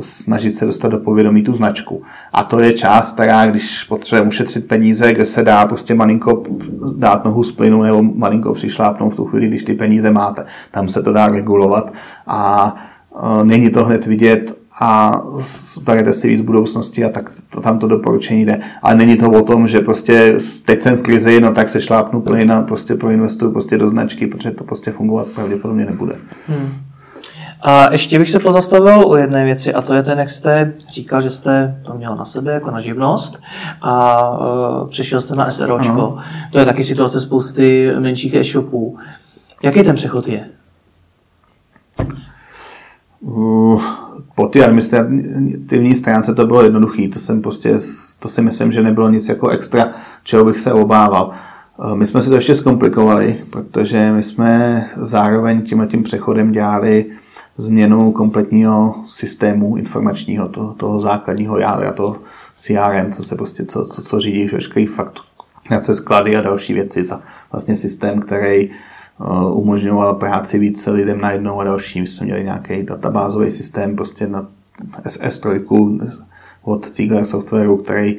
snažit 0.00 0.54
se 0.54 0.66
dostat 0.66 0.88
do 0.88 0.98
povědomí 0.98 1.42
tu 1.42 1.52
značku. 1.52 2.02
A 2.32 2.44
to 2.44 2.60
je 2.60 2.72
část, 2.72 3.12
která, 3.12 3.46
když 3.46 3.84
potřebujeme 3.84 4.28
ušetřit 4.28 4.68
peníze, 4.68 5.14
kde 5.14 5.26
se 5.26 5.42
dá 5.42 5.66
prostě 5.66 5.94
malinko 5.94 6.42
dát 6.96 7.24
nohu 7.24 7.44
z 7.44 7.52
plynu 7.52 7.82
nebo 7.82 8.02
malinko 8.02 8.54
přišlápnout 8.54 9.12
v 9.12 9.16
tu 9.16 9.24
chvíli, 9.24 9.48
když 9.48 9.62
ty 9.62 9.74
peníze 9.74 10.10
máte. 10.10 10.44
Tam 10.70 10.88
se 10.88 11.02
to 11.02 11.12
dá 11.12 11.28
regulovat 11.28 11.92
a 12.26 12.74
není 13.42 13.70
to 13.70 13.84
hned 13.84 14.06
vidět 14.06 14.56
a 14.80 15.22
berete 15.82 16.12
si 16.12 16.28
víc 16.28 16.40
budoucnosti 16.40 17.04
a 17.04 17.08
tak 17.08 17.30
to, 17.50 17.60
tam 17.60 17.78
to 17.78 17.88
doporučení 17.88 18.44
jde. 18.44 18.60
Ale 18.82 18.94
není 18.94 19.16
to 19.16 19.30
o 19.30 19.42
tom, 19.42 19.68
že 19.68 19.80
prostě 19.80 20.38
teď 20.64 20.82
jsem 20.82 20.96
v 20.96 21.02
krizi, 21.02 21.40
no 21.40 21.52
tak 21.52 21.68
se 21.68 21.80
šlápnu 21.80 22.20
plyn 22.20 22.52
a 22.52 22.62
prostě 22.62 22.94
proinvestuju 22.94 23.52
prostě 23.52 23.78
do 23.78 23.90
značky, 23.90 24.26
protože 24.26 24.50
to 24.50 24.64
prostě 24.64 24.90
fungovat 24.90 25.26
pravděpodobně 25.26 25.86
nebude. 25.86 26.16
Hmm. 26.48 26.85
A 27.62 27.92
ještě 27.92 28.18
bych 28.18 28.30
se 28.30 28.38
pozastavil 28.38 29.08
u 29.08 29.16
jedné 29.16 29.44
věci, 29.44 29.74
a 29.74 29.82
to 29.82 29.94
je 29.94 30.02
ten, 30.02 30.18
jak 30.18 30.30
jste 30.30 30.74
říkal, 30.88 31.22
že 31.22 31.30
jste 31.30 31.80
to 31.86 31.94
měl 31.94 32.16
na 32.16 32.24
sebe 32.24 32.52
jako 32.52 32.70
na 32.70 32.80
živnost 32.80 33.40
a 33.82 34.30
uh, 34.30 34.88
přešel 34.88 35.20
jste 35.20 35.34
na 35.34 35.50
SROčko. 35.50 35.92
Ano. 35.92 36.18
To 36.52 36.58
je 36.58 36.64
taky 36.64 36.84
situace 36.84 37.20
spousty 37.20 37.92
menších 37.98 38.34
e-shopů. 38.34 38.98
Jaký 39.62 39.82
ten 39.82 39.94
přechod 39.94 40.28
je? 40.28 40.44
Uh, 43.20 43.82
po 44.34 44.46
té 44.46 44.64
administrativní 44.64 45.94
stránce 45.94 46.34
to 46.34 46.46
bylo 46.46 46.62
jednoduché. 46.62 47.08
To, 47.12 47.18
jsem 47.18 47.42
prostě, 47.42 47.78
to 48.18 48.28
si 48.28 48.42
myslím, 48.42 48.72
že 48.72 48.82
nebylo 48.82 49.08
nic 49.08 49.28
jako 49.28 49.48
extra, 49.48 49.88
čeho 50.24 50.44
bych 50.44 50.60
se 50.60 50.72
obával. 50.72 51.30
Uh, 51.76 51.94
my 51.94 52.06
jsme 52.06 52.22
si 52.22 52.28
to 52.28 52.34
ještě 52.34 52.54
zkomplikovali, 52.54 53.44
protože 53.50 54.12
my 54.12 54.22
jsme 54.22 54.84
zároveň 54.96 55.62
tím 55.62 55.86
tím 55.90 56.02
přechodem 56.02 56.52
dělali 56.52 57.06
změnu 57.56 58.12
kompletního 58.12 58.94
systému 59.06 59.76
informačního, 59.76 60.48
toho, 60.48 60.74
toho 60.74 61.00
základního 61.00 61.58
jádra, 61.58 61.92
toho 61.92 62.16
CRM, 62.54 63.12
co 63.12 63.22
se 63.22 63.34
prostě, 63.34 63.64
co, 63.64 63.84
co, 63.84 64.02
co 64.02 64.20
řídí 64.20 64.46
veškerý 64.46 64.86
fakturace, 64.86 65.94
sklady 65.94 66.36
a 66.36 66.40
další 66.40 66.74
věci 66.74 67.04
za 67.04 67.20
vlastně 67.52 67.76
systém, 67.76 68.20
který 68.20 68.70
uh, 69.18 69.58
umožňoval 69.58 70.14
práci 70.14 70.58
více 70.58 70.90
lidem 70.90 71.20
najednou 71.20 71.60
a 71.60 71.64
další. 71.64 72.00
My 72.00 72.06
jsme 72.06 72.26
měli 72.26 72.44
nějaký 72.44 72.82
databázový 72.82 73.50
systém 73.50 73.96
prostě 73.96 74.26
na 74.26 74.46
SS3 75.02 76.10
od 76.62 76.94
Ziegler 76.94 77.24
Softwareu, 77.24 77.76
který 77.76 78.16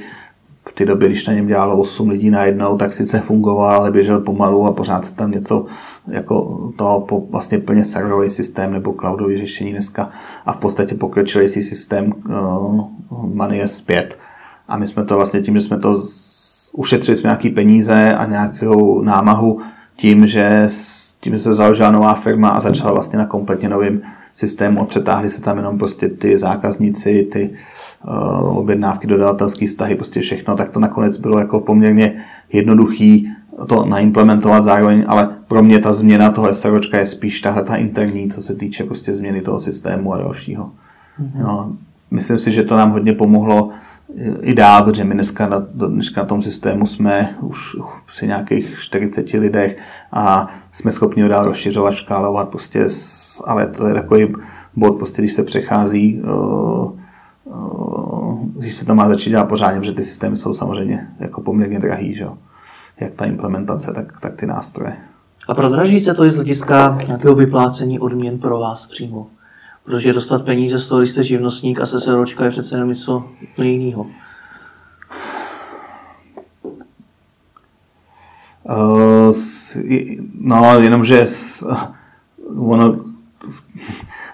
v 0.69 0.73
té 0.73 0.85
době, 0.85 1.09
když 1.09 1.27
na 1.27 1.33
něm 1.33 1.47
dělalo 1.47 1.77
8 1.77 2.09
lidí 2.09 2.29
najednou, 2.29 2.77
tak 2.77 2.93
sice 2.93 3.19
fungoval, 3.19 3.79
ale 3.79 3.91
běžel 3.91 4.19
pomalu 4.19 4.65
a 4.65 4.71
pořád 4.71 5.05
se 5.05 5.15
tam 5.15 5.31
něco 5.31 5.65
jako 6.07 6.71
to 6.75 7.07
vlastně 7.31 7.57
plně 7.57 7.85
serverový 7.85 8.29
systém 8.29 8.73
nebo 8.73 8.93
cloudový 8.99 9.37
řešení 9.37 9.71
dneska. 9.71 10.09
A 10.45 10.53
v 10.53 10.57
podstatě 10.57 10.95
pokročilý 10.95 11.49
systém 11.49 12.13
uh, 12.29 12.87
Money 13.33 13.63
S5. 13.63 14.05
A 14.67 14.77
my 14.77 14.87
jsme 14.87 15.03
to 15.03 15.15
vlastně 15.15 15.41
tím, 15.41 15.55
že 15.55 15.61
jsme 15.61 15.79
to 15.79 16.01
z, 16.01 16.71
ušetřili 16.73 17.17
jsme 17.17 17.27
nějaký 17.27 17.49
peníze 17.49 18.15
a 18.15 18.25
nějakou 18.25 19.01
námahu 19.01 19.59
tím, 19.95 20.27
že 20.27 20.69
tím, 21.19 21.39
se 21.39 21.53
založila 21.53 21.91
nová 21.91 22.13
firma 22.13 22.49
a 22.49 22.59
začala 22.59 22.91
vlastně 22.91 23.19
na 23.19 23.25
kompletně 23.25 23.69
novým 23.69 24.01
systému. 24.35 24.81
A 24.81 24.85
přetáhli 24.85 25.29
se 25.29 25.41
tam 25.41 25.57
jenom 25.57 25.77
prostě 25.77 26.09
ty 26.09 26.37
zákazníci, 26.37 27.27
ty 27.31 27.53
uh, 28.07 28.57
objednávky, 28.57 29.07
dodavatelské 29.07 29.67
vztahy, 29.67 29.95
prostě 29.95 30.21
všechno, 30.21 30.55
tak 30.55 30.69
to 30.69 30.79
nakonec 30.79 31.17
bylo 31.17 31.39
jako 31.39 31.59
poměrně 31.59 32.25
jednoduchý 32.53 33.31
to 33.67 33.85
naimplementovat 33.85 34.63
zároveň, 34.63 35.05
ale 35.07 35.29
pro 35.47 35.63
mě 35.63 35.79
ta 35.79 35.93
změna 35.93 36.29
toho 36.29 36.53
SROčka 36.53 36.97
je 36.97 37.05
spíš 37.05 37.41
tahle 37.41 37.63
ta 37.63 37.75
interní, 37.75 38.29
co 38.29 38.41
se 38.41 38.55
týče 38.55 38.83
prostě 38.83 39.13
změny 39.13 39.41
toho 39.41 39.59
systému 39.59 40.13
a 40.13 40.17
dalšího. 40.17 40.71
Mm-hmm. 41.21 41.43
No, 41.43 41.73
myslím 42.11 42.39
si, 42.39 42.51
že 42.51 42.63
to 42.63 42.77
nám 42.77 42.91
hodně 42.91 43.13
pomohlo 43.13 43.71
i 44.41 44.53
dál, 44.53 44.83
protože 44.83 45.03
my 45.03 45.13
dneska 45.13 45.47
na, 45.47 45.59
dneska 45.73 46.21
na 46.21 46.27
tom 46.27 46.41
systému 46.41 46.85
jsme 46.85 47.35
už 47.41 47.75
při 48.07 48.27
nějakých 48.27 48.79
40 48.79 49.33
lidech 49.33 49.77
a 50.11 50.47
jsme 50.71 50.91
schopni 50.91 51.23
ho 51.23 51.29
dál 51.29 51.45
rozšiřovat, 51.45 51.93
škálovat, 51.93 52.49
prostě, 52.49 52.87
ale 53.45 53.67
to 53.67 53.87
je 53.87 53.93
takový 53.93 54.33
bod, 54.75 54.91
prostě, 54.91 55.21
když 55.21 55.33
se 55.33 55.43
přechází, 55.43 56.21
uh, 56.21 56.91
uh, 57.43 58.45
když 58.45 58.75
se 58.75 58.85
to 58.85 58.95
má 58.95 59.07
začít 59.07 59.29
dělat 59.29 59.45
pořádně, 59.45 59.79
protože 59.79 59.93
ty 59.93 60.03
systémy 60.03 60.37
jsou 60.37 60.53
samozřejmě 60.53 61.07
jako 61.19 61.41
poměrně 61.41 61.79
drahý, 61.79 62.15
že? 62.15 62.25
Jak 62.99 63.13
ta 63.13 63.25
implementace, 63.25 63.93
tak, 63.93 64.19
tak 64.19 64.35
ty 64.35 64.45
nástroje. 64.45 64.97
A 65.47 65.55
prodraží 65.55 65.99
se 65.99 66.13
to 66.13 66.25
i 66.25 66.31
z 66.31 66.35
hlediska 66.35 66.97
nějakého 67.07 67.35
vyplácení 67.35 67.99
odměn 67.99 68.39
pro 68.39 68.59
vás 68.59 68.85
přímo? 68.85 69.27
Protože 69.83 70.13
dostat 70.13 70.45
peníze 70.45 70.79
z 70.79 70.87
toho, 70.87 71.01
když 71.01 71.11
jste 71.11 71.23
živnostník 71.23 71.79
a 71.79 71.85
SSROčka 71.85 72.43
je 72.43 72.49
přece 72.49 72.75
jenom 72.75 72.89
něco 72.89 73.23
úplně 73.51 73.71
jiného. 73.71 74.05
Uh, 78.63 79.35
no, 80.33 80.79
jenomže 80.79 81.25
ono, 82.57 82.99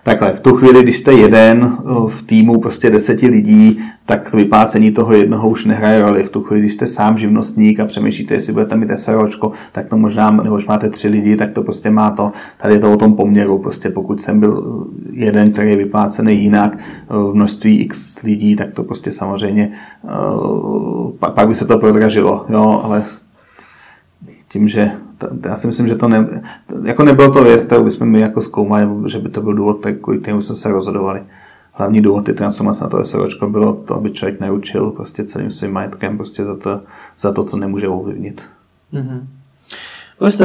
takhle, 0.04 0.34
v 0.34 0.40
tu 0.40 0.56
chvíli, 0.56 0.84
když 0.84 0.98
jste 0.98 1.14
jeden 1.14 1.78
v 2.08 2.22
týmu 2.22 2.60
prostě 2.60 2.90
deseti 2.90 3.28
lidí, 3.28 3.80
tak 4.06 4.32
to 4.32 4.38
vyplácení 4.38 4.92
toho 4.92 5.14
jednoho 5.14 5.50
už 5.50 5.66
nehraje 5.66 6.02
roli. 6.02 6.24
V 6.24 6.30
tu 6.30 6.42
chvíli, 6.42 6.62
když 6.62 6.74
jste 6.74 6.88
sám 6.88 7.18
živnostník 7.18 7.80
a 7.80 7.86
přemýšlíte, 7.86 8.34
jestli 8.34 8.54
budete 8.54 8.76
mít 8.76 8.90
SROčko, 8.96 9.52
tak 9.72 9.88
to 9.88 9.98
možná, 9.98 10.32
nebo 10.32 10.56
už 10.56 10.66
máte 10.66 10.90
tři 10.90 11.08
lidi, 11.08 11.36
tak 11.36 11.52
to 11.52 11.62
prostě 11.62 11.90
má 11.90 12.12
to, 12.12 12.32
tady 12.62 12.74
je 12.74 12.80
to 12.80 12.92
o 12.92 12.98
tom 12.98 13.14
poměru. 13.14 13.58
Prostě 13.58 13.90
pokud 13.90 14.22
jsem 14.22 14.40
byl 14.40 14.86
jeden, 15.12 15.52
který 15.52 15.70
je 15.70 15.76
vyplácený 15.76 16.44
jinak 16.44 16.78
v 17.10 17.34
množství 17.34 17.82
x 17.82 18.22
lidí, 18.22 18.56
tak 18.56 18.74
to 18.74 18.84
prostě 18.84 19.12
samozřejmě, 19.12 19.72
pak, 21.20 21.34
pak 21.34 21.48
by 21.48 21.56
se 21.56 21.66
to 21.66 21.80
prodražilo, 21.80 22.46
jo, 22.50 22.82
ale 22.84 23.04
tím, 24.50 24.68
že 24.68 24.92
já 25.46 25.58
si 25.58 25.68
myslím, 25.68 25.88
že 25.88 25.96
to 25.96 26.08
ne, 26.08 26.44
jako 26.84 27.04
nebylo 27.04 27.32
to 27.32 27.44
věc, 27.44 27.66
kterou 27.66 27.84
bychom 27.84 28.10
my 28.10 28.20
jako 28.20 28.42
zkoumali, 28.42 28.88
že 29.10 29.20
by 29.20 29.30
to 29.30 29.42
byl 29.42 29.54
důvod, 29.54 29.86
kvůli 30.02 30.20
kterému 30.20 30.42
jsme 30.42 30.56
se 30.56 30.72
rozhodovali. 30.72 31.22
Hlavní 31.72 32.02
důvod 32.02 32.26
ty 32.26 32.34
transformace 32.34 32.84
na 32.84 32.90
to 32.90 33.06
SROčko 33.06 33.50
bylo 33.50 33.74
to, 33.74 33.96
aby 33.96 34.12
člověk 34.12 34.40
neučil 34.40 34.92
prostě 34.92 35.24
celým 35.24 35.52
svým 35.52 35.72
majetkem 35.72 36.18
prostě 36.18 36.46
za 36.46 36.56
to, 36.56 36.82
za 37.18 37.32
to 37.32 37.44
co 37.44 37.58
nemůže 37.58 37.88
ovlivnit. 37.88 38.42
Mm-hmm. 38.94 39.22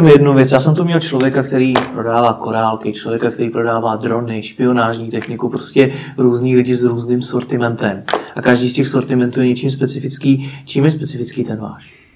Mi 0.00 0.10
jednu 0.10 0.34
věc. 0.34 0.52
Já 0.52 0.60
jsem 0.60 0.74
tu 0.74 0.84
měl 0.84 1.00
člověka, 1.00 1.42
který 1.42 1.74
prodává 1.92 2.32
korálky, 2.32 2.92
člověka, 2.92 3.30
který 3.30 3.50
prodává 3.50 3.96
drony, 3.96 4.42
špionážní 4.42 5.10
techniku, 5.10 5.48
prostě 5.48 5.92
různý 6.18 6.56
lidi 6.56 6.76
s 6.76 6.84
různým 6.84 7.22
sortimentem. 7.22 8.02
A 8.36 8.42
každý 8.42 8.70
z 8.70 8.74
těch 8.74 8.88
sortimentů 8.88 9.40
je 9.40 9.48
něčím 9.48 9.70
specifický. 9.70 10.52
Čím 10.64 10.84
je 10.84 10.90
specifický 10.90 11.44
ten 11.44 11.58
váš? 11.58 12.07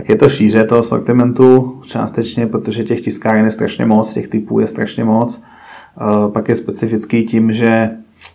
Tak 0.00 0.08
je 0.08 0.16
to 0.16 0.28
šíře 0.28 0.64
toho 0.64 0.82
sortimentu 0.82 1.80
částečně, 1.82 2.46
protože 2.46 2.84
těch 2.84 3.00
tiskáren 3.00 3.44
je 3.44 3.50
strašně 3.50 3.86
moc, 3.86 4.12
těch 4.12 4.28
typů 4.28 4.60
je 4.60 4.66
strašně 4.66 5.04
moc. 5.04 5.42
Pak 6.32 6.48
je 6.48 6.56
specifický 6.56 7.22
tím, 7.22 7.52
že 7.52 7.90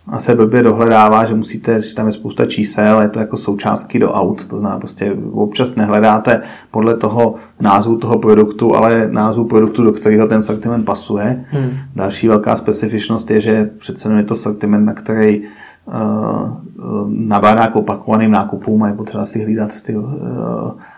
a 0.06 0.18
se 0.18 0.34
blbě 0.34 0.62
dohledává, 0.62 1.24
že 1.24 1.34
musíte, 1.34 1.82
že 1.82 1.94
tam 1.94 2.06
je 2.06 2.12
spousta 2.12 2.46
čísel, 2.46 3.00
je 3.00 3.08
to 3.08 3.18
jako 3.18 3.36
součástky 3.36 3.98
do 3.98 4.12
aut, 4.12 4.46
to 4.46 4.60
znamená 4.60 4.78
prostě 4.78 5.16
občas 5.32 5.76
nehledáte 5.76 6.42
podle 6.70 6.96
toho 6.96 7.34
názvu 7.60 7.96
toho 7.96 8.18
produktu, 8.18 8.76
ale 8.76 9.08
názvu 9.10 9.44
produktu, 9.44 9.84
do 9.84 9.92
kterého 9.92 10.26
ten 10.26 10.42
sortiment 10.42 10.84
pasuje. 10.84 11.44
Hmm. 11.50 11.70
Další 11.96 12.28
velká 12.28 12.56
specifičnost 12.56 13.30
je, 13.30 13.40
že 13.40 13.70
přece 13.78 14.12
je 14.12 14.24
to 14.24 14.36
sortiment, 14.36 14.86
na 14.86 14.92
který 14.92 15.40
uh, 15.40 15.46
nabádá 17.08 17.66
k 17.66 17.76
opakovaným 17.76 18.30
nákupům 18.30 18.82
a 18.82 18.88
je 18.88 18.94
potřeba 18.94 19.24
si 19.24 19.42
hlídat 19.42 19.70
ty, 19.82 19.96
uh, 19.96 20.12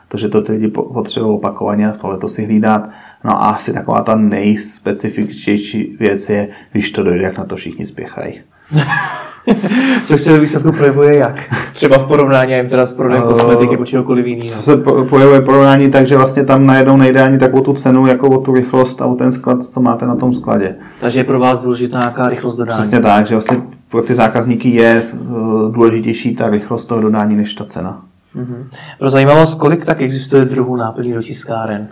to, 0.09 0.19
že 0.19 0.29
to 0.29 0.43
ty 0.43 0.53
lidi 0.53 0.69
potřebují 0.69 1.35
opakovaně, 1.35 1.93
tohle 2.01 2.19
to 2.19 2.29
si 2.29 2.45
hlídat. 2.45 2.89
No 3.25 3.31
a 3.31 3.35
asi 3.35 3.73
taková 3.73 4.03
ta 4.03 4.17
nejspecifičtější 4.17 5.97
věc 6.01 6.29
je, 6.29 6.49
když 6.73 6.91
to 6.91 7.03
dojde, 7.03 7.25
jak 7.25 7.39
na 7.39 7.45
to 7.45 7.57
všichni 7.57 7.87
spěchají. 7.87 8.41
Což 10.05 10.21
se 10.21 10.33
ve 10.33 10.39
výsledku 10.39 10.73
projevuje 10.73 11.17
jak? 11.17 11.55
Třeba 11.73 11.99
v 11.99 12.07
porovnání 12.07 12.53
jim 12.53 12.69
teda 12.69 12.87
s 12.87 12.95
prodejem 12.95 13.23
uh, 13.25 13.33
kosmetiky 13.33 13.73
nebo 13.73 13.85
čehokoliv 13.85 14.27
jiného. 14.27 14.57
Co 14.57 14.63
se 14.63 14.77
projevuje 15.09 15.41
porovnání 15.41 15.91
tak, 15.91 16.07
že 16.07 16.17
vlastně 16.17 16.45
tam 16.45 16.67
najednou 16.67 16.97
nejde 16.97 17.23
ani 17.23 17.39
takovou 17.39 17.63
tu 17.63 17.73
cenu, 17.73 18.07
jako 18.07 18.29
o 18.29 18.39
tu 18.39 18.55
rychlost 18.55 19.03
a 19.03 19.07
o 19.07 19.15
ten 19.15 19.33
sklad, 19.33 19.65
co 19.65 19.81
máte 19.81 20.07
na 20.07 20.17
tom 20.17 20.33
skladě. 20.33 20.75
Takže 21.01 21.21
je 21.21 21.25
pro 21.25 21.41
vás 21.41 21.61
důležitá 21.61 21.99
nějaká 21.99 22.29
rychlost 22.29 22.57
dodání. 22.57 22.81
Přesně 22.81 23.01
tak, 23.01 23.27
že 23.27 23.35
vlastně 23.35 23.57
pro 23.89 24.03
ty 24.03 24.15
zákazníky 24.15 24.69
je 24.69 25.03
eh, 25.05 25.17
důležitější 25.71 26.35
ta 26.35 26.51
rychlost 26.51 26.85
toho 26.85 27.01
dodání 27.01 27.37
než 27.37 27.55
ta 27.55 27.65
cena. 27.65 28.03
Mm-hmm. 28.39 28.67
Pro 28.99 29.11
zajímavost, 29.11 29.55
kolik 29.55 29.85
tak 29.85 30.03
existuje 30.03 30.45
druhů 30.45 30.77
náplní 30.77 31.13
do 31.13 31.23
tiskáren? 31.23 31.89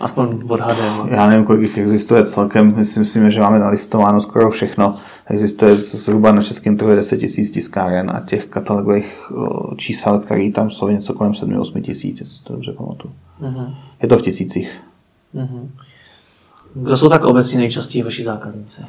Aspoň 0.00 0.42
odhadem. 0.48 1.08
Já 1.08 1.28
nevím, 1.28 1.44
kolik 1.44 1.62
jich 1.62 1.78
existuje 1.78 2.26
celkem. 2.26 2.74
Myslím, 2.76 3.00
myslím, 3.00 3.30
že 3.30 3.40
máme 3.40 3.58
nalistováno 3.58 4.20
skoro 4.20 4.50
všechno. 4.50 4.94
Existuje 5.26 5.76
zhruba 5.76 6.32
na 6.32 6.42
českém 6.42 6.76
trhu 6.76 6.90
10 6.90 7.16
tisíc 7.16 7.50
tiskáren 7.50 8.10
a 8.10 8.20
těch 8.20 8.46
katalogových 8.46 9.30
čísel, 9.76 10.18
které 10.18 10.50
tam 10.50 10.70
jsou, 10.70 10.88
něco 10.88 11.14
kolem 11.14 11.32
7-8 11.32 11.80
tisíc, 11.80 12.20
jestli 12.20 12.44
to 12.44 12.52
dobře 12.52 12.72
pamatuju. 12.72 13.14
Uh-huh. 13.42 13.74
Je 14.02 14.08
to 14.08 14.18
v 14.18 14.22
tisících. 14.22 14.80
Uh-huh. 15.34 15.68
Kdo 16.74 16.96
jsou 16.96 17.08
tak 17.08 17.24
obecně 17.24 17.58
nejčastěji 17.58 18.02
vaši 18.02 18.24
zákazníci? 18.24 18.82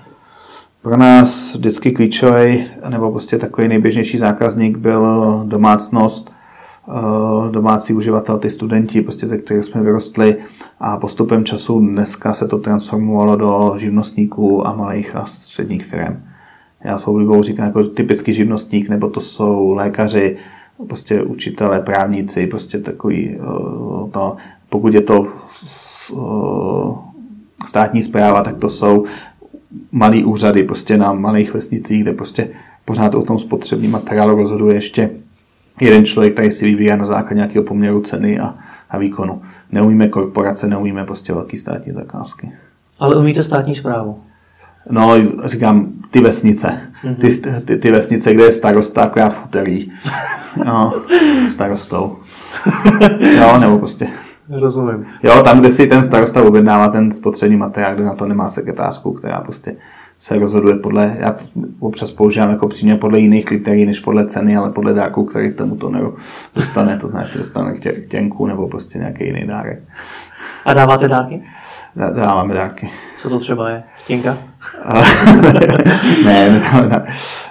Pro 0.81 0.97
nás 0.97 1.55
vždycky 1.55 1.91
klíčový, 1.91 2.67
nebo 2.89 3.11
prostě 3.11 3.37
takový 3.37 3.67
nejběžnější 3.67 4.17
zákazník 4.17 4.77
byl 4.77 5.43
domácnost, 5.47 6.31
domácí 7.51 7.93
uživatel, 7.93 8.37
ty 8.37 8.49
studenti, 8.49 9.01
prostě 9.01 9.27
ze 9.27 9.37
kterých 9.37 9.65
jsme 9.65 9.81
vyrostli 9.81 10.35
a 10.79 10.97
postupem 10.97 11.45
času 11.45 11.79
dneska 11.79 12.33
se 12.33 12.47
to 12.47 12.57
transformovalo 12.57 13.35
do 13.35 13.75
živnostníků 13.77 14.67
a 14.67 14.75
malých 14.75 15.15
a 15.15 15.25
středních 15.25 15.85
firm. 15.85 16.23
Já 16.83 16.99
svou 16.99 17.13
oblibou 17.13 17.43
říkám 17.43 17.65
jako 17.65 17.83
typický 17.83 18.33
živnostník, 18.33 18.89
nebo 18.89 19.09
to 19.09 19.19
jsou 19.19 19.71
lékaři, 19.71 20.37
prostě 20.87 21.23
učitelé, 21.23 21.79
právníci, 21.79 22.47
prostě 22.47 22.79
takový, 22.79 23.37
to, 24.11 24.35
pokud 24.69 24.93
je 24.93 25.01
to 25.01 25.27
státní 27.67 28.03
zpráva, 28.03 28.43
tak 28.43 28.57
to 28.57 28.69
jsou 28.69 29.03
malý 29.91 30.23
úřady 30.25 30.63
prostě 30.63 30.97
na 30.97 31.13
malých 31.13 31.53
vesnicích, 31.53 32.01
kde 32.01 32.13
prostě 32.13 32.49
pořád 32.85 33.15
o 33.15 33.21
tom 33.21 33.39
spotřební 33.39 33.87
materiálu 33.87 34.35
rozhoduje 34.35 34.75
ještě 34.75 35.09
jeden 35.81 36.05
člověk, 36.05 36.33
který 36.33 36.51
si 36.51 36.65
vybírá 36.65 36.95
na 36.95 37.05
základě 37.05 37.35
nějakého 37.35 37.63
poměru 37.63 38.01
ceny 38.01 38.39
a, 38.39 38.55
a 38.89 38.97
výkonu. 38.97 39.41
Neumíme 39.71 40.07
korporace, 40.07 40.67
neumíme 40.67 41.05
prostě 41.05 41.33
velký 41.33 41.57
státní 41.57 41.93
zakázky. 41.93 42.51
Ale 42.99 43.15
umíte 43.15 43.43
státní 43.43 43.75
zprávu? 43.75 44.19
No, 44.89 45.13
říkám, 45.45 45.87
ty 46.11 46.21
vesnice. 46.21 46.81
Mm-hmm. 47.03 47.15
Ty, 47.15 47.61
ty, 47.61 47.77
ty 47.77 47.91
vesnice, 47.91 48.33
kde 48.33 48.43
je 48.43 48.51
starosta 48.51 49.01
akorát 49.03 49.29
v 49.29 49.45
úterý. 49.45 49.91
No, 50.65 50.93
starostou. 51.51 52.17
Jo, 53.37 53.57
nebo 53.59 53.79
prostě. 53.79 54.07
Rozumím. 54.49 55.05
Jo, 55.23 55.43
tam, 55.43 55.59
kde 55.59 55.71
si 55.71 55.87
ten 55.87 56.03
starosta 56.03 56.43
objednává 56.43 56.89
ten 56.89 57.11
spotřební 57.11 57.57
materiál, 57.57 57.95
kde 57.95 58.03
na 58.03 58.13
to 58.13 58.25
nemá 58.25 58.49
sekretářku, 58.49 59.11
která 59.13 59.41
prostě 59.41 59.75
se 60.23 60.39
rozhoduje 60.39 60.75
podle, 60.75 61.17
já 61.19 61.35
občas 61.79 62.11
používám 62.11 62.49
jako 62.49 62.67
přímě 62.67 62.95
podle 62.95 63.19
jiných 63.19 63.45
kritérií 63.45 63.85
než 63.85 63.99
podle 63.99 64.27
ceny, 64.27 64.55
ale 64.55 64.71
podle 64.71 64.93
dárku, 64.93 65.25
který 65.25 65.51
k 65.51 65.55
tomu 65.55 65.75
toneru 65.75 66.15
dostane, 66.55 66.97
to 66.97 67.07
znamená, 67.07 67.29
že 67.29 67.37
dostane 67.37 67.73
k 67.73 68.07
těnku 68.07 68.47
nebo 68.47 68.67
prostě 68.67 68.99
nějaký 68.99 69.25
jiný 69.25 69.47
dárek. 69.47 69.83
A 70.65 70.73
dáváte 70.73 71.07
dárky? 71.07 71.43
Dáváme 71.95 72.53
dárky. 72.53 72.89
Co 73.17 73.29
to 73.29 73.39
třeba 73.39 73.69
je? 73.69 73.83
Těnka? 74.07 74.37
ne, 76.25 76.61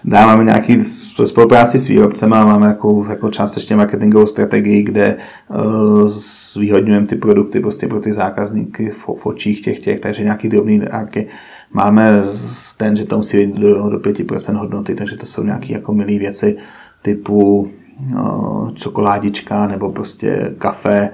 dáváme 0.04 0.44
nějaký 0.44 0.80
spolupráci 1.24 1.78
s 1.78 1.88
výrobcem 1.88 2.32
a 2.32 2.44
máme 2.44 2.66
jako, 2.66 3.06
jako 3.08 3.30
částečně 3.30 3.76
marketingovou 3.76 4.26
strategii, 4.26 4.82
kde 4.82 5.16
uh, 5.48 6.08
zvýhodňujeme 6.08 7.06
ty 7.06 7.16
produkty 7.16 7.60
prostě 7.60 7.86
pro 7.86 8.00
ty 8.00 8.12
zákazníky 8.12 8.90
v, 8.90 9.04
v 9.20 9.26
očích 9.26 9.60
těch 9.60 9.78
těch, 9.78 10.00
takže 10.00 10.22
nějaký 10.24 10.48
drobný 10.48 10.78
dárky 10.80 11.28
Máme 11.72 12.22
ten, 12.76 12.96
že 12.96 13.04
to 13.04 13.16
musí 13.16 13.36
být 13.36 13.54
do, 13.54 13.90
do 13.90 13.98
5% 13.98 14.56
hodnoty, 14.56 14.94
takže 14.94 15.16
to 15.16 15.26
jsou 15.26 15.42
nějaké 15.42 15.72
jako 15.72 15.92
milé 15.92 16.18
věci 16.18 16.56
typu 17.02 17.70
no, 18.00 18.72
čokoládička 18.74 19.66
nebo 19.66 19.92
prostě 19.92 20.54
kafe, 20.58 21.10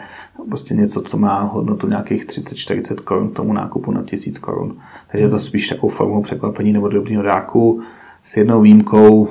prostě 0.49 0.75
něco, 0.75 1.03
co 1.03 1.19
má 1.19 1.41
hodnotu 1.41 1.89
nějakých 1.89 2.27
30-40 2.27 2.95
korun 2.95 3.31
k 3.31 3.37
tomu 3.37 3.53
nákupu 3.53 3.93
na 3.93 4.03
1000 4.03 4.39
korun. 4.39 4.77
Takže 5.11 5.27
je 5.27 5.31
to 5.31 5.39
spíš 5.39 5.69
takovou 5.69 5.89
formou 5.89 6.23
překvapení 6.23 6.73
nebo 6.73 6.89
drobného 6.89 7.23
dárku. 7.23 7.81
S 8.23 8.37
jednou 8.37 8.61
výjimkou 8.61 9.29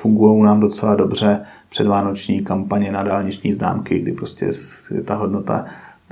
fungují 0.00 0.42
nám 0.42 0.60
docela 0.60 0.94
dobře 0.94 1.44
předvánoční 1.68 2.40
kampaně 2.40 2.92
na 2.92 3.02
dálniční 3.02 3.52
známky, 3.52 3.98
kdy 3.98 4.12
prostě 4.12 4.52
je 4.94 5.02
ta 5.02 5.14
hodnota 5.14 5.64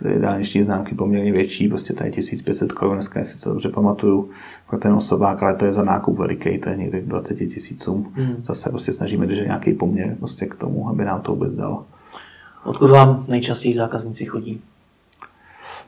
ty 0.03 0.18
dálniční 0.18 0.62
známky 0.62 0.94
poměrně 0.94 1.32
větší, 1.32 1.68
prostě 1.68 1.94
tady 1.94 2.11
1500 2.11 2.72
korun, 2.72 2.94
dneska 2.94 3.24
si 3.24 3.40
to 3.40 3.51
dobře 3.51 3.68
pamatuju, 3.68 4.30
pro 4.70 4.78
ten 4.78 4.92
osobák, 4.92 5.42
ale 5.42 5.55
to 5.55 5.64
je 5.64 5.72
za 5.72 5.84
nákup 5.84 6.18
veliký, 6.18 6.59
to 6.59 6.68
je 6.68 6.76
někde 6.76 7.01
k 7.01 7.07
20 7.07 7.34
tisícům. 7.34 8.12
Hmm. 8.14 8.36
Zase 8.42 8.70
prostě 8.70 8.92
snažíme 8.92 9.26
držet 9.26 9.44
nějaký 9.44 9.72
poměr 9.72 10.16
prostě 10.18 10.47
k 10.47 10.55
tomu, 10.55 10.88
aby 10.88 11.05
nám 11.05 11.20
to 11.20 11.32
vůbec 11.32 11.57
dalo. 11.57 11.84
Odkud 12.64 12.90
vám 12.90 13.24
nejčastěji 13.28 13.74
zákazníci 13.74 14.24
chodí? 14.24 14.61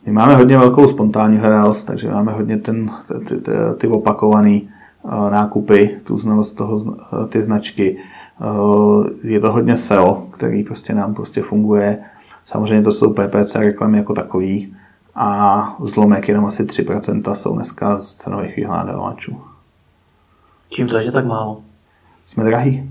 My 0.07 0.13
máme 0.13 0.37
hodně 0.37 0.59
velkou 0.59 0.89
spontánní 0.89 1.39
hledalost, 1.39 1.85
takže 1.85 2.11
máme 2.11 2.33
hodně 2.33 2.57
ten, 2.57 2.91
ty, 3.29 3.37
ty, 3.37 3.51
ty 3.79 3.87
opakované 3.89 4.61
uh, 5.03 5.31
nákupy, 5.31 6.01
tu 6.05 6.19
znalost 6.19 6.53
toho, 6.53 6.77
uh, 6.77 6.95
ty 7.29 7.43
značky. 7.43 7.97
Uh, 8.41 9.07
je 9.25 9.41
to 9.41 9.53
hodně 9.53 9.77
SEO, 9.77 10.27
který 10.31 10.63
prostě 10.63 10.95
nám 10.95 11.15
prostě 11.15 11.43
funguje 11.43 11.99
Samozřejmě 12.49 12.83
to 12.83 12.93
jsou 12.93 13.13
PPC 13.13 13.55
reklamy 13.55 13.99
jako 13.99 14.15
takový 14.15 14.77
a 15.15 15.77
zlomek 15.83 16.29
jenom 16.29 16.47
asi 16.47 16.65
3% 16.65 17.35
jsou 17.35 17.55
dneska 17.55 18.01
z 18.01 18.15
cenových 18.15 18.57
vyhledávačů. 18.57 19.41
Čím 20.71 20.89
to 20.89 20.97
je, 20.97 21.05
že 21.05 21.13
tak 21.13 21.27
málo? 21.27 21.61
Jsme 22.27 22.45
drahý. 22.45 22.91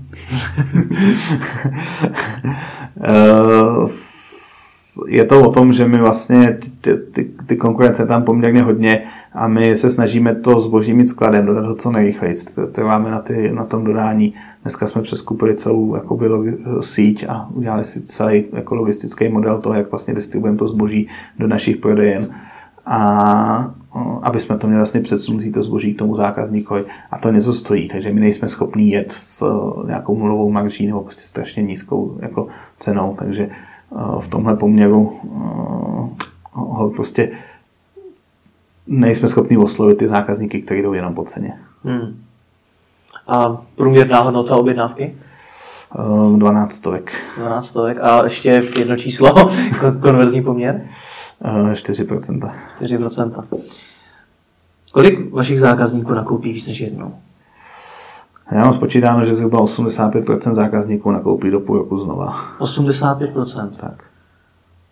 Eh, 3.02 3.86
je 5.06 5.24
to 5.24 5.48
o 5.48 5.52
tom, 5.52 5.72
že 5.72 5.88
my 5.88 5.98
vlastně 5.98 6.58
ty, 6.80 6.96
ty, 6.96 7.24
ty 7.46 7.56
konkurence 7.56 8.06
tam 8.06 8.22
poměrně 8.22 8.62
hodně 8.62 9.02
a 9.32 9.48
my 9.48 9.76
se 9.76 9.90
snažíme 9.90 10.34
to 10.34 10.60
zboží 10.60 10.94
mít 10.94 11.06
skladem, 11.06 11.46
dodat 11.46 11.66
ho 11.66 11.74
co 11.74 11.90
nejrychleji. 11.90 12.34
Trváme 12.72 13.10
na, 13.10 13.18
ty, 13.18 13.52
na 13.52 13.64
tom 13.64 13.84
dodání. 13.84 14.34
Dneska 14.62 14.86
jsme 14.86 15.02
přeskupili 15.02 15.54
celou 15.54 15.94
jakoby, 15.94 16.28
síť 16.80 17.24
a 17.28 17.48
udělali 17.54 17.84
si 17.84 18.02
celý 18.02 18.44
jako 18.52 18.74
logistický 18.74 19.28
model 19.28 19.60
toho, 19.60 19.74
jak 19.74 19.90
vlastně 19.90 20.14
distribuujeme 20.14 20.58
to 20.58 20.68
zboží 20.68 21.08
do 21.38 21.46
našich 21.46 21.76
prodejen. 21.76 22.28
A 22.86 23.74
aby 24.22 24.40
jsme 24.40 24.58
to 24.58 24.66
měli 24.66 24.78
vlastně 24.78 25.00
předsunutý 25.00 25.52
to 25.52 25.62
zboží 25.62 25.94
k 25.94 25.98
tomu 25.98 26.14
zákazníkovi 26.14 26.84
a 27.10 27.18
to 27.18 27.30
něco 27.30 27.52
stojí, 27.52 27.88
takže 27.88 28.12
my 28.12 28.20
nejsme 28.20 28.48
schopni 28.48 28.90
jet 28.90 29.12
s 29.12 29.44
nějakou 29.86 30.18
nulovou 30.18 30.50
marží 30.50 30.86
nebo 30.86 31.00
prostě 31.00 31.22
strašně 31.22 31.62
nízkou 31.62 32.18
jako 32.22 32.46
cenou, 32.78 33.14
takže 33.18 33.50
v 34.20 34.28
tomhle 34.28 34.56
poměru 34.56 35.12
prostě 36.96 37.30
nejsme 38.88 39.28
schopni 39.28 39.56
oslovit 39.56 39.98
ty 39.98 40.08
zákazníky, 40.08 40.62
kteří 40.62 40.82
jdou 40.82 40.92
jenom 40.92 41.14
po 41.14 41.24
ceně. 41.24 41.52
Hmm. 41.84 42.22
A 43.26 43.62
průměrná 43.76 44.20
hodnota 44.20 44.56
objednávky? 44.56 45.16
12 46.36 46.72
stovek. 46.72 47.12
12 47.36 47.66
stovek. 47.66 47.98
A 48.00 48.24
ještě 48.24 48.48
jedno 48.78 48.96
číslo, 48.96 49.34
konverzní 50.00 50.42
poměr? 50.42 50.88
4%. 51.42 52.52
4%. 52.80 53.44
Kolik 54.92 55.32
vašich 55.32 55.60
zákazníků 55.60 56.14
nakoupí 56.14 56.52
víc 56.52 56.66
než 56.66 56.80
jednou? 56.80 57.14
Já 58.52 58.64
mám 58.64 58.72
spočítáno, 58.72 59.24
že 59.24 59.34
zhruba 59.34 59.58
85% 59.58 60.54
zákazníků 60.54 61.10
nakoupí 61.10 61.50
do 61.50 61.60
půl 61.60 61.78
roku 61.78 61.98
znova. 61.98 62.36
85%? 62.58 63.70
Tak. 63.70 64.04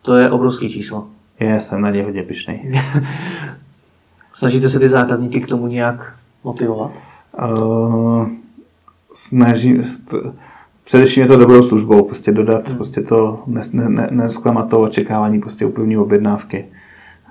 To 0.03 0.17
je 0.17 0.31
obrovský 0.31 0.71
číslo. 0.71 1.07
Je, 1.41 1.61
jsem 1.61 1.81
na 1.81 1.91
ně 1.91 2.03
hodně 2.03 2.23
pišnej. 2.23 2.83
Snažíte 4.37 4.69
se 4.69 4.79
ty 4.79 4.89
zákazníky 4.89 5.41
k 5.41 5.47
tomu 5.47 5.67
nějak 5.67 6.15
motivovat? 6.45 6.91
Uh, 7.43 8.29
snažím, 9.13 9.85
především 10.85 11.23
je 11.23 11.29
to 11.29 11.37
dobrou 11.37 11.63
službou, 11.63 12.05
prostě 12.05 12.33
dodat, 12.33 12.69
hmm. 12.69 12.77
prostě 12.77 13.01
to, 13.01 13.43
ne, 13.47 13.63
ne, 13.73 14.09
nesklamat 14.11 14.69
to 14.69 14.81
očekávání 14.81 15.41
prostě 15.41 15.67
úplní 15.67 15.97
objednávky. 15.97 16.67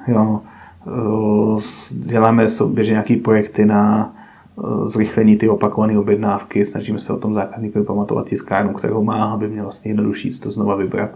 Jo. 0.07 0.41
Eh, 0.87 1.61
děláme 1.91 2.47
běžně 2.67 2.91
nějaké 2.91 3.15
projekty 3.15 3.65
na 3.65 4.13
eh, 4.59 4.89
zrychlení 4.89 5.35
ty 5.35 5.49
opakované 5.49 5.99
objednávky, 5.99 6.65
snažíme 6.65 6.99
se 6.99 7.13
o 7.13 7.17
tom 7.17 7.33
zákazníkovi 7.33 7.85
pamatovat 7.85 8.27
tiskárnu, 8.27 8.73
kterou 8.73 9.03
má, 9.03 9.31
aby 9.31 9.49
měl 9.49 9.63
vlastně 9.63 9.91
jednodušší 9.91 10.39
to 10.39 10.51
znova 10.51 10.75
vybrat. 10.75 11.11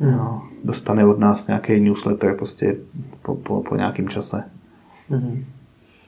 Hmm. 0.00 0.12
Jo. 0.12 0.42
Dostane 0.64 1.06
od 1.06 1.18
nás 1.18 1.46
nějaký 1.46 1.80
newsletter 1.80 2.36
prostě 2.36 2.76
po, 3.22 3.34
po, 3.34 3.62
po 3.62 3.76
nějakém 3.76 4.08
čase. 4.08 4.55
Hmm. 5.10 5.44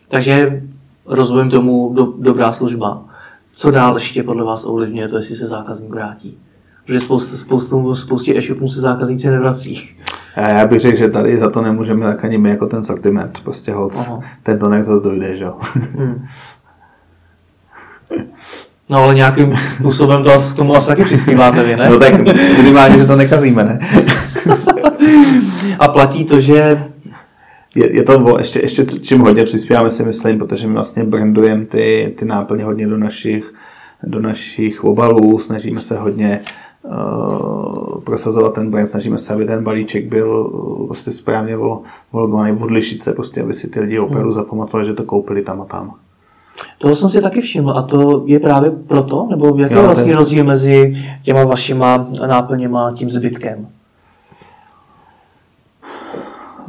Takže 0.08 0.62
rozumím 1.06 1.50
tomu 1.50 1.94
do, 1.94 2.12
dobrá 2.18 2.52
služba. 2.52 3.04
Co 3.52 3.70
dál 3.70 3.94
ještě 3.94 4.22
podle 4.22 4.44
vás 4.44 4.64
ovlivňuje 4.64 5.08
to, 5.08 5.16
jestli 5.16 5.36
se 5.36 5.46
zákazník 5.46 5.90
vrátí? 5.90 6.38
Protože 6.86 7.00
spoustu, 7.00 7.36
spoustu, 7.36 7.94
spoustě 7.94 8.36
e-shopů 8.36 8.68
se 8.68 8.80
zákazníci 8.80 9.28
nevrací. 9.28 9.90
Já 10.36 10.66
bych 10.66 10.80
řekl, 10.80 10.98
že 10.98 11.08
tady 11.08 11.36
za 11.36 11.50
to 11.50 11.62
nemůžeme 11.62 12.06
tak 12.06 12.24
ani 12.24 12.38
my 12.38 12.50
jako 12.50 12.66
ten 12.66 12.84
sortiment. 12.84 13.40
Prostě 13.44 13.72
hod, 13.72 13.92
ten 14.42 14.58
to 14.58 14.70
zase 14.82 15.02
dojde, 15.02 15.36
že 15.36 15.44
jo. 15.44 15.58
Hmm. 15.74 16.26
No 18.88 18.98
ale 18.98 19.14
nějakým 19.14 19.56
způsobem 19.56 20.24
to 20.24 20.30
k 20.52 20.56
tomu 20.56 20.76
asi 20.76 20.86
taky 20.86 21.04
přispíváte 21.04 21.64
vy, 21.64 21.76
ne? 21.76 21.90
No 21.90 21.98
tak 21.98 22.14
minimálně, 22.56 22.98
že 22.98 23.06
to 23.06 23.16
nekazíme, 23.16 23.64
ne? 23.64 23.78
A 25.78 25.88
platí 25.88 26.24
to, 26.24 26.40
že 26.40 26.87
je, 27.78 27.96
je 27.96 28.02
to 28.02 28.38
ještě, 28.38 28.60
ještě 28.60 28.84
čím 28.84 29.20
hodně 29.20 29.44
přispíváme 29.44 29.90
si 29.90 30.04
myslím, 30.04 30.38
protože 30.38 30.66
my 30.66 30.74
vlastně 30.74 31.04
brandujeme 31.04 31.66
ty, 31.66 32.14
ty 32.18 32.24
náplně 32.24 32.64
hodně 32.64 32.86
do 32.86 32.98
našich, 32.98 33.54
do 34.02 34.20
našich 34.20 34.84
obalů, 34.84 35.38
snažíme 35.38 35.82
se 35.82 35.98
hodně 35.98 36.40
uh, 36.82 38.00
prosazovat 38.00 38.54
ten 38.54 38.70
brand, 38.70 38.88
snažíme 38.88 39.18
se, 39.18 39.34
aby 39.34 39.44
ten 39.44 39.64
balíček 39.64 40.08
byl 40.08 40.50
uh, 40.52 40.86
prostě 40.86 41.10
správně 41.10 41.56
volgovaný 42.12 42.52
v 42.52 42.62
odlišice, 42.62 43.12
prostě, 43.12 43.42
aby 43.42 43.54
si 43.54 43.70
ty 43.70 43.80
lidi 43.80 43.98
opravdu 43.98 44.28
hmm. 44.28 44.32
zapamatovali, 44.32 44.88
že 44.88 44.94
to 44.94 45.04
koupili 45.04 45.42
tam 45.42 45.60
a 45.60 45.64
tam. 45.64 45.94
Toho 46.78 46.94
jsem 46.94 47.10
si 47.10 47.22
taky 47.22 47.40
všiml 47.40 47.70
a 47.70 47.82
to 47.82 48.22
je 48.26 48.40
právě 48.40 48.70
proto, 48.70 49.26
nebo 49.30 49.56
jaký 49.58 49.74
je 49.74 49.82
vlastně 49.82 50.12
ten... 50.12 50.18
rozdíl 50.18 50.44
mezi 50.44 50.94
těma 51.22 51.44
vašima 51.44 52.06
náplněma 52.26 52.88
a 52.88 52.92
tím 52.92 53.10
zbytkem? 53.10 53.68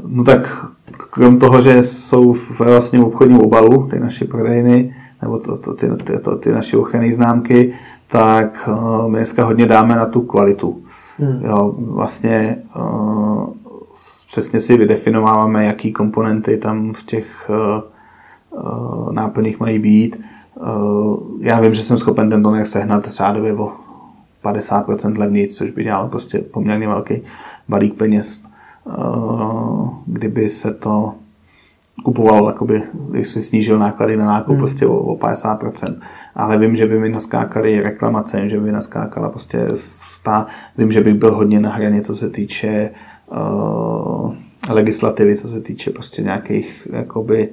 No 0.07 0.23
tak 0.23 0.65
krom 1.05 1.39
toho, 1.39 1.61
že 1.61 1.83
jsou 1.83 2.33
v 2.33 2.59
vlastním 2.59 3.03
obchodním 3.03 3.39
obalu 3.39 3.87
ty 3.87 3.99
naše 3.99 4.25
prodejny, 4.25 4.95
nebo 5.21 5.39
to, 5.39 5.57
to, 5.57 5.73
ty, 5.73 5.87
ty, 6.03 6.19
to, 6.19 6.35
ty 6.35 6.51
naše 6.51 6.77
ochranné 6.77 7.13
známky, 7.13 7.73
tak 8.07 8.69
uh, 8.69 9.07
my 9.07 9.17
dneska 9.17 9.45
hodně 9.45 9.65
dáme 9.65 9.95
na 9.95 10.05
tu 10.05 10.21
kvalitu. 10.21 10.81
Hmm. 11.17 11.41
Jo, 11.45 11.75
vlastně 11.77 12.57
uh, 12.75 13.53
přesně 14.27 14.59
si 14.59 14.77
vydefinováváme, 14.77 15.65
jaký 15.65 15.91
komponenty 15.91 16.57
tam 16.57 16.93
v 16.93 17.03
těch 17.03 17.49
uh, 17.49 19.13
náplních 19.13 19.59
mají 19.59 19.79
být. 19.79 20.19
Já 21.39 21.59
vím, 21.59 21.73
že 21.73 21.81
jsem 21.81 21.97
schopen 21.97 22.29
ten 22.29 22.43
toner 22.43 22.65
sehnat 22.65 23.07
řádově 23.07 23.53
o 23.53 23.71
50% 24.43 25.17
levněji, 25.17 25.47
což 25.47 25.71
by 25.71 25.83
dělalo 25.83 26.09
prostě 26.09 26.39
poměrně 26.39 26.87
velký 26.87 27.21
balík 27.69 27.93
peněz 27.93 28.43
Eh, 28.43 28.48
kdyby 30.05 30.49
se 30.49 30.73
to 30.73 31.13
kupovalo, 32.03 32.47
jakoby, 32.47 32.83
když 33.09 33.27
si 33.27 33.41
snížil 33.41 33.79
náklady 33.79 34.17
na 34.17 34.25
nákup 34.25 34.49
hmm. 34.49 34.59
prostě 34.59 34.87
o, 34.87 34.97
o 34.97 35.15
50%. 35.15 35.95
Ale 36.35 36.57
vím, 36.57 36.75
že 36.75 36.87
by 36.87 36.99
mi 36.99 37.09
naskákaly 37.09 37.81
reklamace, 37.81 38.49
že 38.49 38.57
by 38.59 38.65
mi 38.65 38.71
naskákala 38.71 39.29
prostě 39.29 39.67
stá, 39.75 40.47
vím, 40.77 40.91
že 40.91 41.01
bych 41.01 41.13
byl 41.13 41.35
hodně 41.35 41.59
na 41.59 41.69
hraně, 41.69 42.01
co 42.01 42.15
se 42.15 42.29
týče 42.29 42.89
uh, 43.31 44.33
legislativy, 44.69 45.37
co 45.37 45.47
se 45.47 45.61
týče 45.61 45.91
prostě 45.91 46.21
nějakých 46.21 46.87
jakoby, 46.91 47.49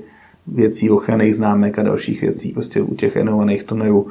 věcí, 0.47 0.91
ochranných 0.91 1.37
známek 1.37 1.79
a 1.79 1.83
dalších 1.83 2.21
věcí, 2.21 2.53
prostě 2.53 2.83
u 2.83 2.95
těch 2.95 3.17
enovaných 3.17 3.65
tonerů, 3.65 4.07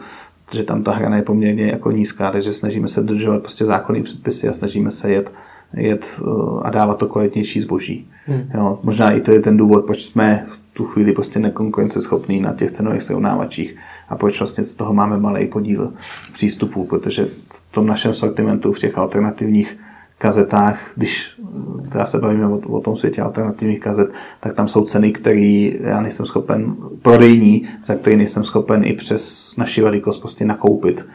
že 0.51 0.63
tam 0.63 0.83
ta 0.83 0.91
hrana 0.91 1.15
je 1.15 1.23
poměrně 1.23 1.67
jako 1.67 1.91
nízká, 1.91 2.31
takže 2.31 2.53
snažíme 2.53 2.87
se 2.87 3.03
dodržovat 3.03 3.41
prostě 3.41 3.65
zákonný 3.65 4.03
předpisy 4.03 4.49
a 4.49 4.53
snažíme 4.53 4.91
se 4.91 5.11
jet 5.11 5.29
uh, 5.29 5.35
jet 5.75 6.19
eh, 6.19 6.23
a 6.63 6.69
dávat 6.69 6.97
to 6.97 7.07
kvalitnější 7.07 7.61
zboží. 7.61 8.07
Hmm. 8.25 8.49
Jo, 8.53 8.79
možná 8.83 9.11
i 9.11 9.21
to 9.21 9.31
je 9.31 9.41
ten 9.41 9.57
důvod, 9.57 9.85
proč 9.85 10.05
jsme 10.05 10.47
v 10.49 10.73
tu 10.73 10.85
chvíli 10.85 11.11
prostě 11.11 11.39
nekonkurenceschopní 11.39 12.41
na 12.41 12.53
těch 12.53 12.71
cenových 12.71 13.03
srovnávačích 13.03 13.75
a 14.09 14.15
proč 14.15 14.39
vlastně 14.39 14.63
z 14.63 14.75
toho 14.75 14.93
máme 14.93 15.19
malý 15.19 15.47
podíl 15.47 15.93
přístupů, 16.33 16.85
protože 16.85 17.27
v 17.49 17.71
tom 17.71 17.87
našem 17.87 18.13
sortimentu, 18.13 18.73
v 18.73 18.79
těch 18.79 18.97
alternativních 18.97 19.77
kazetách, 20.17 20.91
když 20.95 21.39
eh, 21.85 21.87
teda 21.89 22.05
se 22.05 22.19
bavíme 22.19 22.47
o, 22.47 22.57
o 22.57 22.81
tom 22.81 22.95
světě 22.95 23.21
alternativních 23.21 23.79
kazet, 23.79 24.09
tak 24.39 24.55
tam 24.55 24.67
jsou 24.67 24.85
ceny, 24.85 25.11
které 25.11 25.71
já 25.81 26.01
nejsem 26.01 26.25
schopen, 26.25 26.75
prodejní, 27.01 27.67
za 27.85 27.95
které 27.95 28.17
nejsem 28.17 28.43
schopen 28.43 28.83
i 28.85 28.93
přes 28.93 29.53
naši 29.57 29.81
velikost 29.81 30.17
prostě 30.17 30.45
nakoupit 30.45 31.05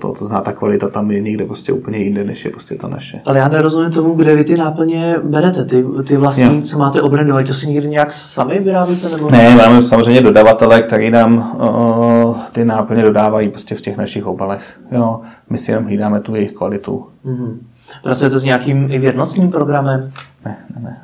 to, 0.00 0.12
to 0.12 0.26
zná 0.26 0.40
ta 0.40 0.52
kvalita 0.52 0.88
tam 0.88 1.10
je 1.10 1.20
někde 1.20 1.44
prostě 1.44 1.72
úplně 1.72 1.98
jinde, 1.98 2.24
než 2.24 2.44
je 2.44 2.50
prostě 2.50 2.74
ta 2.74 2.88
naše. 2.88 3.20
Ale 3.24 3.38
já 3.38 3.48
nerozumím 3.48 3.92
tomu, 3.92 4.14
kde 4.14 4.34
vy 4.34 4.44
ty 4.44 4.56
náplně 4.56 5.16
berete, 5.22 5.64
ty, 5.64 5.84
ty 6.08 6.16
vlastní, 6.16 6.56
jo. 6.56 6.62
co 6.62 6.78
máte 6.78 7.02
obrandovat, 7.02 7.46
to 7.46 7.54
si 7.54 7.68
někdy 7.68 7.88
nějak 7.88 8.12
sami 8.12 8.58
vyrábíte? 8.58 9.08
Nebo? 9.08 9.30
Ne, 9.30 9.54
máme 9.54 9.82
samozřejmě 9.82 10.20
dodavatele, 10.20 10.82
který 10.82 11.10
nám 11.10 11.56
uh, 11.58 12.36
ty 12.52 12.64
náplně 12.64 13.02
dodávají 13.02 13.48
prostě 13.48 13.74
v 13.74 13.80
těch 13.80 13.96
našich 13.96 14.26
obalech. 14.26 14.80
Jo. 14.92 15.20
My 15.50 15.58
si 15.58 15.70
jenom 15.70 15.84
hlídáme 15.84 16.20
tu 16.20 16.34
jejich 16.34 16.52
kvalitu. 16.52 17.06
Mm-hmm. 17.26 17.56
Pracujete 18.02 18.38
s 18.38 18.44
nějakým 18.44 18.86
i 18.90 18.98
věrnostním 18.98 19.50
programem? 19.50 20.08
Ne, 20.44 20.56
ne, 20.76 20.82
ne. 20.82 20.98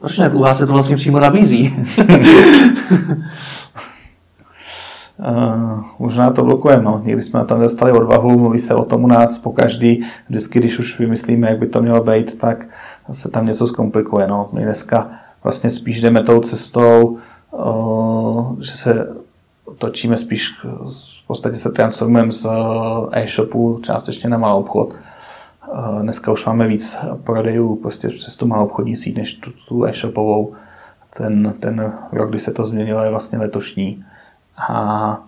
Proč 0.00 0.18
ne? 0.18 0.28
U 0.28 0.38
vás 0.38 0.58
se 0.58 0.66
to 0.66 0.72
vlastně 0.72 0.96
přímo 0.96 1.20
nabízí. 1.20 1.76
Uh, 5.18 5.84
možná 5.98 6.30
to 6.30 6.44
blokujeme. 6.44 6.82
No. 6.82 7.00
Někdy 7.04 7.22
jsme 7.22 7.44
tam 7.44 7.60
dostali 7.60 7.92
odvahu, 7.92 8.38
mluví 8.38 8.58
se 8.58 8.74
o 8.74 8.84
tom 8.84 9.04
u 9.04 9.06
nás 9.06 9.38
po 9.38 9.52
každý. 9.52 10.04
Vždycky, 10.28 10.58
když 10.58 10.78
už 10.78 10.98
vymyslíme, 10.98 11.48
jak 11.48 11.58
by 11.58 11.66
to 11.66 11.82
mělo 11.82 12.04
být, 12.04 12.38
tak 12.38 12.66
se 13.10 13.30
tam 13.30 13.46
něco 13.46 13.66
zkomplikuje. 13.66 14.26
No. 14.26 14.48
My 14.52 14.62
dneska 14.62 15.10
vlastně 15.42 15.70
spíš 15.70 16.00
jdeme 16.00 16.22
tou 16.22 16.40
cestou, 16.40 17.18
uh, 17.50 18.60
že 18.60 18.72
se 18.72 19.16
točíme 19.78 20.16
spíš, 20.16 20.50
v 21.22 21.26
podstatě 21.26 21.56
se 21.56 21.70
transformujeme 21.70 22.32
z 22.32 22.46
e-shopu 23.12 23.80
částečně 23.82 24.30
na 24.30 24.38
malou 24.38 24.60
obchod. 24.60 24.88
Uh, 25.72 26.02
dneska 26.02 26.32
už 26.32 26.46
máme 26.46 26.68
víc 26.68 26.96
prodejů 27.24 27.76
prostě 27.76 28.08
přes 28.08 28.36
tu 28.36 28.46
malou 28.46 28.64
obchodní 28.64 28.96
síť, 28.96 29.16
než 29.16 29.32
tu, 29.32 29.50
tu 29.68 29.84
e-shopovou. 29.84 30.52
Ten, 31.16 31.54
ten 31.60 31.92
rok, 32.12 32.30
kdy 32.30 32.40
se 32.40 32.52
to 32.52 32.64
změnilo, 32.64 33.02
je 33.02 33.10
vlastně 33.10 33.38
letošní 33.38 34.04
a 34.56 35.18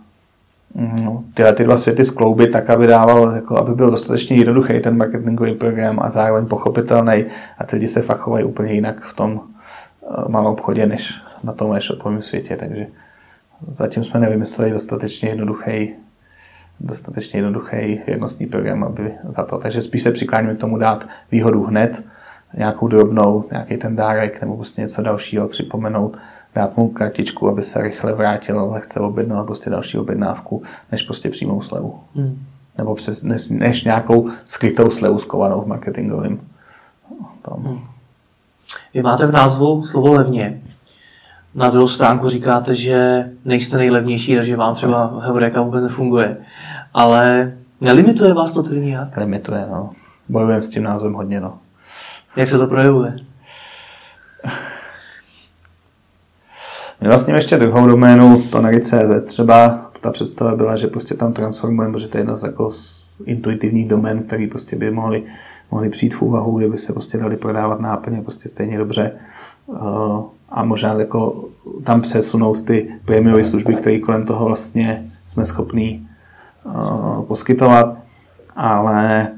no, 0.75 1.25
tyhle 1.35 1.53
ty 1.53 1.65
dva 1.65 1.79
světy 1.79 2.05
skloubit 2.05 2.53
tak, 2.53 2.71
aby 2.71 2.87
dával, 2.87 3.33
jako, 3.33 3.59
aby 3.59 3.75
byl 3.75 3.91
dostatečně 3.91 4.37
jednoduchý 4.37 4.81
ten 4.81 4.97
marketingový 4.97 5.55
program 5.55 5.99
a 6.03 6.11
zároveň 6.11 6.47
pochopitelný. 6.47 7.25
A 7.59 7.65
ty 7.67 7.77
lidi 7.77 7.89
se 7.89 8.03
fakt 8.03 8.21
chovají 8.21 8.45
úplně 8.45 8.73
jinak 8.73 9.05
v 9.05 9.17
tom 9.17 9.33
uh, 9.33 10.29
malém 10.29 10.53
obchodě, 10.53 10.87
než 10.87 11.15
na 11.45 11.53
tom 11.53 11.75
e-shopovém 11.75 12.23
světě, 12.23 12.57
takže 12.57 12.87
zatím 13.69 14.05
jsme 14.05 14.21
nevymysleli 14.21 14.71
dostatečně 14.71 15.29
jednoduchý 15.29 15.95
dostatečně 16.81 17.39
jednoduchý 17.39 18.01
jednostný 18.07 18.47
program, 18.47 18.85
aby 18.85 19.13
za 19.29 19.43
to. 19.43 19.59
Takže 19.59 19.83
spíš 19.83 20.03
se 20.03 20.13
přikláníme 20.13 20.55
k 20.55 20.59
tomu 20.59 20.79
dát 20.79 21.07
výhodu 21.33 21.63
hned, 21.63 22.03
nějakou 22.57 22.89
drobnou, 22.89 23.45
nějaký 23.51 23.77
ten 23.77 23.97
dárek 23.97 24.41
nebo 24.41 24.57
prostě 24.57 24.83
něco 24.83 25.03
dalšího 25.03 25.49
připomenout, 25.49 26.17
dát 26.57 26.77
mu 26.77 26.89
kartičku, 26.89 27.49
aby 27.49 27.63
se 27.63 27.83
rychle 27.83 28.13
vrátil, 28.13 28.71
lehce 28.71 29.01
objednal 29.01 29.45
prostě 29.45 29.71
další 29.71 29.99
objednávku, 29.99 30.63
než 30.93 31.03
prostě 31.03 31.31
přímou 31.31 31.63
slevu. 31.63 32.01
Hmm. 32.15 32.45
Nebo 32.79 32.95
přes, 32.95 33.23
než, 33.23 33.49
než 33.49 33.85
nějakou 33.85 34.31
skrytou 34.45 34.91
slevu 34.91 35.19
skovanou 35.19 35.61
v 35.61 35.67
marketingovém 35.67 36.41
tom. 37.43 37.63
Hmm. 37.63 37.81
Vy 38.95 39.03
máte 39.03 39.27
v 39.27 39.33
názvu 39.33 39.85
slovo 39.85 40.13
levně. 40.13 40.61
Na 41.55 41.71
druhou 41.71 41.89
stránku 41.89 42.29
říkáte, 42.29 42.75
že 42.75 43.29
nejste 43.45 43.77
nejlevnější, 43.77 44.35
takže 44.37 44.57
vám 44.57 44.75
třeba 44.75 45.21
Heureka 45.25 45.63
vůbec 45.63 45.83
nefunguje. 45.83 46.37
Ale 46.95 47.53
nelimituje 47.81 48.35
vás 48.35 48.53
to 48.53 48.63
tedy 48.63 48.87
nějak? 48.87 49.17
Limituje, 49.17 49.67
no. 49.71 49.91
Bojujeme 50.29 50.63
s 50.63 50.71
tím 50.71 50.83
názvem 50.83 51.15
hodně, 51.15 51.41
no. 51.41 51.59
Jak 52.37 52.49
se 52.49 52.59
to 52.59 52.67
projevuje? 52.67 53.17
My 57.01 57.09
vlastně 57.09 57.35
ještě 57.35 57.57
druhou 57.57 57.87
doménu, 57.87 58.43
to 58.43 58.63
na 58.63 58.71
CZ 58.81 59.27
třeba, 59.27 59.91
ta 60.01 60.11
představa 60.11 60.57
byla, 60.57 60.77
že 60.77 60.87
prostě 60.87 61.15
tam 61.15 61.33
transformujeme, 61.33 61.93
protože 61.93 62.09
to 62.09 62.17
je 62.17 62.21
jedna 62.21 62.37
z 62.37 62.43
jako 62.43 62.71
intuitivních 63.25 63.89
domén, 63.89 64.23
který 64.23 64.47
prostě 64.47 64.77
by 64.77 64.91
mohli, 64.91 65.23
mohli 65.71 65.89
přijít 65.89 66.15
v 66.15 66.23
úvahu, 66.23 66.59
kde 66.59 66.69
by 66.69 66.79
se 66.79 66.93
prostě 66.93 67.19
dali 67.19 67.37
prodávat 67.37 67.81
náplně 67.81 68.23
prostě 68.23 68.49
stejně 68.49 68.79
dobře. 68.79 69.13
Eh, 69.75 70.23
a 70.49 70.65
možná 70.65 70.93
jako 70.93 71.45
tam 71.85 72.01
přesunout 72.01 72.63
ty 72.63 72.95
prémiové 73.05 73.45
služby, 73.45 73.75
které 73.75 73.99
kolem 73.99 74.27
toho 74.27 74.47
vlastně 74.47 75.13
jsme 75.27 75.45
schopní 75.45 76.09
poskytovat, 77.29 77.99
ale 78.57 79.29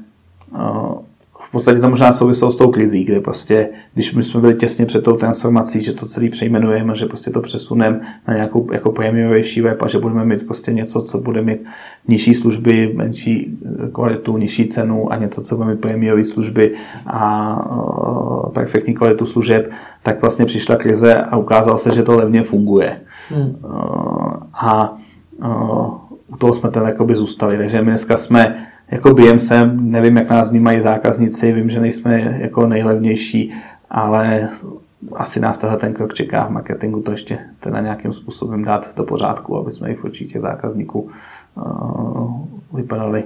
v 1.49 1.51
podstatě 1.51 1.79
to 1.79 1.89
možná 1.89 2.11
souviselo 2.11 2.51
s 2.51 2.55
tou 2.55 2.71
krizí, 2.71 3.03
kde 3.03 3.19
prostě, 3.19 3.69
když 3.93 4.13
my 4.13 4.23
jsme 4.23 4.41
byli 4.41 4.55
těsně 4.55 4.85
před 4.85 5.03
tou 5.03 5.15
transformací, 5.15 5.83
že 5.83 5.93
to 5.93 6.05
celý 6.05 6.29
přejmenujeme, 6.29 6.95
že 6.95 7.05
prostě 7.05 7.31
to 7.31 7.41
přesuneme 7.41 8.01
na 8.27 8.33
nějakou 8.33 8.67
jako 8.73 8.91
prémiovější 8.91 9.61
web 9.61 9.81
a 9.81 9.87
že 9.87 9.99
budeme 9.99 10.25
mít 10.25 10.45
prostě 10.45 10.73
něco, 10.73 11.01
co 11.01 11.17
bude 11.17 11.41
mít 11.41 11.59
nižší 12.07 12.33
služby, 12.33 12.93
menší 12.95 13.57
kvalitu, 13.93 14.37
nižší 14.37 14.67
cenu 14.67 15.11
a 15.11 15.15
něco, 15.15 15.41
co 15.41 15.57
bude 15.57 15.69
mít 15.69 15.81
prémiové 15.81 16.25
služby 16.25 16.73
a 17.07 17.65
uh, 17.71 18.53
perfektní 18.53 18.93
kvalitu 18.93 19.25
služeb, 19.25 19.71
tak 20.03 20.21
vlastně 20.21 20.45
přišla 20.45 20.75
krize 20.75 21.15
a 21.15 21.37
ukázalo 21.37 21.77
se, 21.77 21.91
že 21.91 22.03
to 22.03 22.15
levně 22.15 22.43
funguje. 22.43 23.01
Hmm. 23.29 23.55
Uh, 23.63 24.33
a 24.53 24.97
uh, 25.45 25.93
u 26.27 26.37
toho 26.37 26.53
jsme 26.53 26.69
teda 26.69 26.87
jakoby 26.87 27.15
zůstali, 27.15 27.57
takže 27.57 27.81
my 27.81 27.91
dneska 27.91 28.17
jsme 28.17 28.68
jako 28.91 29.13
BMSem, 29.13 29.91
nevím, 29.91 30.17
jak 30.17 30.29
nás 30.29 30.49
vnímají 30.49 30.79
zákazníci, 30.79 31.53
vím, 31.53 31.69
že 31.69 31.79
nejsme 31.79 32.37
jako 32.39 32.67
nejlevnější, 32.67 33.53
ale 33.89 34.49
asi 35.15 35.39
nás 35.39 35.57
tohle 35.57 35.77
ten 35.77 35.93
krok 35.93 36.13
čeká 36.13 36.45
v 36.45 36.49
marketingu 36.49 37.01
to 37.01 37.11
ještě 37.11 37.39
teda 37.59 37.81
nějakým 37.81 38.13
způsobem 38.13 38.63
dát 38.63 38.95
do 38.95 39.03
pořádku, 39.03 39.57
aby 39.57 39.71
jsme 39.71 39.91
i 39.91 39.95
v 39.95 40.03
očích 40.03 40.31
těch 40.31 40.41
zákazníků 40.41 41.09
uh, 41.55 42.45
vypadali 42.73 43.23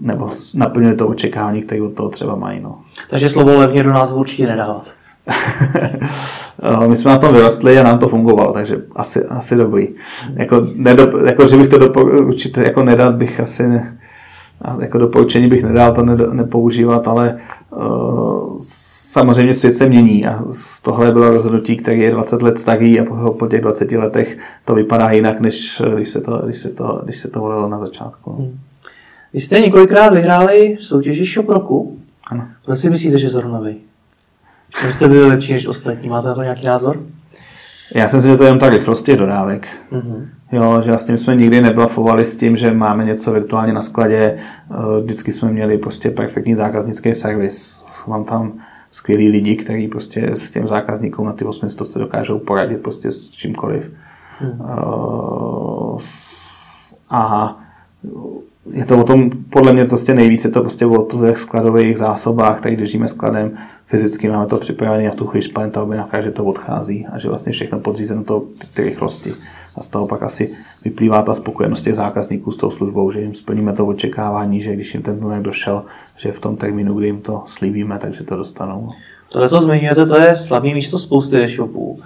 nebo 0.00 0.30
naplnili 0.54 0.96
to 0.96 1.08
očekávání, 1.08 1.62
které 1.62 1.82
od 1.82 1.92
toho 1.92 2.08
třeba 2.08 2.36
mají. 2.36 2.60
No. 2.60 2.80
Takže 3.10 3.28
slovo 3.28 3.58
levně 3.58 3.82
do 3.82 3.92
nás 3.92 4.12
určitě 4.12 4.46
nedávat. 4.46 4.86
My 6.86 6.96
jsme 6.96 7.10
na 7.10 7.18
tom 7.18 7.34
vyrostli 7.34 7.78
a 7.78 7.82
nám 7.82 7.98
to 7.98 8.08
fungovalo, 8.08 8.52
takže 8.52 8.82
asi, 8.96 9.24
asi 9.24 9.56
dobrý. 9.56 9.88
Jako, 10.34 10.66
nedop, 10.74 11.10
jako 11.26 11.48
že 11.48 11.56
bych 11.56 11.68
to 11.68 11.78
určitě 12.04 12.60
jako 12.60 12.82
nedat, 12.82 13.14
bych 13.14 13.40
asi 13.40 13.68
ne, 13.68 13.97
a 14.62 14.76
jako 14.80 14.98
doporučení 14.98 15.48
bych 15.48 15.64
nedal 15.64 15.94
to 15.94 16.02
nepoužívat, 16.32 17.08
ale 17.08 17.38
uh, 17.76 18.58
samozřejmě 19.10 19.54
svět 19.54 19.74
se 19.74 19.88
mění 19.88 20.26
a 20.26 20.44
z 20.50 20.82
tohle 20.82 21.12
bylo 21.12 21.30
rozhodnutí, 21.30 21.76
který 21.76 22.00
je 22.00 22.10
20 22.10 22.42
let 22.42 22.58
starý 22.58 23.00
a 23.00 23.04
po, 23.04 23.32
po 23.32 23.46
těch 23.46 23.60
20 23.60 23.92
letech 23.92 24.38
to 24.64 24.74
vypadá 24.74 25.10
jinak, 25.10 25.40
než 25.40 25.82
když 25.94 26.08
se 26.08 26.20
to, 26.20 26.42
když 26.44 26.58
se 26.58 26.68
to, 26.68 27.00
když 27.04 27.16
se 27.16 27.28
to 27.28 27.40
volilo 27.40 27.68
na 27.68 27.78
začátku. 27.78 28.32
Hmm. 28.32 28.58
Vy 29.32 29.40
jste 29.40 29.60
několikrát 29.60 30.14
vyhráli 30.14 30.76
soutěži 30.80 31.24
Shop 31.24 31.48
roku. 31.48 31.98
Ano. 32.26 32.48
Proč 32.64 32.78
si 32.78 32.90
myslíte, 32.90 33.18
že 33.18 33.30
zrovna 33.30 33.60
vy? 33.60 33.76
Že 34.82 34.92
jste 34.92 35.08
byli 35.08 35.26
lepší 35.26 35.52
než 35.52 35.66
ostatní? 35.66 36.08
Máte 36.08 36.28
na 36.28 36.34
to 36.34 36.42
nějaký 36.42 36.66
názor? 36.66 37.02
Já 37.94 38.08
si 38.08 38.16
myslím, 38.16 38.32
že 38.32 38.38
to 38.38 38.44
je 38.44 38.50
jen 38.50 38.58
ta 38.58 38.68
rychlost 38.68 39.02
těch 39.02 39.16
dodávek. 39.16 39.68
Mm-hmm. 39.92 40.28
Jo, 40.52 40.80
že 40.84 40.90
vlastně 40.90 41.18
jsme 41.18 41.36
nikdy 41.36 41.60
neblafovali 41.60 42.24
s 42.24 42.36
tím, 42.36 42.56
že 42.56 42.70
máme 42.70 43.04
něco 43.04 43.32
virtuálně 43.32 43.72
na 43.72 43.82
skladě. 43.82 44.38
Eh, 44.70 45.00
vždycky 45.02 45.32
jsme 45.32 45.52
měli 45.52 45.78
prostě 45.78 46.10
perfektní 46.10 46.54
zákaznický 46.54 47.14
servis. 47.14 47.84
Mám 48.06 48.24
tam 48.24 48.52
skvělí 48.90 49.28
lidi, 49.28 49.56
kteří 49.56 49.88
prostě 49.88 50.26
s 50.26 50.50
těm 50.50 50.68
zákazníkům 50.68 51.26
na 51.26 51.32
ty 51.32 51.44
800 51.44 51.98
dokážou 51.98 52.38
poradit 52.38 52.82
prostě 52.82 53.10
s 53.10 53.30
čímkoliv. 53.30 53.92
Hmm. 54.38 54.60
Uh, 54.60 56.00
a 57.10 57.56
je 58.70 58.84
to 58.84 58.98
o 58.98 59.04
tom, 59.04 59.30
podle 59.50 59.72
mě 59.72 59.84
prostě 59.84 60.14
nejvíc 60.14 60.44
je 60.44 60.50
to 60.50 60.60
prostě 60.60 60.86
o 60.86 61.02
těch 61.02 61.38
skladových 61.38 61.98
zásobách, 61.98 62.60
tady 62.60 62.76
držíme 62.76 63.08
skladem, 63.08 63.58
fyzicky 63.86 64.28
máme 64.28 64.46
to 64.46 64.56
připravené 64.56 65.08
a 65.08 65.12
v 65.12 65.14
tu 65.14 65.26
chvíli 65.26 65.48
ta 65.70 65.82
objednávka, 65.82 66.22
že 66.22 66.30
to 66.30 66.44
odchází 66.44 67.06
a 67.06 67.18
že 67.18 67.28
vlastně 67.28 67.52
všechno 67.52 67.80
podřízeno 67.80 68.24
to 68.24 68.44
ty 68.74 68.82
rychlosti. 68.82 69.34
A 69.76 69.82
z 69.82 69.88
toho 69.88 70.06
pak 70.06 70.22
asi 70.22 70.54
vyplývá 70.84 71.22
ta 71.22 71.34
spokojenost 71.34 71.82
těch 71.82 71.94
zákazníků 71.94 72.52
s 72.52 72.56
tou 72.56 72.70
službou, 72.70 73.10
že 73.12 73.20
jim 73.20 73.34
splníme 73.34 73.72
to 73.72 73.86
očekávání, 73.86 74.60
že 74.60 74.74
když 74.74 74.94
jim 74.94 75.02
ten 75.02 75.20
dluh 75.20 75.32
došel, 75.34 75.84
že 76.16 76.32
v 76.32 76.40
tom 76.40 76.56
termínu, 76.56 76.94
kdy 76.94 77.06
jim 77.06 77.20
to 77.20 77.42
slíbíme, 77.46 77.98
takže 77.98 78.24
to 78.24 78.36
dostanou. 78.36 78.90
Tohle, 79.28 79.48
co 79.48 79.60
zmiňujete, 79.60 80.06
to 80.06 80.20
je 80.20 80.36
slabý 80.36 80.74
místo 80.74 80.98
spousty 80.98 81.36
e-shopů. 81.36 82.00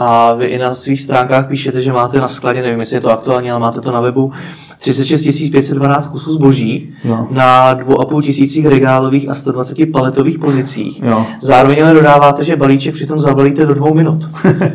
A 0.00 0.34
vy 0.34 0.46
i 0.46 0.58
na 0.58 0.74
svých 0.74 1.00
stránkách 1.00 1.46
píšete, 1.46 1.82
že 1.82 1.92
máte 1.92 2.20
na 2.20 2.28
skladě, 2.28 2.62
nevím, 2.62 2.80
jestli 2.80 2.96
je 2.96 3.00
to 3.00 3.10
aktuální, 3.10 3.50
ale 3.50 3.60
máte 3.60 3.80
to 3.80 3.92
na 3.92 4.00
webu, 4.00 4.32
36 4.78 5.50
512 5.50 6.08
kusů 6.08 6.34
zboží 6.34 6.94
jo. 7.04 7.26
na 7.30 7.74
2,5 7.74 8.22
tisících 8.22 8.66
regálových 8.66 9.28
a 9.28 9.34
120 9.34 9.92
paletových 9.92 10.38
pozicích. 10.38 11.02
Jo. 11.02 11.26
Zároveň 11.40 11.84
ale 11.84 11.94
dodáváte, 11.94 12.44
že 12.44 12.56
balíček 12.56 12.94
přitom 12.94 13.18
zabalíte 13.18 13.66
do 13.66 13.74
dvou 13.74 13.94
minut. 13.94 14.30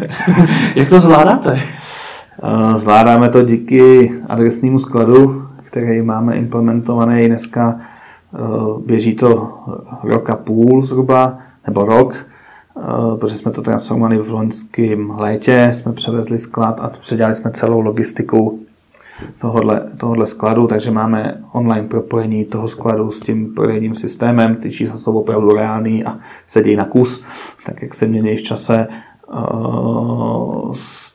Jak 0.75 0.89
to 0.89 0.99
zvládáte? 0.99 1.59
Zvládáme 2.77 3.29
to 3.29 3.43
díky 3.43 4.11
adresnímu 4.29 4.79
skladu, 4.79 5.45
který 5.63 6.01
máme 6.01 6.35
implementovaný 6.35 7.27
dneska. 7.27 7.79
Běží 8.85 9.15
to 9.15 9.57
rok 10.03 10.29
a 10.29 10.35
půl 10.35 10.85
zhruba, 10.85 11.37
nebo 11.67 11.85
rok, 11.85 12.15
protože 13.19 13.37
jsme 13.37 13.51
to 13.51 13.61
transformovali 13.61 14.17
v 14.17 14.31
loňském 14.31 15.09
létě, 15.09 15.71
jsme 15.73 15.93
převezli 15.93 16.39
sklad 16.39 16.79
a 16.79 16.89
předělali 16.99 17.35
jsme 17.35 17.51
celou 17.51 17.79
logistiku 17.79 18.59
tohohle, 19.41 19.89
tohohle 19.97 20.27
skladu, 20.27 20.67
takže 20.67 20.91
máme 20.91 21.37
online 21.51 21.87
propojení 21.87 22.45
toho 22.45 22.67
skladu 22.67 23.11
s 23.11 23.19
tím 23.19 23.53
prodejním 23.53 23.95
systémem, 23.95 24.55
ty 24.55 24.71
čísla 24.71 24.97
jsou 24.97 25.19
opravdu 25.19 25.49
reální 25.49 26.05
a 26.05 26.19
sedí 26.47 26.75
na 26.75 26.85
kus, 26.85 27.23
tak 27.65 27.81
jak 27.81 27.93
se 27.93 28.07
mění 28.07 28.37
v 28.37 28.41
čase. 28.41 28.87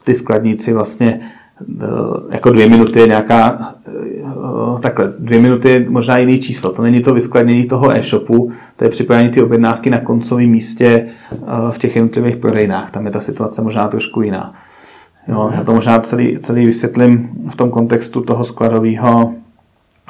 Ty 0.04 0.14
skladníci 0.14 0.72
vlastně 0.72 1.30
jako 2.30 2.50
dvě 2.50 2.68
minuty 2.68 3.00
je 3.00 3.06
nějaká, 3.06 3.74
takhle, 4.80 5.12
dvě 5.18 5.40
minuty 5.40 5.68
je 5.68 5.90
možná 5.90 6.18
jiný 6.18 6.38
číslo. 6.38 6.72
To 6.72 6.82
není 6.82 7.00
to 7.00 7.14
vyskladnění 7.14 7.64
toho 7.64 7.90
e-shopu, 7.90 8.52
to 8.76 8.84
je 8.84 8.90
připravení 8.90 9.28
ty 9.28 9.42
objednávky 9.42 9.90
na 9.90 9.98
koncovém 9.98 10.46
místě 10.46 11.06
v 11.70 11.78
těch 11.78 11.96
jednotlivých 11.96 12.36
prodejnách. 12.36 12.90
Tam 12.90 13.06
je 13.06 13.12
ta 13.12 13.20
situace 13.20 13.62
možná 13.62 13.88
trošku 13.88 14.22
jiná. 14.22 14.54
Jo, 15.28 15.50
já 15.54 15.64
to 15.64 15.74
možná 15.74 15.98
celý, 15.98 16.38
celý 16.38 16.66
vysvětlím 16.66 17.30
v 17.50 17.56
tom 17.56 17.70
kontextu 17.70 18.20
toho 18.20 18.44
skladového 18.44 19.34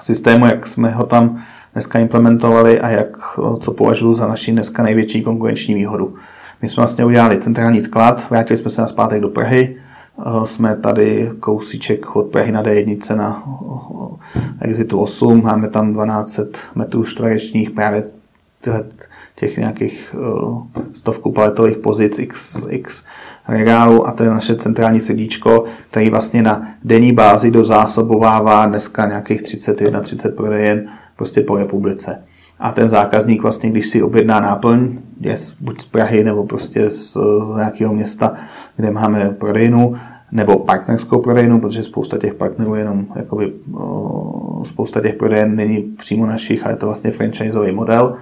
systému, 0.00 0.46
jak 0.46 0.66
jsme 0.66 0.90
ho 0.90 1.06
tam 1.06 1.38
dneska 1.72 1.98
implementovali 1.98 2.80
a 2.80 2.88
jak, 2.88 3.16
co 3.60 3.72
považuji 3.72 4.14
za 4.14 4.26
naši 4.26 4.52
dneska 4.52 4.82
největší 4.82 5.22
konkurenční 5.22 5.74
výhodu. 5.74 6.14
My 6.62 6.68
jsme 6.68 6.80
vlastně 6.80 7.04
udělali 7.04 7.38
centrální 7.38 7.80
sklad, 7.80 8.26
vrátili 8.30 8.56
jsme 8.56 8.70
se 8.70 8.80
na 8.80 8.86
zpátek 8.86 9.20
do 9.20 9.28
Prahy, 9.28 9.76
jsme 10.44 10.76
tady 10.76 11.30
kousíček 11.40 12.16
od 12.16 12.26
Prahy 12.26 12.52
na 12.52 12.62
D1 12.62 13.16
na 13.16 13.42
exitu 14.60 14.98
8, 15.00 15.42
máme 15.42 15.68
tam 15.68 15.92
12 15.92 16.40
metrů 16.74 17.04
čtverečních 17.04 17.70
právě 17.70 18.04
těch 19.36 19.56
nějakých 19.56 20.14
stovku 20.92 21.32
paletových 21.32 21.76
pozic 21.76 22.18
X, 22.18 22.66
X 22.68 23.04
regálu 23.48 24.08
a 24.08 24.12
to 24.12 24.22
je 24.22 24.30
naše 24.30 24.56
centrální 24.56 25.00
sedíčko, 25.00 25.64
který 25.90 26.10
vlastně 26.10 26.42
na 26.42 26.68
denní 26.84 27.12
bázi 27.12 27.50
dozásobovává 27.50 28.66
dneska 28.66 29.06
nějakých 29.06 29.42
31-30 29.42 30.34
prodejen 30.34 30.88
prostě 31.16 31.40
po 31.40 31.56
republice. 31.56 32.22
A 32.58 32.72
ten 32.72 32.88
zákazník 32.88 33.42
vlastně, 33.42 33.70
když 33.70 33.86
si 33.86 34.02
objedná 34.02 34.40
náplň, 34.40 34.98
je 35.20 35.36
buď 35.60 35.80
z 35.80 35.84
Prahy 35.84 36.24
nebo 36.24 36.46
prostě 36.46 36.90
z 36.90 37.16
nějakého 37.56 37.94
města, 37.94 38.34
kde 38.78 38.90
máme 38.90 39.30
prodejnu, 39.30 39.94
nebo 40.32 40.58
partnerskou 40.58 41.20
prodejnu, 41.20 41.60
protože 41.60 41.82
spousta 41.82 42.18
těch 42.18 42.34
partnerů 42.34 42.74
jenom, 42.74 43.06
jakoby, 43.16 43.52
spousta 44.64 45.00
těch 45.00 45.14
prodejen 45.14 45.56
není 45.56 45.76
přímo 45.76 46.26
našich, 46.26 46.64
ale 46.64 46.72
je 46.72 46.76
to 46.76 46.86
vlastně 46.86 47.10
franchiseový 47.10 47.72
model. 47.72 48.16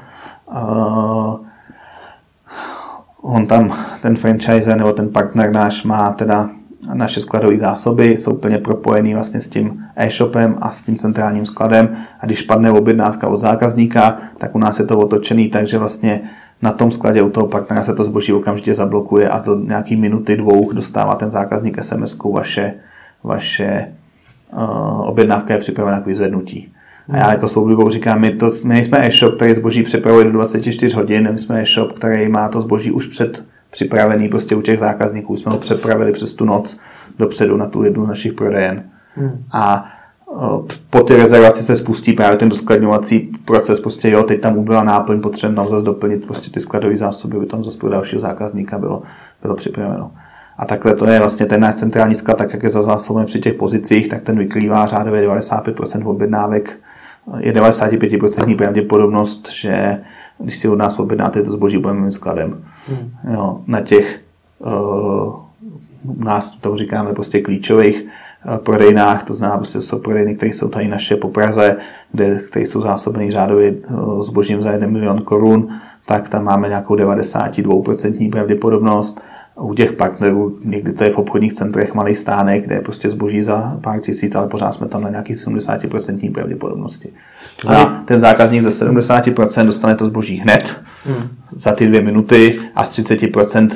On 3.22 3.46
tam, 3.46 3.72
ten 4.02 4.16
franchise 4.16 4.76
nebo 4.76 4.92
ten 4.92 5.08
partner 5.08 5.52
náš 5.52 5.84
má 5.84 6.12
teda 6.12 6.50
naše 6.94 7.20
skladové 7.20 7.56
zásoby, 7.56 8.10
jsou 8.10 8.34
plně 8.34 8.58
propojený 8.58 9.14
vlastně 9.14 9.40
s 9.40 9.48
tím 9.48 9.84
e-shopem 9.96 10.56
a 10.60 10.70
s 10.70 10.82
tím 10.82 10.96
centrálním 10.96 11.46
skladem. 11.46 11.96
A 12.20 12.26
když 12.26 12.42
padne 12.42 12.70
objednávka 12.70 13.28
od 13.28 13.38
zákazníka, 13.38 14.18
tak 14.38 14.54
u 14.54 14.58
nás 14.58 14.78
je 14.78 14.84
to 14.84 14.98
otočený, 14.98 15.48
takže 15.48 15.78
vlastně 15.78 16.20
na 16.62 16.72
tom 16.72 16.90
skladě 16.90 17.22
u 17.22 17.30
toho 17.30 17.46
partnera 17.46 17.84
se 17.84 17.94
to 17.94 18.04
zboží 18.04 18.32
okamžitě 18.32 18.74
zablokuje 18.74 19.28
a 19.28 19.38
do 19.38 19.54
nějaký 19.54 19.96
minuty, 19.96 20.36
dvou 20.36 20.72
dostává 20.72 21.14
ten 21.14 21.30
zákazník 21.30 21.78
sms 21.82 22.16
vaše, 22.32 22.74
vaše 23.24 23.92
uh, 24.52 25.08
objednávka 25.08 25.54
je 25.54 25.60
připravena 25.60 26.00
k 26.00 26.06
vyzvednutí. 26.06 26.72
A 27.08 27.16
já 27.16 27.30
jako 27.30 27.48
svou 27.48 27.62
oblibou 27.62 27.90
říkám, 27.90 28.20
my, 28.20 28.30
to, 28.30 28.50
my 28.64 28.74
nejsme 28.74 29.06
e-shop, 29.06 29.36
který 29.36 29.54
zboží 29.54 29.82
připravuje 29.82 30.24
do 30.24 30.32
24 30.32 30.96
hodin, 30.96 31.32
my 31.32 31.38
jsme 31.38 31.62
e-shop, 31.62 31.92
který 31.92 32.28
má 32.28 32.48
to 32.48 32.60
zboží 32.60 32.90
už 32.90 33.06
před 33.06 33.44
připravený 33.70 34.28
prostě 34.28 34.56
u 34.56 34.62
těch 34.62 34.78
zákazníků. 34.78 35.36
Jsme 35.36 35.52
ho 35.52 35.58
přepravili 35.58 36.12
přes 36.12 36.34
tu 36.34 36.44
noc 36.44 36.80
dopředu 37.18 37.56
na 37.56 37.66
tu 37.66 37.82
jednu 37.82 38.04
z 38.04 38.08
našich 38.08 38.32
prodejen. 38.32 38.84
Hmm. 39.14 39.44
A 39.52 39.88
po 40.90 41.00
té 41.00 41.16
rezervaci 41.16 41.62
se 41.62 41.76
spustí 41.76 42.12
právě 42.12 42.38
ten 42.38 42.48
doskladňovací 42.48 43.30
proces, 43.44 43.80
prostě 43.80 44.10
jo, 44.10 44.22
teď 44.22 44.40
tam 44.40 44.58
ubyla 44.58 44.84
náplň, 44.84 45.20
potřebujeme 45.20 45.56
tam 45.56 45.68
zase 45.68 45.84
doplnit 45.84 46.26
prostě 46.26 46.50
ty 46.50 46.60
skladové 46.60 46.96
zásoby, 46.96 47.36
aby 47.36 47.46
tam 47.46 47.64
zase 47.64 47.78
pro 47.78 47.88
dalšího 47.88 48.20
zákazníka 48.20 48.78
bylo, 48.78 49.02
bylo 49.42 49.54
připraveno. 49.54 50.10
A 50.58 50.66
takhle 50.66 50.94
to 50.94 51.06
je 51.06 51.18
vlastně 51.18 51.46
ten 51.46 51.60
náš 51.60 51.74
centrální 51.74 52.14
sklad, 52.14 52.38
tak 52.38 52.52
jak 52.52 52.62
je 52.62 52.70
zazásoben 52.70 53.26
při 53.26 53.40
těch 53.40 53.54
pozicích, 53.54 54.08
tak 54.08 54.22
ten 54.22 54.38
vykrývá 54.38 54.86
řádově 54.86 55.28
95% 55.28 56.08
objednávek. 56.08 56.76
Je 57.38 57.52
95% 57.52 58.56
pravděpodobnost, 58.56 59.48
že 59.52 59.98
když 60.38 60.56
si 60.56 60.68
od 60.68 60.76
nás 60.76 60.98
objednáte 60.98 61.42
to 61.42 61.52
zboží, 61.52 61.78
budeme 61.78 62.00
mít 62.00 62.12
skladem. 62.12 62.64
Hmm. 62.88 63.10
Jo, 63.34 63.60
na 63.66 63.80
těch 63.80 64.20
uh, 64.58 65.34
nás 66.18 66.56
to 66.56 66.76
říkáme 66.76 67.12
prostě 67.14 67.40
klíčových 67.40 68.04
prodejnách, 68.62 69.22
to 69.22 69.34
znamená, 69.34 69.56
prostě 69.56 69.80
jsou 69.80 69.98
prodejny, 69.98 70.34
které 70.34 70.52
jsou 70.52 70.68
tady 70.68 70.88
naše 70.88 71.16
po 71.16 71.28
Praze, 71.28 71.76
kde, 72.12 72.40
které 72.50 72.66
jsou 72.66 72.80
zásobené 72.80 73.30
řádově 73.30 73.72
uh, 73.72 74.22
zbožím 74.22 74.62
za 74.62 74.70
1 74.70 74.88
milion 74.88 75.22
korun, 75.22 75.68
tak 76.06 76.28
tam 76.28 76.44
máme 76.44 76.68
nějakou 76.68 76.94
92% 76.94 78.30
pravděpodobnost 78.30 79.20
u 79.60 79.74
těch 79.74 79.92
partnerů, 79.92 80.58
někdy 80.64 80.92
to 80.92 81.04
je 81.04 81.10
v 81.10 81.18
obchodních 81.18 81.54
centrech 81.54 81.94
malý 81.94 82.14
stánek, 82.14 82.64
kde 82.64 82.74
je 82.74 82.80
prostě 82.80 83.10
zboží 83.10 83.42
za 83.42 83.78
pár 83.80 84.00
tisíc, 84.00 84.34
ale 84.34 84.48
pořád 84.48 84.74
jsme 84.74 84.88
tam 84.88 85.02
na 85.02 85.10
nějaký 85.10 85.34
70% 85.34 86.32
pravděpodobnosti. 86.32 87.08
To 87.60 87.66
znamená, 87.66 88.04
ten 88.06 88.20
zákazník 88.20 88.62
ze 88.62 88.86
70% 88.86 89.66
dostane 89.66 89.96
to 89.96 90.06
zboží 90.06 90.36
hned, 90.36 90.76
hmm. 91.04 91.28
za 91.56 91.72
ty 91.72 91.86
dvě 91.86 92.00
minuty 92.00 92.58
a 92.74 92.84
z 92.84 92.90
30% 92.90 93.70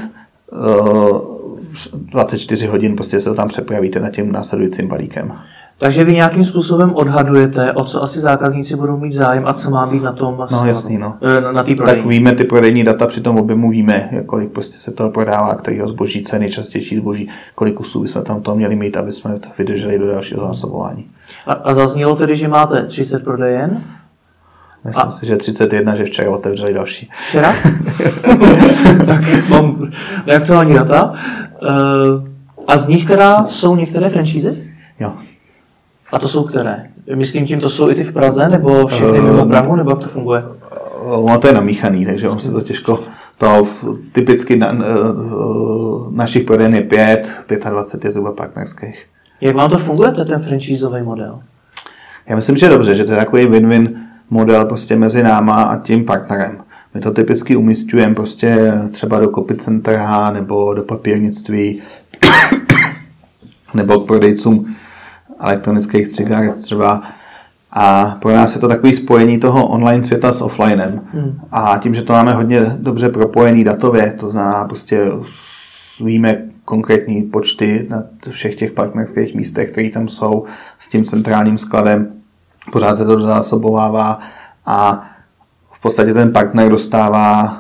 uh, 0.52 1.29
24 1.92 2.66
hodin 2.66 2.96
prostě 2.96 3.20
se 3.20 3.28
to 3.28 3.34
tam 3.34 3.48
přepravíte 3.48 4.00
na 4.00 4.10
tím 4.10 4.32
následujícím 4.32 4.88
balíkem. 4.88 5.32
Takže 5.80 6.04
vy 6.04 6.12
nějakým 6.12 6.44
způsobem 6.44 6.94
odhadujete, 6.94 7.72
o 7.72 7.84
co 7.84 8.02
asi 8.02 8.20
zákazníci 8.20 8.76
budou 8.76 8.96
mít 8.96 9.12
zájem 9.12 9.46
a 9.46 9.52
co 9.52 9.70
má 9.70 9.86
být 9.86 10.02
na 10.02 10.12
tom 10.12 10.46
No 10.50 10.66
jasný, 10.66 10.98
no. 10.98 11.16
Eh, 11.22 11.40
na, 11.40 11.52
na 11.52 11.62
té 11.62 11.74
Tak 11.74 12.06
víme 12.06 12.32
ty 12.32 12.44
prodejní 12.44 12.84
data, 12.84 13.06
při 13.06 13.20
tom 13.20 13.36
objemu 13.38 13.70
víme, 13.70 14.10
kolik 14.26 14.52
prostě 14.52 14.78
se 14.78 14.90
toho 14.90 15.10
prodává, 15.10 15.54
kterého 15.54 15.88
zboží, 15.88 16.22
ceny, 16.22 16.40
nejčastější 16.40 16.96
zboží, 16.96 17.28
kolik 17.54 17.74
kusů 17.74 18.02
bychom 18.02 18.22
tam 18.22 18.42
to 18.42 18.54
měli 18.54 18.76
mít, 18.76 18.96
aby 18.96 19.12
jsme 19.12 19.38
to 19.38 19.48
vydrželi 19.58 19.98
do 19.98 20.06
dalšího 20.06 20.46
zásobování. 20.46 21.06
A, 21.46 21.52
a 21.52 21.74
zaznělo 21.74 22.16
tedy, 22.16 22.36
že 22.36 22.48
máte 22.48 22.86
30 22.86 23.24
prodejen? 23.24 23.82
Myslím 24.84 25.06
a... 25.06 25.10
si, 25.10 25.26
že 25.26 25.36
31, 25.36 25.94
že 25.94 26.04
včera 26.04 26.30
otevřeli 26.30 26.74
další. 26.74 27.10
Včera? 27.28 27.54
tak 29.06 29.48
mám 29.48 29.90
neaktuální 30.26 30.74
data. 30.74 31.14
Uh, 31.62 32.24
a 32.66 32.76
z 32.76 32.88
nich 32.88 33.06
teda 33.06 33.46
jsou 33.48 33.76
některé 33.76 34.10
franšízy? 34.10 34.72
Jo. 35.00 35.12
A 36.12 36.18
to 36.18 36.28
jsou 36.28 36.44
které? 36.44 36.86
Myslím 37.14 37.46
tím, 37.46 37.60
to 37.60 37.70
jsou 37.70 37.90
i 37.90 37.94
ty 37.94 38.04
v 38.04 38.12
Praze, 38.12 38.48
nebo 38.48 38.86
všechny 38.86 39.20
mimo 39.20 39.46
Prahu, 39.46 39.76
nebo 39.76 39.90
jak 39.90 39.98
to 39.98 40.08
funguje? 40.08 40.42
Ono 41.00 41.38
to 41.38 41.46
je 41.46 41.52
namíchaný, 41.52 42.06
takže 42.06 42.28
on 42.28 42.40
se 42.40 42.52
to 42.52 42.60
těžko... 42.60 42.98
To 43.38 43.68
typicky 44.12 44.56
na, 44.56 44.72
našich 46.10 46.44
prodejen 46.44 46.74
je 46.74 46.80
5, 46.80 47.32
25 47.70 48.04
je 48.04 48.12
zhruba 48.12 48.32
partnerských. 48.32 49.06
Jak 49.40 49.56
vám 49.56 49.70
to 49.70 49.78
funguje, 49.78 50.12
ten 50.12 50.40
franchiseový 50.40 51.02
model? 51.02 51.40
Já 52.26 52.36
myslím, 52.36 52.56
že 52.56 52.68
dobře, 52.68 52.94
že 52.94 53.04
to 53.04 53.10
je 53.10 53.16
takový 53.16 53.46
win-win 53.46 53.96
model 54.30 54.64
prostě 54.64 54.96
mezi 54.96 55.22
náma 55.22 55.62
a 55.62 55.76
tím 55.76 56.04
partnerem. 56.04 56.58
My 56.94 57.00
to 57.00 57.10
typicky 57.10 57.56
umístujeme 57.56 58.14
prostě 58.14 58.72
třeba 58.90 59.20
do 59.20 59.30
centra 59.58 60.30
nebo 60.30 60.74
do 60.74 60.82
papírnictví 60.82 61.82
nebo 63.74 64.00
k 64.00 64.06
prodejcům 64.06 64.74
elektronických 65.40 66.08
cigaret 66.08 66.62
třeba. 66.62 67.02
A 67.72 68.16
pro 68.22 68.32
nás 68.32 68.54
je 68.54 68.60
to 68.60 68.68
takový 68.68 68.94
spojení 68.94 69.38
toho 69.38 69.68
online 69.68 70.04
světa 70.04 70.32
s 70.32 70.42
offlinem. 70.42 71.00
Hmm. 71.12 71.40
A 71.50 71.78
tím, 71.82 71.94
že 71.94 72.02
to 72.02 72.12
máme 72.12 72.34
hodně 72.34 72.60
dobře 72.78 73.08
propojený 73.08 73.64
datově, 73.64 74.12
to 74.20 74.30
znamená 74.30 74.64
prostě 74.64 75.00
víme 76.04 76.42
konkrétní 76.64 77.22
počty 77.22 77.86
na 77.90 78.02
všech 78.30 78.54
těch 78.54 78.72
partnerských 78.72 79.34
místech, 79.34 79.70
které 79.70 79.90
tam 79.90 80.08
jsou 80.08 80.44
s 80.78 80.88
tím 80.88 81.04
centrálním 81.04 81.58
skladem, 81.58 82.19
pořád 82.72 82.96
se 82.96 83.04
to 83.04 83.26
zásobovává 83.26 84.18
a 84.66 85.06
v 85.72 85.82
podstatě 85.82 86.14
ten 86.14 86.32
partner 86.32 86.70
dostává 86.70 87.56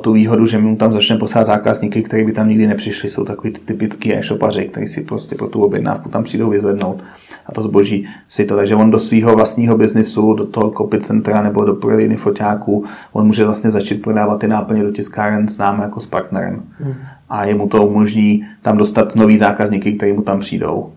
tu 0.00 0.12
výhodu, 0.12 0.46
že 0.46 0.58
mu 0.58 0.76
tam 0.76 0.92
začne 0.92 1.16
posílat 1.16 1.46
zákazníky, 1.46 2.02
kteří 2.02 2.24
by 2.24 2.32
tam 2.32 2.48
nikdy 2.48 2.66
nepřišli. 2.66 3.10
Jsou 3.10 3.24
takový 3.24 3.52
typický 3.52 4.14
e-shopaři, 4.14 4.64
kteří 4.64 4.88
si 4.88 5.00
prostě 5.00 5.34
pro 5.34 5.46
tu 5.46 5.62
objednávku 5.62 6.08
tam 6.08 6.24
přijdou 6.24 6.50
vyzvednout 6.50 7.04
a 7.46 7.52
to 7.52 7.62
zboží 7.62 8.08
si 8.28 8.44
to. 8.44 8.56
Takže 8.56 8.74
on 8.74 8.90
do 8.90 9.00
svého 9.00 9.34
vlastního 9.34 9.78
biznisu, 9.78 10.34
do 10.34 10.46
toho 10.46 10.70
kopy 10.70 11.00
centra 11.00 11.42
nebo 11.42 11.64
do 11.64 11.74
prodejny 11.74 12.16
foťáků, 12.16 12.84
on 13.12 13.26
může 13.26 13.44
vlastně 13.44 13.70
začít 13.70 14.02
prodávat 14.02 14.40
ty 14.40 14.48
náplně 14.48 14.82
do 14.82 14.92
tiskáren 14.92 15.48
s 15.48 15.58
námi 15.58 15.82
jako 15.82 16.00
s 16.00 16.06
partnerem. 16.06 16.62
Hmm. 16.78 16.94
A 17.28 17.44
jemu 17.44 17.68
to 17.68 17.86
umožní 17.86 18.46
tam 18.62 18.76
dostat 18.76 19.16
nový 19.16 19.38
zákazníky, 19.38 19.92
kteří 19.92 20.12
mu 20.12 20.22
tam 20.22 20.40
přijdou. 20.40 20.92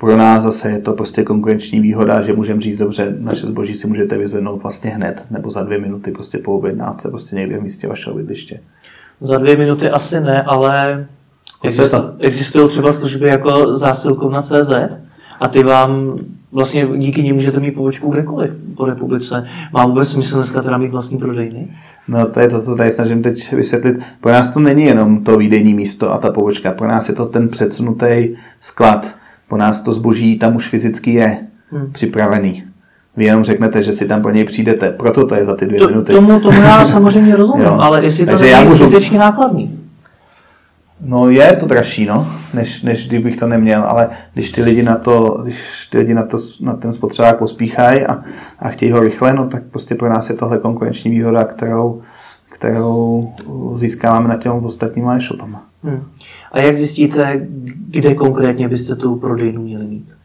Pro 0.00 0.16
nás 0.16 0.42
zase 0.42 0.70
je 0.70 0.78
to 0.78 0.92
prostě 0.92 1.22
konkurenční 1.22 1.80
výhoda, 1.80 2.22
že 2.22 2.32
můžeme 2.32 2.60
říct, 2.60 2.78
dobře, 2.78 3.16
naše 3.18 3.46
zboží 3.46 3.74
si 3.74 3.86
můžete 3.86 4.18
vyzvednout 4.18 4.62
vlastně 4.62 4.90
hned, 4.90 5.26
nebo 5.30 5.50
za 5.50 5.62
dvě 5.62 5.78
minuty 5.78 6.10
prostě 6.10 6.38
po 6.38 6.52
objednávce, 6.58 7.08
prostě 7.08 7.36
někde 7.36 7.58
v 7.58 7.62
místě 7.62 7.88
vašeho 7.88 8.16
bydliště. 8.16 8.60
Za 9.20 9.38
dvě 9.38 9.56
minuty 9.56 9.90
asi 9.90 10.20
ne, 10.20 10.42
ale 10.42 11.06
existují 12.18 12.68
třeba 12.68 12.92
služby 12.92 13.28
jako 13.28 13.76
zásilkovna 13.76 14.42
CZ 14.42 14.72
a 15.40 15.48
ty 15.48 15.62
vám 15.62 16.18
vlastně 16.52 16.86
díky 16.96 17.22
nim 17.22 17.34
můžete 17.34 17.60
mít 17.60 17.70
pobočku 17.70 18.10
kdekoliv 18.10 18.56
po 18.76 18.86
republice. 18.86 19.48
Má 19.72 19.86
vůbec 19.86 20.08
smysl 20.08 20.36
dneska 20.36 20.62
teda 20.62 20.78
mít 20.78 20.90
vlastní 20.90 21.18
prodejny? 21.18 21.68
No 22.08 22.26
to 22.26 22.40
je 22.40 22.48
to, 22.48 22.60
co 22.60 22.76
tady 22.76 22.90
snažím 22.90 23.22
teď 23.22 23.52
vysvětlit. 23.52 23.96
Pro 24.20 24.32
nás 24.32 24.50
to 24.50 24.60
není 24.60 24.84
jenom 24.84 25.24
to 25.24 25.36
výdejní 25.36 25.74
místo 25.74 26.12
a 26.12 26.18
ta 26.18 26.32
pobočka. 26.32 26.72
Pro 26.72 26.88
nás 26.88 27.08
je 27.08 27.14
to 27.14 27.26
ten 27.26 27.48
předsunutý 27.48 28.36
sklad 28.60 29.14
po 29.48 29.56
nás 29.56 29.80
to 29.80 29.92
zboží 29.92 30.38
tam 30.38 30.56
už 30.56 30.68
fyzicky 30.68 31.12
je 31.12 31.38
hmm. 31.70 31.92
připravený. 31.92 32.64
Vy 33.16 33.24
jenom 33.24 33.44
řeknete, 33.44 33.82
že 33.82 33.92
si 33.92 34.06
tam 34.06 34.22
po 34.22 34.30
něj 34.30 34.44
přijdete, 34.44 34.90
proto 34.90 35.26
to 35.26 35.34
je 35.34 35.44
za 35.44 35.56
ty 35.56 35.66
dvě 35.66 35.80
to, 35.80 35.88
minuty. 35.88 36.12
Tomu, 36.12 36.40
tomu 36.40 36.60
já 36.60 36.84
samozřejmě 36.86 37.36
rozumím, 37.36 37.64
jo. 37.64 37.78
ale 37.80 38.04
jestli 38.04 38.26
Takže 38.26 38.44
to 38.44 38.50
je 38.50 38.64
můžu... 38.64 38.84
skutečně 38.84 39.18
nákladný. 39.18 39.80
No 41.00 41.30
je 41.30 41.56
to 41.56 41.66
dražší, 41.66 42.06
no, 42.06 42.28
než, 42.54 42.82
než 42.82 43.08
kdybych 43.08 43.36
to 43.36 43.46
neměl, 43.46 43.82
ale 43.82 44.08
když 44.34 44.50
ty 44.50 44.62
lidi 44.62 44.82
na 44.82 44.96
to, 44.96 45.40
když 45.42 45.86
ty 45.86 45.98
lidi 45.98 46.14
na, 46.14 46.22
to, 46.22 46.38
na 46.60 46.74
ten 46.74 46.92
spotřebák 46.92 47.38
pospíchají 47.38 48.06
a, 48.06 48.22
a 48.58 48.68
chtějí 48.68 48.92
ho 48.92 49.00
rychle, 49.00 49.34
no 49.34 49.48
tak 49.48 49.62
prostě 49.62 49.94
pro 49.94 50.08
nás 50.08 50.30
je 50.30 50.36
tohle 50.36 50.58
konkurenční 50.58 51.10
výhoda, 51.10 51.44
kterou, 51.44 52.02
kterou 52.50 53.32
získáváme 53.74 54.28
na 54.28 54.36
těm 54.36 54.52
ostatníma 54.52 55.16
e-shopama. 55.16 55.62
Hmm. 55.86 56.02
A 56.52 56.60
jak 56.60 56.76
zjistíte, 56.76 57.46
kde 57.88 58.14
konkrétně 58.14 58.68
byste 58.68 58.96
tu 58.96 59.16
prodejnu 59.16 59.62
měli 59.62 59.84
mít? 59.84 60.16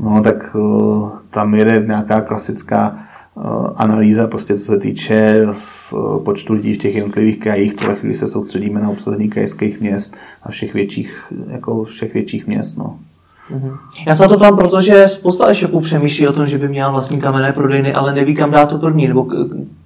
No 0.00 0.22
tak 0.22 0.54
uh, 0.54 1.10
tam 1.30 1.54
jede 1.54 1.84
nějaká 1.86 2.20
klasická 2.20 2.98
uh, 3.34 3.44
analýza, 3.76 4.26
prostě 4.26 4.58
co 4.58 4.64
se 4.64 4.78
týče 4.78 5.46
z 5.52 5.92
uh, 5.92 6.24
počtu 6.24 6.52
lidí 6.52 6.74
v 6.74 6.78
těch 6.78 6.94
jednotlivých 6.94 7.38
krajích. 7.38 7.72
V 7.72 7.76
tuhle 7.76 7.94
chvíli 7.94 8.14
se 8.14 8.28
soustředíme 8.28 8.80
na 8.80 8.90
obsazení 8.90 9.28
krajských 9.28 9.80
měst 9.80 10.16
a 10.42 10.50
všech 10.50 10.74
větších, 10.74 11.32
jako 11.50 11.84
všech 11.84 12.14
větších 12.14 12.46
měst. 12.46 12.78
No. 12.78 12.98
Mhm. 13.50 13.70
Já 14.06 14.14
se 14.14 14.28
to 14.28 14.38
tam, 14.38 14.56
protože 14.56 15.08
spousta 15.08 15.50
e-shopů 15.50 15.80
přemýšlí 15.80 16.28
o 16.28 16.32
tom, 16.32 16.46
že 16.46 16.58
by 16.58 16.68
měla 16.68 16.90
vlastní 16.90 17.20
kamenné 17.20 17.52
prodejny, 17.52 17.94
ale 17.94 18.14
neví, 18.14 18.34
kam 18.34 18.50
dát 18.50 18.66
to 18.66 18.78
první, 18.78 19.08
nebo 19.08 19.26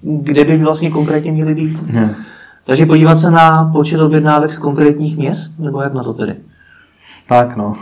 kde 0.03 0.45
by 0.45 0.57
vlastně 0.57 0.91
konkrétně 0.91 1.33
měly 1.33 1.55
být. 1.55 1.83
Hmm. 1.83 2.15
Takže 2.69 2.87
podívat 2.87 3.19
se 3.19 3.31
na 3.31 3.71
počet 3.73 4.01
objednávek 4.01 4.51
z 4.51 4.59
konkrétních 4.59 5.17
měst, 5.19 5.59
nebo 5.59 5.83
jak 5.83 5.95
na 5.95 6.03
to 6.03 6.15
tedy? 6.15 6.37
Tak 7.29 7.57
no. 7.57 7.77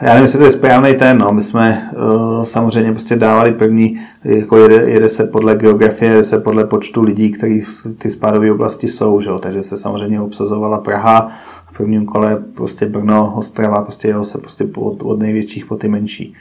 Já 0.00 0.08
nevím, 0.08 0.22
jestli 0.22 0.38
to 0.38 0.44
je 0.44 0.50
správný 0.50 0.94
ten, 0.94 1.18
no. 1.18 1.32
My 1.32 1.42
jsme 1.42 1.90
uh, 1.92 2.44
samozřejmě 2.44 2.92
prostě 2.92 3.16
dávali 3.16 3.52
první, 3.52 4.00
jako 4.24 4.58
jede, 4.58 4.74
jede, 4.74 5.08
se 5.08 5.24
podle 5.24 5.56
geografie, 5.56 6.10
jede 6.10 6.24
se 6.24 6.40
podle 6.40 6.64
počtu 6.64 7.02
lidí, 7.02 7.30
kteří 7.30 7.60
v 7.60 7.86
ty 7.98 8.10
spádové 8.10 8.52
oblasti 8.52 8.88
jsou, 8.88 9.20
že? 9.20 9.30
takže 9.40 9.62
se 9.62 9.76
samozřejmě 9.76 10.20
obsazovala 10.20 10.80
Praha, 10.80 11.32
v 11.72 11.76
prvním 11.76 12.06
kole 12.06 12.42
prostě 12.54 12.86
Brno, 12.86 13.34
Ostrava, 13.36 13.82
prostě 13.82 14.08
jelo 14.08 14.24
se 14.24 14.38
prostě 14.38 14.68
od, 14.76 15.02
od 15.02 15.18
největších 15.18 15.66
po 15.66 15.76
ty 15.76 15.88
menší. 15.88 16.34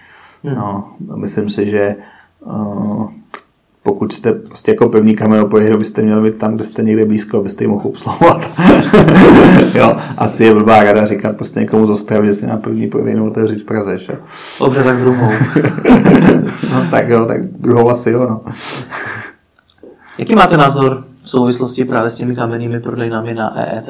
Hmm. 0.44 0.56
No, 0.56 0.92
myslím 1.16 1.50
si, 1.50 1.70
že 1.70 1.96
uh, 2.46 3.10
pokud 3.88 4.14
jste 4.14 4.34
prostě 4.34 4.72
jako 4.72 4.90
pevný 4.90 5.16
kameropojedu, 5.16 5.78
byste 5.78 6.02
měli 6.02 6.32
být 6.32 6.38
tam, 6.38 6.56
kde 6.56 6.64
jste 6.64 6.84
někde 6.84 7.06
blízko, 7.06 7.38
abyste 7.38 7.64
ji 7.64 7.68
mohl 7.68 7.88
obsluhovat. 7.88 8.50
jo, 9.74 9.98
asi 10.18 10.44
je 10.44 10.54
blbá 10.54 10.84
rada 10.84 11.06
říkat 11.06 11.36
prostě 11.38 11.60
někomu 11.60 11.88
z 11.88 11.90
Ostravy, 11.90 12.28
že 12.28 12.34
si 12.34 12.48
na 12.48 12.58
první 12.58 12.88
prodejnu 12.88 13.28
otevřít 13.28 13.62
v 13.62 13.66
Praze. 13.66 14.00
Že? 14.00 14.14
Dobře, 14.60 14.84
tak 14.84 14.98
druhou. 14.98 15.32
no 16.74 16.86
tak 16.92 17.10
jo, 17.10 17.26
tak 17.26 17.46
druhou 17.46 17.90
asi 17.90 18.12
jo, 18.12 18.28
no. 18.30 18.40
Jaký 20.18 20.36
máte 20.36 20.58
názor 20.58 21.04
v 21.24 21.30
souvislosti 21.30 21.86
právě 21.86 22.10
s 22.10 22.16
těmi 22.16 22.36
kamennými 22.36 22.80
prodejnami 22.80 23.34
na 23.34 23.60
EET? 23.60 23.90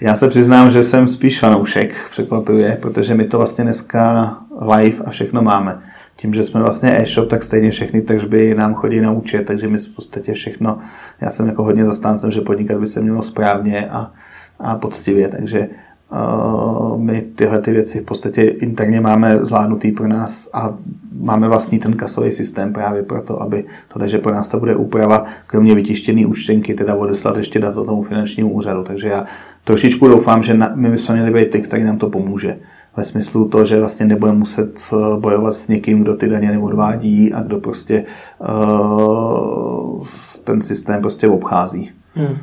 Já 0.00 0.14
se 0.14 0.28
přiznám, 0.28 0.70
že 0.70 0.82
jsem 0.82 1.08
spíš 1.08 1.40
fanoušek, 1.40 1.94
překvapivě, 2.10 2.78
protože 2.82 3.14
my 3.14 3.24
to 3.24 3.38
vlastně 3.38 3.64
dneska 3.64 4.36
live 4.76 5.04
a 5.04 5.10
všechno 5.10 5.42
máme 5.42 5.78
tím, 6.16 6.34
že 6.34 6.42
jsme 6.42 6.60
vlastně 6.60 6.98
e-shop, 6.98 7.28
tak 7.28 7.42
stejně 7.42 7.70
všechny 7.70 8.02
tržby 8.02 8.54
nám 8.54 8.74
chodí 8.74 9.00
na 9.00 9.12
účet, 9.12 9.46
takže 9.46 9.68
my 9.68 9.78
v 9.78 9.94
podstatě 9.94 10.32
všechno, 10.32 10.78
já 11.20 11.30
jsem 11.30 11.46
jako 11.46 11.64
hodně 11.64 11.84
zastáncem, 11.84 12.30
že 12.30 12.40
podnikat 12.40 12.80
by 12.80 12.86
se 12.86 13.00
mělo 13.00 13.22
správně 13.22 13.88
a 13.88 14.12
a 14.60 14.74
poctivě, 14.74 15.28
takže 15.28 15.68
uh, 16.12 17.00
my 17.00 17.22
tyhle 17.22 17.60
ty 17.60 17.72
věci 17.72 18.00
v 18.00 18.04
podstatě 18.04 18.42
interně 18.42 19.00
máme 19.00 19.38
zvládnutý 19.38 19.92
pro 19.92 20.08
nás 20.08 20.48
a 20.52 20.74
máme 21.20 21.48
vlastní 21.48 21.78
ten 21.78 21.92
kasový 21.92 22.32
systém 22.32 22.72
právě 22.72 23.02
proto, 23.02 23.42
aby 23.42 23.64
to, 23.92 23.98
takže 23.98 24.18
pro 24.18 24.32
nás 24.32 24.48
to 24.48 24.58
bude 24.58 24.76
úprava, 24.76 25.26
kromě 25.46 25.74
vytištěné 25.74 26.26
účtenky, 26.26 26.74
teda 26.74 26.94
odeslat 26.94 27.36
ještě 27.36 27.58
dát 27.58 27.74
tomu 27.74 28.02
finančnímu 28.02 28.52
úřadu, 28.52 28.84
takže 28.84 29.08
já 29.08 29.24
trošičku 29.64 30.08
doufám, 30.08 30.42
že 30.42 30.54
na, 30.54 30.72
my 30.74 30.90
bychom 30.90 31.14
měli 31.14 31.30
být 31.30 31.50
ty, 31.50 31.60
který 31.60 31.84
nám 31.84 31.98
to 31.98 32.10
pomůže 32.10 32.56
ve 32.96 33.04
smyslu 33.04 33.48
to, 33.48 33.66
že 33.66 33.80
vlastně 33.80 34.06
nebudeme 34.06 34.38
muset 34.38 34.80
eh, 34.92 35.20
bojovat 35.20 35.54
s 35.54 35.68
někým, 35.68 36.02
kdo 36.02 36.14
ty 36.14 36.28
daně 36.28 36.50
neodvádí 36.50 37.32
a 37.32 37.42
kdo 37.42 37.60
prostě 37.60 38.04
uh, 38.38 40.04
ten 40.44 40.62
systém 40.62 41.00
prostě 41.00 41.28
obchází. 41.28 41.90
Hmm. 42.14 42.36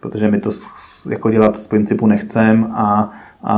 Protože 0.00 0.30
my 0.30 0.40
to 0.40 0.50
jako 1.10 1.30
dělat 1.30 1.58
z 1.58 1.66
principu 1.66 2.06
nechcem 2.06 2.64
a, 2.72 3.12
a 3.42 3.54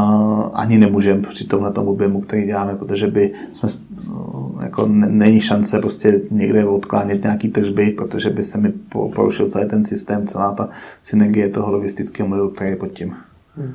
ani 0.54 0.78
nemůžeme 0.78 1.22
při 1.22 1.44
tomhle 1.44 1.72
tomu 1.72 1.90
objemu, 1.90 2.20
který 2.20 2.46
děláme, 2.46 2.76
protože 2.76 3.06
by 3.06 3.32
jsme, 3.52 3.68
eh, 3.70 4.64
jako 4.64 4.86
není 4.86 5.40
šance 5.40 5.78
prostě 5.78 6.20
někde 6.30 6.64
odklánět 6.64 7.22
nějaký 7.22 7.48
tržby, 7.48 7.90
protože 7.90 8.30
by 8.30 8.44
se 8.44 8.58
mi 8.58 8.72
porušil 9.14 9.50
celý 9.50 9.68
ten 9.68 9.84
systém, 9.84 10.26
celá 10.26 10.52
ta 10.52 10.68
synergie 11.02 11.48
toho 11.48 11.72
logistického 11.72 12.28
modelu, 12.28 12.50
který 12.50 12.70
je 12.70 12.76
pod 12.76 12.92
tím. 12.92 13.14
Hmm. 13.56 13.74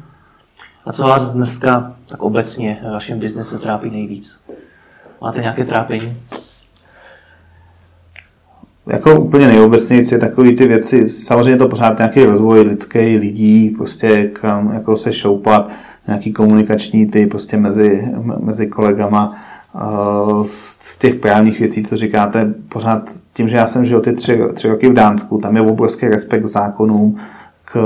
A 0.88 0.94
co 0.94 1.04
vás 1.04 1.34
dneska 1.34 1.96
tak 2.08 2.24
obecně 2.24 2.78
v 2.82 2.92
vašem 2.92 3.20
biznise 3.20 3.60
trápí 3.60 3.90
nejvíc? 3.90 4.40
Máte 5.22 5.42
nějaké 5.42 5.66
trápení? 5.66 6.18
Jako 8.88 9.22
úplně 9.22 9.48
nejobecnější 9.48 10.12
je 10.12 10.20
takový 10.20 10.56
ty 10.56 10.68
věci, 10.68 11.10
samozřejmě 11.10 11.58
to 11.58 11.68
pořád 11.68 11.98
nějaký 11.98 12.24
rozvoj 12.24 12.62
lidský, 12.62 13.18
lidí, 13.18 13.70
prostě 13.70 14.24
kam 14.24 14.74
jako 14.74 14.98
se 14.98 15.14
šoupat, 15.14 15.70
nějaký 16.08 16.34
komunikační 16.34 17.06
ty 17.06 17.26
prostě 17.26 17.58
mezi, 17.58 18.12
mezi 18.40 18.68
kolegama, 18.68 19.36
z 20.46 20.98
těch 20.98 21.16
právních 21.16 21.60
věcí, 21.60 21.84
co 21.84 21.98
říkáte, 21.98 22.54
pořád 22.70 23.12
tím, 23.34 23.50
že 23.50 23.56
já 23.56 23.68
jsem 23.68 23.86
žil 23.86 24.02
ty 24.02 24.14
tři, 24.14 24.40
tři 24.54 24.68
roky 24.68 24.90
v 24.90 24.94
Dánsku, 24.94 25.38
tam 25.38 25.56
je 25.56 25.62
obrovský 25.62 26.08
respekt 26.08 26.46
zákonům, 26.46 27.18
k 27.72 27.78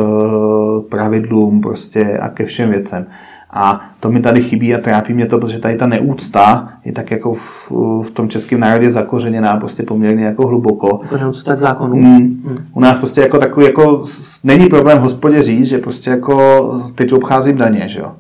pravidlům 0.90 1.62
prostě 1.62 2.18
a 2.18 2.30
ke 2.30 2.46
všem 2.46 2.70
věcem. 2.70 3.06
A 3.54 3.90
to 4.00 4.12
mi 4.12 4.20
tady 4.20 4.42
chybí 4.42 4.76
a 4.76 4.78
trápí 4.78 5.14
mě 5.14 5.26
to, 5.26 5.38
protože 5.38 5.60
tady 5.60 5.76
ta 5.76 5.86
neúcta 5.86 6.70
je 6.86 6.92
tak 6.92 7.12
jako 7.12 7.34
v, 7.34 7.72
v 8.04 8.12
tom 8.14 8.30
českém 8.30 8.60
národě 8.60 8.92
zakořeněná 8.92 9.58
prostě 9.58 9.84
poměrně 9.84 10.26
jako 10.26 10.48
hluboko. 10.48 11.00
Jako 11.04 11.18
neúcta 11.18 11.56
k 11.56 11.60
zákonu. 11.60 11.96
Mm, 11.96 12.16
mm. 12.16 12.58
U 12.74 12.80
nás 12.80 12.98
prostě 12.98 13.22
jako 13.22 13.38
takový 13.38 13.66
jako, 13.66 14.06
není 14.44 14.68
problém 14.68 15.00
hospodě 15.00 15.42
říct, 15.42 15.68
že 15.68 15.78
prostě 15.78 16.10
jako 16.10 16.64
teď 16.96 17.14
obcházím 17.14 17.58
daně, 17.58 17.84
že 17.88 18.00
jo. 18.00 18.12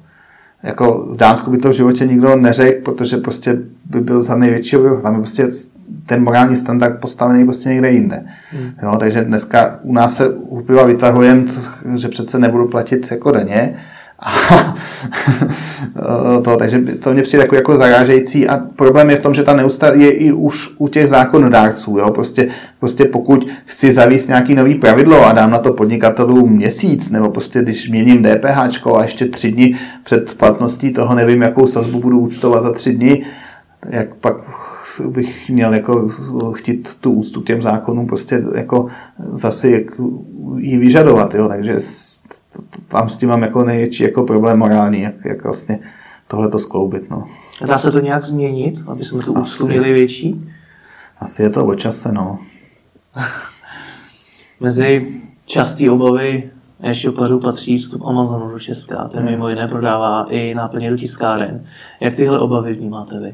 Jako 0.63 1.07
v 1.11 1.15
Dánsku 1.15 1.51
by 1.51 1.57
to 1.57 1.69
v 1.69 1.73
životě 1.73 2.07
nikdo 2.07 2.35
neřekl, 2.35 2.91
protože 2.91 3.17
prostě 3.17 3.57
by 3.85 4.01
byl 4.01 4.21
za 4.21 4.35
největšího, 4.35 5.01
tam 5.01 5.13
je 5.13 5.19
prostě 5.19 5.47
ten 6.05 6.23
morální 6.23 6.57
standard 6.57 6.99
postavený 6.99 7.45
prostě 7.45 7.69
někde 7.69 7.91
jinde. 7.91 8.25
Hmm. 8.51 8.71
Jo, 8.83 8.97
takže 8.99 9.23
dneska 9.23 9.79
u 9.83 9.93
nás 9.93 10.15
se 10.15 10.29
úplně 10.29 10.83
vytahujeme, 10.83 11.43
že 11.95 12.07
přece 12.07 12.39
nebudu 12.39 12.67
platit 12.67 13.11
jako 13.11 13.31
daně, 13.31 13.75
a 14.21 14.31
to, 16.43 16.57
takže 16.57 16.79
to 16.79 17.13
mě 17.13 17.21
přijde 17.21 17.43
jako, 17.43 17.55
jako 17.55 17.77
zarážející 17.77 18.47
a 18.47 18.57
problém 18.75 19.09
je 19.09 19.17
v 19.17 19.21
tom, 19.21 19.33
že 19.33 19.43
ta 19.43 19.53
neústa 19.53 19.93
je 19.93 20.11
i 20.11 20.31
už 20.31 20.69
u 20.77 20.87
těch 20.87 21.07
zákonodárců. 21.07 21.97
Jo? 21.97 22.11
Prostě, 22.11 22.49
prostě 22.79 23.05
pokud 23.05 23.47
chci 23.65 23.91
zavíst 23.91 24.27
nějaký 24.27 24.55
nový 24.55 24.75
pravidlo 24.75 25.25
a 25.25 25.31
dám 25.31 25.51
na 25.51 25.59
to 25.59 25.73
podnikatelům 25.73 26.51
měsíc, 26.51 27.09
nebo 27.09 27.29
prostě 27.29 27.61
když 27.61 27.89
měním 27.89 28.23
DPH 28.23 28.87
a 28.97 29.01
ještě 29.01 29.25
tři 29.25 29.51
dny 29.51 29.75
před 30.03 30.33
platností 30.33 30.93
toho 30.93 31.15
nevím, 31.15 31.41
jakou 31.41 31.67
sazbu 31.67 31.99
budu 31.99 32.19
účtovat 32.19 32.63
za 32.63 32.71
tři 32.71 32.93
dny, 32.93 33.25
jak 33.89 34.15
pak 34.15 34.35
bych 35.07 35.49
měl 35.49 35.73
jako 35.73 36.09
chtít 36.53 36.97
tu 37.01 37.11
úctu 37.11 37.41
k 37.41 37.45
těm 37.45 37.61
zákonům 37.61 38.07
prostě 38.07 38.43
jako 38.55 38.87
zase 39.19 39.67
ji 40.57 40.77
vyžadovat, 40.77 41.35
jo, 41.35 41.47
takže 41.47 41.75
tam 42.87 43.09
s 43.09 43.17
tím 43.17 43.29
mám 43.29 43.41
jako 43.41 43.63
největší 43.63 44.03
jako 44.03 44.23
problém 44.23 44.59
morální, 44.59 45.01
jak, 45.01 45.15
jak 45.25 45.43
vlastně 45.43 45.79
tohle 46.27 46.49
to 46.49 46.59
skloubit, 46.59 47.09
no. 47.09 47.27
Dá 47.65 47.77
se 47.77 47.91
to 47.91 47.99
nějak 47.99 48.23
změnit, 48.23 48.83
aby 48.87 49.05
jsme 49.05 49.23
tu 49.23 49.33
úctu 49.33 49.67
měli 49.67 49.93
větší? 49.93 50.51
Asi 51.19 51.41
je 51.41 51.49
to 51.49 51.65
o 51.65 51.75
čase, 51.75 52.11
no. 52.11 52.39
Mezi 54.59 55.21
častý 55.45 55.89
obavy 55.89 56.51
e-shopařů 56.83 57.39
patří 57.39 57.77
vstup 57.77 58.05
Amazonu 58.05 58.51
do 58.51 58.59
Česka. 58.59 59.07
Ten 59.07 59.25
mimo 59.25 59.49
jiné 59.49 59.67
prodává 59.67 60.25
i 60.29 60.53
náplně 60.53 60.89
do 60.89 60.97
tiskáren. 60.97 61.65
Jak 61.99 62.15
tyhle 62.15 62.39
obavy 62.39 62.73
vnímáte 62.73 63.19
vy? 63.19 63.33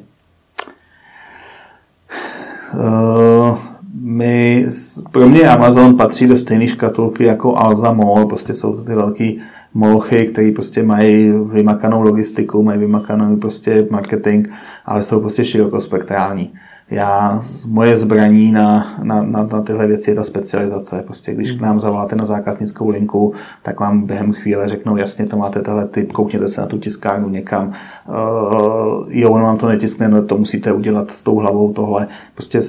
Uh, 2.73 3.57
my, 4.01 4.65
pro 5.11 5.29
mě 5.29 5.49
Amazon 5.49 5.97
patří 5.97 6.27
do 6.27 6.37
stejné 6.37 6.67
škatulky 6.67 7.23
jako 7.23 7.57
Alza 7.57 7.91
Mall, 7.91 8.25
prostě 8.25 8.53
jsou 8.53 8.75
to 8.75 8.83
ty 8.83 8.95
velký 8.95 9.41
molchy, 9.73 10.27
které 10.27 10.51
prostě 10.51 10.83
mají 10.83 11.31
vymakanou 11.51 12.01
logistiku, 12.01 12.63
mají 12.63 12.79
vymakanou 12.79 13.37
prostě 13.37 13.87
marketing, 13.89 14.47
ale 14.85 15.03
jsou 15.03 15.19
prostě 15.19 15.45
širokospektrální 15.45 16.53
já, 16.89 17.41
moje 17.67 17.97
zbraní 17.97 18.51
na, 18.51 18.95
na, 19.03 19.21
na, 19.23 19.43
na 19.43 19.61
tyhle 19.61 19.87
věci 19.87 20.11
je 20.11 20.15
ta 20.15 20.23
specializace. 20.23 21.03
Prostě 21.05 21.33
když 21.33 21.51
k 21.51 21.61
nám 21.61 21.79
zavoláte 21.79 22.15
na 22.15 22.25
zákaznickou 22.25 22.89
linku, 22.89 23.33
tak 23.63 23.79
vám 23.79 24.01
během 24.01 24.33
chvíle 24.33 24.69
řeknou, 24.69 24.97
jasně, 24.97 25.25
to 25.25 25.37
máte 25.37 25.61
tenhle 25.61 25.87
typ, 25.87 26.11
koukněte 26.11 26.49
se 26.49 26.61
na 26.61 26.67
tu 26.67 26.77
tiskárnu 26.77 27.29
někam. 27.29 27.73
Uh, 28.07 28.15
jo, 29.09 29.31
on 29.31 29.41
vám 29.41 29.57
to 29.57 29.67
netiskne, 29.67 30.09
no 30.09 30.21
to 30.21 30.37
musíte 30.37 30.73
udělat 30.73 31.11
s 31.11 31.23
tou 31.23 31.35
hlavou 31.35 31.73
tohle. 31.73 32.07
Prostě 32.33 32.61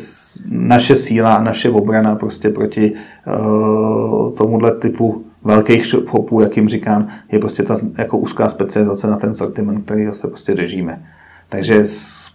naše 0.46 0.96
síla, 0.96 1.42
naše 1.42 1.70
obrana 1.70 2.14
prostě 2.14 2.48
proti 2.48 2.92
uh, 2.92 4.32
tomuhle 4.32 4.72
typu 4.72 5.24
velkých 5.44 5.86
shopů, 5.86 6.40
jak 6.40 6.56
jim 6.56 6.68
říkám, 6.68 7.08
je 7.32 7.38
prostě 7.38 7.62
ta 7.62 7.78
jako 7.98 8.18
úzká 8.18 8.48
specializace 8.48 9.06
na 9.06 9.16
ten 9.16 9.34
sortiment, 9.34 9.84
který 9.84 10.06
se 10.12 10.28
prostě 10.28 10.54
držíme. 10.54 11.02
Takže 11.48 11.84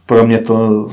pro 0.06 0.28
mě 0.28 0.38
to 0.38 0.88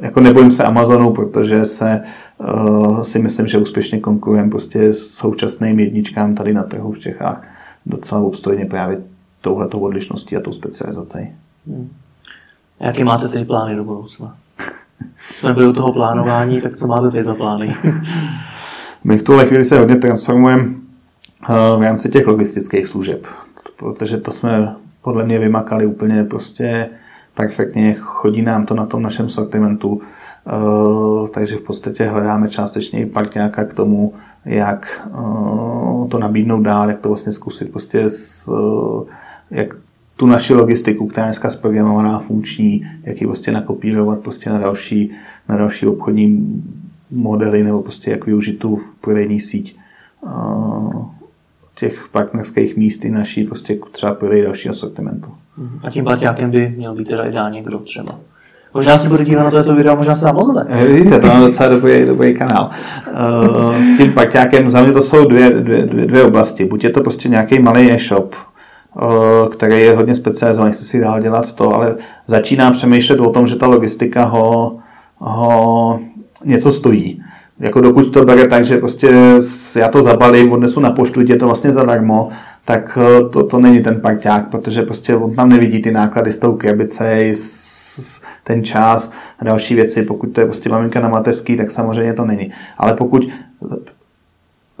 jako 0.00 0.20
nebojím 0.20 0.52
se 0.52 0.64
Amazonu, 0.64 1.12
protože 1.12 1.64
se 1.64 2.02
uh, 2.38 3.02
si 3.02 3.18
myslím, 3.18 3.46
že 3.46 3.58
úspěšně 3.58 4.00
konkurujeme 4.00 4.50
prostě 4.50 4.94
současným 4.94 5.80
jedničkám 5.80 6.34
tady 6.34 6.54
na 6.54 6.62
trhu 6.62 6.92
v 6.92 6.98
Čechách 6.98 7.42
docela 7.86 8.20
obstojně 8.20 8.64
právě 8.64 9.00
touhletou 9.40 9.80
odlišností 9.80 10.36
a 10.36 10.40
tou 10.40 10.52
specializací. 10.52 11.18
Hmm. 11.66 11.88
Jaký 12.80 13.04
máte 13.04 13.28
ty 13.28 13.44
plány 13.44 13.76
do 13.76 13.84
budoucna? 13.84 14.36
Jsme 15.38 15.54
byli 15.54 15.68
u 15.68 15.72
toho 15.72 15.92
plánování, 15.92 16.60
tak 16.60 16.76
co 16.76 16.86
máte 16.86 17.10
ty 17.10 17.24
za 17.24 17.34
plány? 17.34 17.76
My 19.04 19.18
v 19.18 19.22
tuhle 19.22 19.46
chvíli 19.46 19.64
se 19.64 19.78
hodně 19.78 19.96
transformujeme 19.96 20.62
uh, 20.64 21.78
v 21.78 21.82
rámci 21.82 22.08
těch 22.08 22.26
logistických 22.26 22.86
služeb, 22.86 23.26
protože 23.76 24.16
to 24.16 24.32
jsme 24.32 24.74
podle 25.02 25.24
mě 25.24 25.38
vymakali 25.38 25.86
úplně 25.86 26.24
prostě 26.24 26.88
perfektně, 27.40 27.96
chodí 27.98 28.42
nám 28.42 28.66
to 28.66 28.74
na 28.74 28.86
tom 28.86 29.02
našem 29.02 29.28
sortimentu, 29.28 30.00
eh, 30.00 31.28
takže 31.28 31.56
v 31.56 31.60
podstatě 31.60 32.04
hledáme 32.04 32.48
částečně 32.48 33.00
i 33.00 33.06
parťáka 33.06 33.64
k 33.64 33.74
tomu, 33.74 34.14
jak 34.44 35.08
eh, 35.08 36.08
to 36.08 36.18
nabídnout 36.18 36.62
dál, 36.62 36.88
jak 36.88 36.98
to 37.00 37.08
vlastně 37.08 37.32
zkusit 37.32 37.70
prostě 37.72 38.10
s, 38.10 38.48
eh, 38.48 39.56
jak 39.60 39.76
tu 40.16 40.26
naši 40.26 40.54
logistiku, 40.54 41.06
která 41.06 41.26
je 41.26 41.30
dneska 41.30 41.50
zprogramovaná, 41.50 42.18
funkční, 42.18 42.86
jak 43.04 43.20
ji 43.20 43.26
prostě 43.26 43.52
nakopírovat 43.52 44.20
prostě 44.20 44.50
na 44.50 44.58
další, 44.58 45.10
na 45.48 45.56
další 45.56 45.86
obchodní 45.86 46.62
modely 47.10 47.62
nebo 47.62 47.82
prostě 47.82 48.10
jak 48.10 48.26
využít 48.26 48.58
tu 48.58 48.80
prodejní 49.00 49.40
síť 49.40 49.76
těch 51.74 52.08
partnerských 52.12 52.76
míst 52.76 53.04
i 53.04 53.10
naší 53.10 53.44
prostě 53.44 53.78
třeba 53.92 54.14
prodej 54.14 54.42
dalšího 54.42 54.74
sortimentu. 54.74 55.39
A 55.82 55.90
tím 55.90 56.04
parťákem 56.04 56.50
by 56.50 56.74
měl 56.76 56.94
být 56.94 57.08
teda 57.08 57.24
ideálně 57.24 57.62
kdo 57.62 57.78
třeba. 57.78 58.18
Možná 58.74 58.98
se 58.98 59.08
bude 59.08 59.24
dívat 59.24 59.42
na 59.42 59.50
toto 59.50 59.74
video, 59.74 59.96
možná 59.96 60.14
se 60.14 60.24
vám 60.24 60.36
ozve. 60.36 60.64
Eh, 60.68 60.86
vidíte, 60.86 61.18
to 61.18 61.26
je 61.26 61.40
docela 61.40 61.68
dobrý, 61.68 62.04
dobrý 62.04 62.34
kanál. 62.34 62.70
Uh, 63.66 63.96
tím 63.96 64.12
parťákem, 64.12 64.70
za 64.70 64.82
mě 64.82 64.92
to 64.92 65.02
jsou 65.02 65.24
dvě, 65.24 65.50
dvě, 65.50 65.82
dvě, 65.82 66.06
dvě 66.06 66.22
oblasti. 66.22 66.64
Buď 66.64 66.84
je 66.84 66.90
to 66.90 67.00
prostě 67.00 67.28
nějaký 67.28 67.58
malý 67.58 67.92
e-shop, 67.92 68.34
uh, 68.34 69.48
který 69.48 69.80
je 69.80 69.96
hodně 69.96 70.14
specializovaný, 70.14 70.72
chce 70.72 70.84
si 70.84 71.00
dál 71.00 71.20
dělat 71.20 71.52
to, 71.52 71.74
ale 71.74 71.94
začíná 72.26 72.70
přemýšlet 72.70 73.20
o 73.20 73.30
tom, 73.30 73.46
že 73.46 73.56
ta 73.56 73.66
logistika 73.66 74.24
ho, 74.24 74.76
ho 75.18 76.00
něco 76.44 76.72
stojí. 76.72 77.22
Jako 77.60 77.80
dokud 77.80 78.12
to 78.12 78.24
bere 78.24 78.48
tak, 78.48 78.64
že 78.64 78.78
prostě 78.78 79.10
já 79.76 79.88
to 79.88 80.02
zabalím, 80.02 80.52
odnesu 80.52 80.80
na 80.80 80.90
poštu, 80.90 81.20
je 81.20 81.36
to 81.36 81.46
vlastně 81.46 81.72
zadarmo, 81.72 82.28
tak 82.70 82.98
eh, 83.00 83.28
to, 83.28 83.46
to 83.46 83.58
není 83.58 83.82
ten 83.82 84.00
parťák, 84.00 84.48
protože 84.48 84.82
prostě 84.82 85.14
on 85.16 85.34
tam 85.34 85.48
nevidí 85.48 85.82
ty 85.82 85.90
náklady 85.90 86.32
s 86.32 86.38
tou 86.38 86.56
krabice, 86.56 87.32
ten 88.44 88.64
čas 88.64 89.12
a 89.38 89.44
další 89.44 89.74
věci. 89.74 90.02
Pokud 90.02 90.26
to 90.26 90.40
je 90.40 90.46
prostě 90.46 90.68
maminka 90.68 91.00
na 91.00 91.08
mateřský, 91.08 91.56
tak 91.56 91.70
samozřejmě 91.70 92.12
to 92.12 92.24
není. 92.24 92.52
Ale 92.78 92.94
pokud 92.94 93.26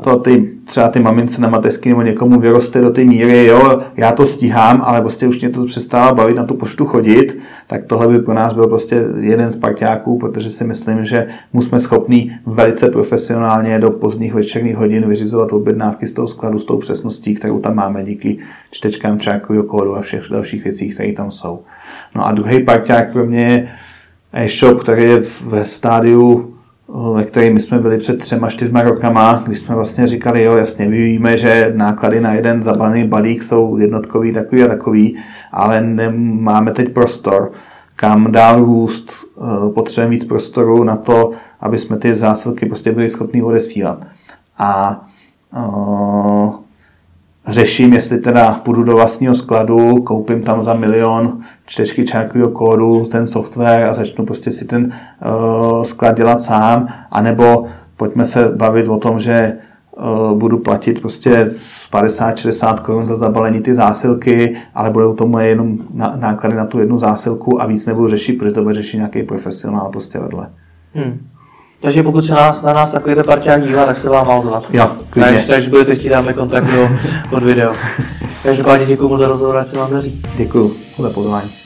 to 0.00 0.16
ty, 0.16 0.50
třeba 0.64 0.88
ty 0.88 1.00
mamince 1.00 1.40
na 1.40 1.48
mateřský 1.48 1.88
nebo 1.88 2.02
někomu 2.02 2.40
vyroste 2.40 2.80
do 2.80 2.90
té 2.90 3.04
míry, 3.04 3.46
jo, 3.46 3.80
já 3.96 4.12
to 4.12 4.26
stíhám, 4.26 4.82
ale 4.84 5.00
prostě 5.00 5.26
už 5.26 5.40
mě 5.40 5.50
to 5.50 5.66
přestává 5.66 6.14
bavit 6.14 6.36
na 6.36 6.44
tu 6.44 6.54
poštu 6.54 6.86
chodit, 6.86 7.38
tak 7.66 7.84
tohle 7.84 8.08
by 8.08 8.18
pro 8.18 8.34
nás 8.34 8.52
byl 8.52 8.66
prostě 8.66 9.04
jeden 9.20 9.52
z 9.52 9.56
parťáků, 9.56 10.18
protože 10.18 10.50
si 10.50 10.64
myslím, 10.64 11.04
že 11.04 11.26
mu 11.52 11.62
jsme 11.62 11.80
schopní 11.80 12.32
velice 12.46 12.88
profesionálně 12.88 13.78
do 13.78 13.90
pozdních 13.90 14.34
večerních 14.34 14.76
hodin 14.76 15.08
vyřizovat 15.08 15.52
objednávky 15.52 16.06
z 16.06 16.12
toho 16.12 16.28
skladu 16.28 16.58
s 16.58 16.64
tou 16.64 16.78
přesností, 16.78 17.34
kterou 17.34 17.58
tam 17.58 17.74
máme 17.74 18.04
díky 18.04 18.38
čtečkám 18.70 19.20
čákového 19.20 19.64
kódu 19.64 19.96
a 19.96 20.00
všech 20.00 20.22
dalších 20.30 20.64
věcí, 20.64 20.90
které 20.90 21.12
tam 21.12 21.30
jsou. 21.30 21.60
No 22.14 22.26
a 22.26 22.32
druhý 22.32 22.64
parťák 22.64 23.12
pro 23.12 23.26
mě 23.26 23.40
je 23.40 23.68
e-shop, 24.32 24.80
který 24.80 25.02
je 25.02 25.22
ve 25.44 25.64
stádiu 25.64 26.54
ve 27.14 27.24
kterým 27.24 27.54
my 27.54 27.60
jsme 27.60 27.78
byli 27.78 27.98
před 27.98 28.18
třema, 28.18 28.50
čtyřma 28.50 28.82
rokama, 28.82 29.42
kdy 29.46 29.56
jsme 29.56 29.74
vlastně 29.74 30.06
říkali, 30.06 30.42
jo, 30.42 30.56
jasně, 30.56 30.88
my 30.88 31.02
víme, 31.02 31.36
že 31.36 31.72
náklady 31.76 32.20
na 32.20 32.34
jeden 32.34 32.62
zabaný 32.62 33.04
balík 33.04 33.42
jsou 33.42 33.76
jednotkový, 33.76 34.32
takový 34.32 34.62
a 34.62 34.68
takový, 34.68 35.16
ale 35.52 35.94
máme 36.16 36.72
teď 36.72 36.92
prostor, 36.92 37.52
kam 37.96 38.32
dál 38.32 38.64
růst, 38.64 39.12
eh, 39.12 39.72
potřebujeme 39.74 40.10
víc 40.10 40.24
prostoru 40.24 40.84
na 40.84 40.96
to, 40.96 41.30
aby 41.60 41.78
jsme 41.78 41.96
ty 41.96 42.14
zásilky 42.14 42.66
prostě 42.66 42.92
byli 42.92 43.10
schopni 43.10 43.42
odesílat. 43.42 43.98
A 44.58 45.00
uh, 45.56 46.54
řeším, 47.46 47.92
jestli 47.92 48.18
teda 48.18 48.60
půjdu 48.64 48.82
do 48.82 48.92
vlastního 48.92 49.34
skladu, 49.34 50.02
koupím 50.02 50.42
tam 50.42 50.64
za 50.64 50.74
milion 50.74 51.40
čtečky 51.66 52.04
čárkového 52.04 52.50
kódu, 52.50 53.04
ten 53.04 53.26
software 53.26 53.84
a 53.84 53.92
začnu 53.92 54.26
prostě 54.26 54.52
si 54.52 54.64
ten 54.64 54.84
uh, 54.84 55.82
sklad 55.82 56.16
dělat 56.16 56.40
sám, 56.40 56.88
anebo 57.10 57.66
pojďme 57.96 58.26
se 58.26 58.48
bavit 58.48 58.88
o 58.88 58.96
tom, 58.96 59.20
že 59.20 59.52
uh, 59.96 60.38
budu 60.38 60.58
platit 60.58 61.00
prostě 61.00 61.44
50-60 61.92 62.78
korun 62.78 63.06
za 63.06 63.16
zabalení 63.16 63.60
ty 63.60 63.74
zásilky, 63.74 64.56
ale 64.74 64.90
budou 64.90 65.14
tomu 65.14 65.38
jenom 65.38 65.78
náklady 66.16 66.56
na 66.56 66.66
tu 66.66 66.78
jednu 66.78 66.98
zásilku 66.98 67.62
a 67.62 67.66
víc 67.66 67.86
nebudu 67.86 68.08
řešit, 68.08 68.32
protože 68.32 68.52
to 68.52 68.62
bude 68.62 68.74
řešit 68.74 68.96
nějaký 68.96 69.22
profesionál 69.22 69.88
prostě 69.90 70.18
vedle. 70.18 70.46
Hmm. 70.94 71.29
Takže 71.80 72.02
pokud 72.02 72.26
se 72.26 72.34
na 72.34 72.40
nás, 72.40 72.62
na 72.62 72.72
nás 72.72 72.92
takovýhle 72.92 73.24
parťák 73.24 73.66
dívá, 73.66 73.86
tak 73.86 73.98
se 73.98 74.08
vám 74.08 74.26
má 74.26 74.34
ozvat. 74.34 74.64
Jo, 74.72 74.90
takže, 75.14 75.48
takže 75.48 75.70
budete 75.70 75.94
chtít 75.94 76.08
dáme 76.08 76.32
kontakt 76.32 76.64
do, 76.64 76.88
pod 77.30 77.42
video. 77.42 77.72
Každopádně 78.42 78.86
děkuji 78.86 79.16
za 79.16 79.28
rozhovor, 79.28 79.56
ať 79.58 79.68
se 79.68 79.78
vám 79.78 79.90
daří. 79.90 80.22
Děkuji 80.36 80.74
za 80.98 81.10
pozvání. 81.10 81.59